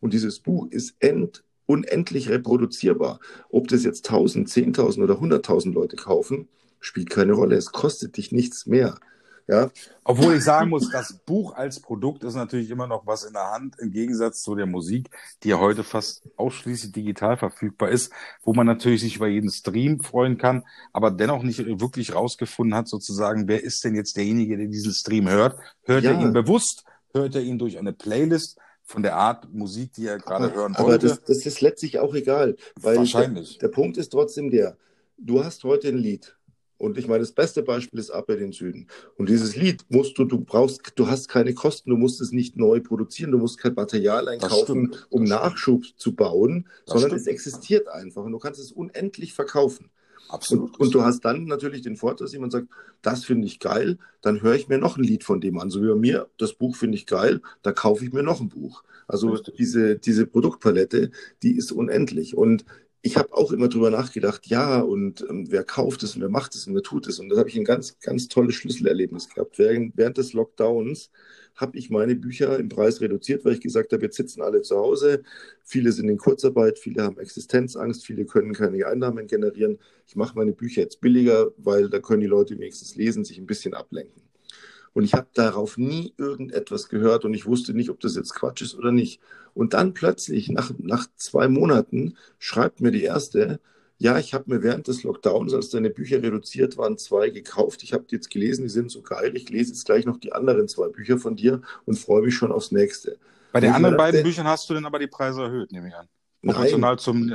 und 0.00 0.12
dieses 0.12 0.38
Buch 0.38 0.68
ist 0.70 0.94
end, 1.00 1.42
unendlich 1.66 2.28
reproduzierbar. 2.28 3.18
Ob 3.50 3.68
das 3.68 3.84
jetzt 3.84 4.08
1000, 4.08 4.48
10.000 4.48 5.02
oder 5.02 5.14
100.000 5.14 5.72
Leute 5.72 5.96
kaufen, 5.96 6.48
spielt 6.80 7.10
keine 7.10 7.32
Rolle. 7.32 7.56
Es 7.56 7.72
kostet 7.72 8.16
dich 8.16 8.30
nichts 8.30 8.66
mehr. 8.66 8.98
Ja, 9.48 9.70
Obwohl 10.04 10.34
ich 10.34 10.44
sagen 10.44 10.68
muss, 10.68 10.90
das 10.90 11.14
Buch 11.24 11.54
als 11.54 11.80
Produkt 11.80 12.22
ist 12.22 12.34
natürlich 12.34 12.68
immer 12.68 12.86
noch 12.86 13.06
was 13.06 13.24
in 13.24 13.32
der 13.32 13.50
Hand, 13.50 13.76
im 13.78 13.90
Gegensatz 13.90 14.42
zu 14.42 14.54
der 14.54 14.66
Musik, 14.66 15.08
die 15.42 15.48
ja 15.48 15.58
heute 15.58 15.84
fast 15.84 16.22
ausschließlich 16.36 16.92
digital 16.92 17.38
verfügbar 17.38 17.88
ist, 17.88 18.12
wo 18.42 18.52
man 18.52 18.66
natürlich 18.66 19.00
sich 19.00 19.16
über 19.16 19.26
jeden 19.26 19.50
Stream 19.50 20.00
freuen 20.00 20.36
kann, 20.36 20.64
aber 20.92 21.10
dennoch 21.10 21.42
nicht 21.42 21.64
wirklich 21.80 22.14
rausgefunden 22.14 22.74
hat, 22.76 22.88
sozusagen, 22.88 23.48
wer 23.48 23.64
ist 23.64 23.82
denn 23.84 23.94
jetzt 23.94 24.18
derjenige, 24.18 24.58
der 24.58 24.66
diesen 24.66 24.92
Stream 24.92 25.30
hört? 25.30 25.58
Hört 25.84 26.04
Ja. 26.04 26.12
er 26.12 26.20
ihn 26.20 26.34
bewusst? 26.34 26.84
Hört 27.14 27.34
er 27.34 27.40
ihn 27.40 27.58
durch 27.58 27.78
eine 27.78 27.94
Playlist 27.94 28.58
von 28.84 29.02
der 29.02 29.16
Art 29.16 29.50
Musik, 29.50 29.94
die 29.94 30.06
er 30.06 30.18
gerade 30.18 30.52
hören 30.52 30.74
aber 30.76 30.88
wollte? 30.88 31.08
das, 31.08 31.22
das 31.22 31.46
ist 31.46 31.62
letztlich 31.62 31.98
auch 32.00 32.14
egal. 32.14 32.56
Weil 32.80 32.98
Wahrscheinlich. 32.98 33.56
Der, 33.56 33.70
der 33.70 33.74
Punkt 33.74 33.96
ist 33.96 34.10
trotzdem 34.10 34.50
der, 34.50 34.76
du 35.16 35.42
hast 35.42 35.64
heute 35.64 35.88
ein 35.88 35.96
Lied. 35.96 36.37
Und 36.78 36.96
ich 36.96 37.08
meine, 37.08 37.20
das 37.20 37.32
beste 37.32 37.62
Beispiel 37.62 37.98
ist 37.98 38.10
Ab 38.10 38.30
in 38.30 38.38
den 38.38 38.52
Süden. 38.52 38.86
Und 39.16 39.28
dieses 39.28 39.56
Lied 39.56 39.84
musst 39.88 40.16
du, 40.16 40.24
du 40.24 40.38
brauchst, 40.40 40.92
du 40.94 41.08
hast 41.08 41.28
keine 41.28 41.52
Kosten, 41.52 41.90
du 41.90 41.96
musst 41.96 42.20
es 42.20 42.30
nicht 42.32 42.56
neu 42.56 42.80
produzieren, 42.80 43.32
du 43.32 43.38
musst 43.38 43.58
kein 43.58 43.74
Material 43.74 44.28
einkaufen, 44.28 44.92
stimmt, 44.92 45.06
um 45.10 45.26
das 45.26 45.28
stimmt. 45.30 45.42
Nachschub 45.52 45.84
zu 45.96 46.14
bauen, 46.14 46.66
Das 46.86 46.92
sondern 46.92 47.10
stimmt. 47.10 47.22
es 47.22 47.26
existiert 47.26 47.88
einfach 47.88 48.22
und 48.24 48.32
du 48.32 48.38
kannst 48.38 48.60
es 48.60 48.70
unendlich 48.72 49.34
verkaufen. 49.34 49.90
Absolut. 50.28 50.74
Und, 50.74 50.80
und 50.80 50.94
du 50.94 51.02
hast 51.02 51.24
dann 51.24 51.46
natürlich 51.46 51.82
den 51.82 51.96
Vorteil, 51.96 52.26
dass 52.26 52.32
jemand 52.32 52.52
sagt, 52.52 52.68
das 53.02 53.24
finde 53.24 53.46
ich 53.46 53.60
geil, 53.60 53.98
dann 54.20 54.42
höre 54.42 54.54
ich 54.54 54.68
mir 54.68 54.78
noch 54.78 54.96
ein 54.98 55.02
Lied 55.04 55.24
von 55.24 55.40
dem 55.40 55.58
an. 55.58 55.70
So 55.70 55.82
wie 55.82 55.88
bei 55.88 55.94
mir, 55.94 56.28
das 56.38 56.52
Buch 56.52 56.76
finde 56.76 56.96
ich 56.96 57.06
geil, 57.06 57.40
da 57.62 57.72
kaufe 57.72 58.04
ich 58.04 58.12
mir 58.12 58.22
noch 58.22 58.40
ein 58.40 58.48
Buch. 58.48 58.84
Also 59.06 59.30
Richtig. 59.30 59.56
diese, 59.56 59.96
diese 59.96 60.26
Produktpalette, 60.26 61.10
die 61.42 61.56
ist 61.56 61.72
unendlich. 61.72 62.36
Und 62.36 62.64
ich 63.02 63.16
habe 63.16 63.32
auch 63.32 63.52
immer 63.52 63.68
drüber 63.68 63.90
nachgedacht, 63.90 64.46
ja, 64.46 64.80
und 64.80 65.24
ähm, 65.28 65.46
wer 65.50 65.62
kauft 65.64 66.02
es 66.02 66.16
und 66.16 66.22
wer 66.22 66.28
macht 66.28 66.54
es 66.54 66.66
und 66.66 66.74
wer 66.74 66.82
tut 66.82 67.06
es. 67.06 67.20
Und 67.20 67.28
da 67.28 67.36
habe 67.36 67.48
ich 67.48 67.56
ein 67.56 67.64
ganz, 67.64 67.98
ganz 68.00 68.28
tolles 68.28 68.56
Schlüsselerlebnis 68.56 69.28
gehabt. 69.28 69.58
Während, 69.58 69.96
während 69.96 70.18
des 70.18 70.32
Lockdowns 70.32 71.10
habe 71.54 71.78
ich 71.78 71.90
meine 71.90 72.16
Bücher 72.16 72.58
im 72.58 72.68
Preis 72.68 73.00
reduziert, 73.00 73.44
weil 73.44 73.54
ich 73.54 73.60
gesagt 73.60 73.92
habe, 73.92 74.04
jetzt 74.04 74.16
sitzen 74.16 74.42
alle 74.42 74.62
zu 74.62 74.76
Hause, 74.76 75.22
viele 75.62 75.92
sind 75.92 76.08
in 76.08 76.18
Kurzarbeit, 76.18 76.78
viele 76.78 77.02
haben 77.02 77.18
Existenzangst, 77.18 78.04
viele 78.04 78.24
können 78.24 78.52
keine 78.52 78.86
Einnahmen 78.86 79.26
generieren. 79.26 79.78
Ich 80.06 80.16
mache 80.16 80.36
meine 80.36 80.52
Bücher 80.52 80.82
jetzt 80.82 81.00
billiger, 81.00 81.52
weil 81.56 81.88
da 81.88 82.00
können 82.00 82.20
die 82.20 82.26
Leute 82.26 82.54
wenigstens 82.58 82.96
lesen, 82.96 83.24
sich 83.24 83.38
ein 83.38 83.46
bisschen 83.46 83.74
ablenken. 83.74 84.22
Und 84.98 85.04
ich 85.04 85.14
habe 85.14 85.28
darauf 85.32 85.78
nie 85.78 86.12
irgendetwas 86.16 86.88
gehört 86.88 87.24
und 87.24 87.32
ich 87.32 87.46
wusste 87.46 87.72
nicht, 87.72 87.88
ob 87.88 88.00
das 88.00 88.16
jetzt 88.16 88.34
Quatsch 88.34 88.62
ist 88.62 88.74
oder 88.74 88.90
nicht. 88.90 89.20
Und 89.54 89.72
dann 89.72 89.94
plötzlich, 89.94 90.48
nach, 90.48 90.72
nach 90.78 91.06
zwei 91.14 91.46
Monaten, 91.46 92.16
schreibt 92.40 92.80
mir 92.80 92.90
die 92.90 93.04
erste, 93.04 93.60
ja, 93.98 94.18
ich 94.18 94.34
habe 94.34 94.46
mir 94.52 94.64
während 94.64 94.88
des 94.88 95.04
Lockdowns, 95.04 95.54
als 95.54 95.70
deine 95.70 95.90
Bücher 95.90 96.20
reduziert 96.20 96.76
waren, 96.78 96.98
zwei 96.98 97.30
gekauft. 97.30 97.84
Ich 97.84 97.92
habe 97.92 98.06
die 98.10 98.16
jetzt 98.16 98.28
gelesen, 98.28 98.64
die 98.64 98.70
sind 98.70 98.90
so 98.90 99.00
geil. 99.02 99.36
Ich 99.36 99.48
lese 99.50 99.70
jetzt 99.70 99.86
gleich 99.86 100.04
noch 100.04 100.16
die 100.16 100.32
anderen 100.32 100.66
zwei 100.66 100.88
Bücher 100.88 101.16
von 101.18 101.36
dir 101.36 101.62
und 101.86 101.96
freue 101.96 102.22
mich 102.22 102.34
schon 102.34 102.50
aufs 102.50 102.72
nächste. 102.72 103.18
Bei 103.52 103.60
den 103.60 103.74
anderen 103.74 103.96
beiden 103.96 104.16
dachte- 104.18 104.28
Büchern 104.28 104.48
hast 104.48 104.68
du 104.68 104.74
denn 104.74 104.84
aber 104.84 104.98
die 104.98 105.06
Preise 105.06 105.42
erhöht, 105.42 105.70
nehme 105.70 105.86
ich 105.86 105.94
an. 105.94 106.08
Nein, 106.42 106.54
Proportional 106.56 106.98
zum 106.98 107.28
äh, 107.28 107.34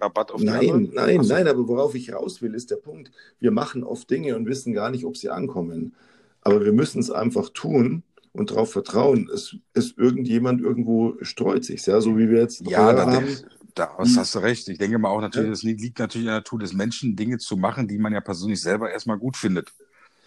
Rabatt 0.00 0.32
auf 0.32 0.40
die 0.40 0.46
Nein, 0.46 0.70
anderen? 0.70 0.90
nein, 0.94 1.22
so. 1.22 1.34
nein, 1.34 1.48
aber 1.48 1.68
worauf 1.68 1.94
ich 1.94 2.14
raus 2.14 2.40
will, 2.40 2.54
ist 2.54 2.70
der 2.70 2.76
Punkt, 2.76 3.10
wir 3.40 3.50
machen 3.50 3.84
oft 3.84 4.08
Dinge 4.08 4.36
und 4.36 4.46
wissen 4.46 4.72
gar 4.72 4.90
nicht, 4.90 5.04
ob 5.04 5.18
sie 5.18 5.28
ankommen. 5.28 5.94
Aber 6.44 6.64
wir 6.64 6.72
müssen 6.72 7.00
es 7.00 7.10
einfach 7.10 7.48
tun 7.50 8.02
und 8.32 8.50
darauf 8.50 8.70
vertrauen. 8.72 9.30
Es 9.32 9.56
ist 9.74 9.96
irgendjemand 9.98 10.60
irgendwo 10.60 11.14
streut 11.22 11.64
sich, 11.64 11.86
ja, 11.86 12.00
so 12.00 12.16
wie 12.18 12.28
wir 12.28 12.40
jetzt 12.40 12.60
Ja, 12.68 12.92
da, 12.92 13.06
haben. 13.10 13.26
da 13.74 13.90
das 13.98 14.16
hast 14.16 14.34
du 14.34 14.40
recht. 14.40 14.68
Ich 14.68 14.78
denke 14.78 14.98
mal 14.98 15.08
auch 15.08 15.20
natürlich, 15.20 15.48
Ja. 15.48 15.52
es 15.52 15.62
liegt 15.62 15.80
liegt 15.80 15.98
natürlich 15.98 16.24
in 16.26 16.28
der 16.32 16.36
Natur 16.36 16.58
des 16.58 16.72
Menschen, 16.74 17.16
Dinge 17.16 17.38
zu 17.38 17.56
machen, 17.56 17.88
die 17.88 17.98
man 17.98 18.12
ja 18.12 18.20
persönlich 18.20 18.60
selber 18.60 18.90
erstmal 18.90 19.18
gut 19.18 19.36
findet. 19.36 19.72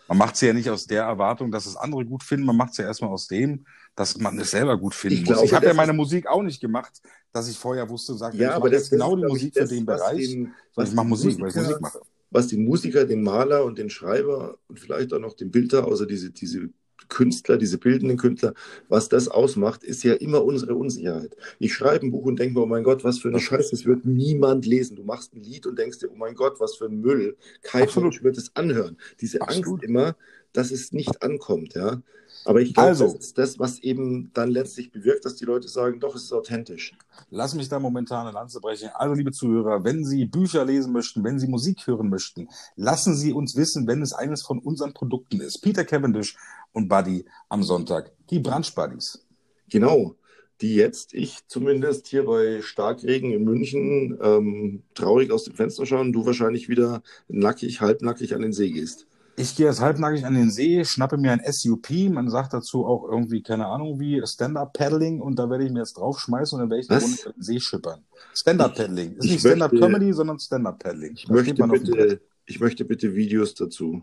Man 0.08 0.17
macht 0.19 0.38
sie 0.38 0.47
ja 0.47 0.53
nicht 0.53 0.69
aus 0.69 0.88
der 0.88 1.03
Erwartung, 1.03 1.51
dass 1.51 1.65
es 1.65 1.75
andere 1.75 2.06
gut 2.06 2.23
finden, 2.23 2.45
man 2.45 2.56
macht 2.56 2.73
sie 2.73 2.82
ja 2.82 2.88
erstmal 2.88 3.12
aus 3.12 3.27
dem, 3.27 3.65
dass 3.93 4.17
man 4.17 4.39
es 4.39 4.51
selber 4.51 4.77
gut 4.77 4.95
finden 4.95 5.15
Ich 5.15 5.21
muss. 5.21 5.34
glaube, 5.34 5.45
ich 5.45 5.53
habe 5.53 5.65
ja 5.65 5.73
meine 5.73 5.91
Musik 5.91 6.27
auch 6.27 6.41
nicht 6.43 6.62
gemacht, 6.62 7.01
dass 7.34 7.49
ich 7.49 7.58
vorher 7.58 7.89
wusste 7.89 8.13
und 8.13 8.17
sagte, 8.19 8.38
Ja, 8.38 8.49
ich 8.49 8.56
aber 8.56 8.65
mache 8.65 8.71
das 8.71 8.84
jetzt 8.84 8.91
genau 8.91 9.15
die 9.17 9.23
Musik 9.23 9.53
das, 9.53 9.67
für 9.69 9.75
den 9.75 9.86
Bereich. 9.86 10.17
den- 10.30 10.53
ich 10.82 10.93
mache 10.93 11.08
Musik, 11.08 11.39
weil 11.41 11.49
ich 11.49 11.56
Musik 11.56 11.82
mache. 11.82 11.99
Was 12.31 12.47
den 12.47 12.65
Musiker, 12.65 13.05
den 13.05 13.23
Maler 13.23 13.63
und 13.63 13.77
den 13.77 13.89
Schreiber 13.89 14.57
und 14.67 14.79
vielleicht 14.79 15.13
auch 15.13 15.19
noch 15.19 15.33
den 15.33 15.51
Bilder, 15.51 15.87
außer 15.87 16.05
diese, 16.05 16.31
diese 16.31 16.69
Künstler, 17.09 17.57
diese 17.57 17.77
bildenden 17.77 18.17
Künstler, 18.17 18.53
was 18.89 19.09
das 19.09 19.27
ausmacht, 19.27 19.83
ist 19.83 20.03
ja 20.03 20.13
immer 20.13 20.43
unsere 20.43 20.75
Unsicherheit. 20.75 21.35
Ich 21.59 21.73
schreibe 21.73 22.05
ein 22.05 22.11
Buch 22.11 22.25
und 22.25 22.39
denke 22.39 22.55
mir, 22.55 22.63
oh 22.63 22.67
mein 22.67 22.83
Gott, 22.83 23.03
was 23.03 23.19
für 23.19 23.29
eine 23.29 23.39
Scheiße, 23.39 23.71
das 23.71 23.85
wird 23.85 24.05
niemand 24.05 24.65
lesen. 24.65 24.95
Du 24.95 25.03
machst 25.03 25.33
ein 25.33 25.41
Lied 25.41 25.65
und 25.65 25.77
denkst 25.77 25.99
dir, 25.99 26.11
oh 26.11 26.15
mein 26.17 26.35
Gott, 26.35 26.59
was 26.59 26.75
für 26.75 26.85
ein 26.85 26.99
Müll. 26.99 27.37
Kein 27.61 27.83
Absolut. 27.83 28.11
Mensch 28.11 28.23
wird 28.23 28.37
es 28.37 28.55
anhören. 28.55 28.97
Diese 29.21 29.41
Absolut. 29.41 29.67
Angst 29.67 29.83
immer, 29.83 30.15
dass 30.53 30.71
es 30.71 30.91
nicht 30.91 31.21
ankommt, 31.21 31.75
ja. 31.75 32.01
Aber 32.47 32.62
ich 32.62 32.73
glaube, 32.73 32.89
Also. 32.89 33.05
das 33.05 33.15
ist 33.15 33.38
das, 33.38 33.60
was 33.60 33.79
eben 33.79 34.31
dann 34.33 34.49
letztlich 34.49 34.91
bewirkt, 34.91 35.25
dass 35.25 35.36
die 35.36 35.45
Leute 35.45 35.67
sagen, 35.67 35.99
doch, 35.99 36.15
es 36.15 36.23
ist 36.23 36.33
authentisch. 36.33 36.93
Lass 37.29 37.53
mich 37.53 37.67
da 37.67 37.79
momentan 37.79 38.25
eine 38.25 38.33
Lanze 38.33 38.62
brechen. 38.62 38.89
Also, 38.93 39.15
liebe 39.15 39.31
Zuhörer, 39.31 39.83
wenn 39.83 40.05
Sie 40.05 40.25
Bücher 40.25 40.63
lesen 40.63 40.93
möchten, 40.93 41.23
wenn 41.23 41.39
Sie 41.39 41.47
Musik 41.47 41.86
hören 41.86 42.10
möchten, 42.10 42.47
lassen 42.75 43.15
Sie 43.15 43.33
uns 43.33 43.55
wissen, 43.55 43.86
wenn 43.88 44.01
es 44.01 44.13
eines 44.13 44.43
von 44.43 44.60
unseren 44.60 44.93
Produkten 44.93 45.41
ist. 45.41 45.60
Peter 45.62 45.83
Cavendish 45.83 46.38
und 46.71 46.88
Buddy 46.88 47.25
am 47.49 47.63
Sonntag, 47.63 48.12
die 48.29 48.39
Brunch 48.39 48.73
Buddies. 48.73 49.25
Genau, 49.69 50.15
die 50.62 50.75
jetzt, 50.75 51.13
ich 51.13 51.47
zumindest 51.47 52.07
hier 52.07 52.25
bei 52.25 52.62
Starkregen 52.62 53.31
in 53.31 53.43
München, 53.43 54.17
ähm, 54.21 54.83
traurig 54.93 55.31
aus 55.31 55.43
dem 55.43 55.53
Fenster 55.53 55.86
schauen, 55.86 56.13
du 56.13 56.25
wahrscheinlich 56.25 56.69
wieder 56.69 57.03
nackig, 57.27 57.81
halbnackig 57.81 58.33
an 58.33 58.41
den 58.41 58.53
See 58.53 58.71
gehst. 58.71 59.07
Ich 59.39 59.56
gehe 59.56 59.67
jetzt 59.67 59.82
halbnackig 59.82 60.26
an 60.26 60.34
den 60.34 60.50
See, 60.50 60.84
schnappe 60.84 61.15
mir 61.15 61.32
ein 61.32 61.41
SUP, 61.47 61.91
man 62.10 62.28
sagt 62.28 62.54
dazu 62.54 62.88
auch 62.88 63.08
irgendwie, 63.08 63.43
keine 63.43 63.67
Ahnung 63.67 64.00
wie, 64.00 64.19
Stand-Up-Paddling 64.26 65.21
und 65.21 65.38
da 65.38 65.47
werde 65.47 65.63
ich 65.63 65.71
mir 65.71 65.78
jetzt 65.78 65.93
draufschmeißen 66.00 66.56
und 66.56 66.62
dann 66.62 66.69
werde 66.71 66.82
ich 66.82 66.89
eine 66.89 67.00
Runde 67.00 67.34
den 67.36 67.43
See 67.43 67.60
schippern. 67.60 68.02
Stand-Up-Paddling. 68.34 69.17
Ist 69.17 69.26
Ich 69.26 69.32
nicht 69.34 69.39
Stand-Up-Comedy, 69.41 70.12
sondern 70.12 70.39
Stand-Up-Paddling. 70.39 71.13
Ich 71.13 71.30
möchte, 71.30 71.54
bitte, 71.54 72.19
ich 72.47 72.60
möchte 72.60 72.84
bitte 72.84 73.13
Videos 73.13 73.54
dazu. 73.54 74.02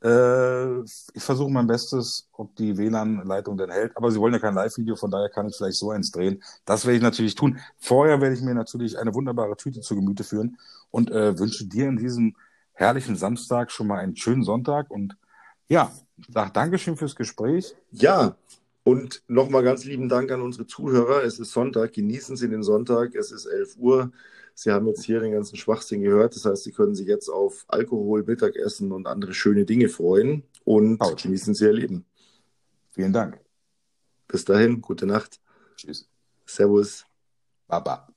Äh, 0.00 0.82
ich 0.84 1.24
versuche 1.24 1.50
mein 1.50 1.66
Bestes, 1.66 2.28
ob 2.34 2.54
die 2.54 2.78
WLAN-Leitung 2.78 3.56
denn 3.56 3.70
hält. 3.70 3.96
Aber 3.96 4.12
Sie 4.12 4.20
wollen 4.20 4.34
ja 4.34 4.38
kein 4.38 4.54
Live-Video, 4.54 4.94
von 4.94 5.10
daher 5.10 5.28
kann 5.28 5.48
ich 5.48 5.56
vielleicht 5.56 5.78
so 5.78 5.90
eins 5.90 6.12
drehen. 6.12 6.40
Das 6.64 6.86
werde 6.86 6.98
ich 6.98 7.02
natürlich 7.02 7.34
tun. 7.34 7.58
Vorher 7.78 8.20
werde 8.20 8.36
ich 8.36 8.42
mir 8.42 8.54
natürlich 8.54 8.96
eine 8.96 9.12
wunderbare 9.12 9.56
Tüte 9.56 9.80
zu 9.80 9.96
Gemüte 9.96 10.22
führen 10.22 10.56
und 10.92 11.10
äh, 11.10 11.36
wünsche 11.36 11.66
dir 11.66 11.88
in 11.88 11.96
diesem 11.96 12.36
herrlichen 12.78 13.16
Samstag 13.16 13.72
schon 13.72 13.88
mal 13.88 13.98
einen 13.98 14.16
schönen 14.16 14.44
Sonntag. 14.44 14.90
Und 14.90 15.16
ja, 15.68 15.92
sag 16.28 16.54
Dankeschön 16.54 16.96
fürs 16.96 17.16
Gespräch. 17.16 17.74
Ja, 17.90 18.36
und 18.84 19.22
nochmal 19.26 19.64
ganz 19.64 19.84
lieben 19.84 20.08
Dank 20.08 20.30
an 20.30 20.40
unsere 20.40 20.66
Zuhörer. 20.66 21.24
Es 21.24 21.38
ist 21.40 21.52
Sonntag, 21.52 21.92
genießen 21.92 22.36
Sie 22.36 22.48
den 22.48 22.62
Sonntag. 22.62 23.14
Es 23.16 23.32
ist 23.32 23.46
11 23.46 23.76
Uhr. 23.78 24.12
Sie 24.54 24.70
haben 24.70 24.86
jetzt 24.86 25.04
hier 25.04 25.20
den 25.20 25.32
ganzen 25.32 25.56
Schwachsinn 25.56 26.02
gehört. 26.02 26.36
Das 26.36 26.44
heißt, 26.44 26.62
Sie 26.62 26.72
können 26.72 26.94
sich 26.94 27.06
jetzt 27.06 27.28
auf 27.28 27.64
Alkohol, 27.68 28.22
Mittagessen 28.22 28.92
und 28.92 29.06
andere 29.06 29.34
schöne 29.34 29.64
Dinge 29.64 29.88
freuen 29.88 30.44
und 30.64 30.98
Couch. 30.98 31.24
genießen 31.24 31.54
Sie 31.54 31.64
Ihr 31.64 31.72
Leben. 31.72 32.06
Vielen 32.90 33.12
Dank. 33.12 33.40
Bis 34.28 34.44
dahin, 34.44 34.80
gute 34.80 35.04
Nacht. 35.06 35.40
Tschüss. 35.76 36.08
Servus. 36.46 37.04
Baba. 37.66 38.08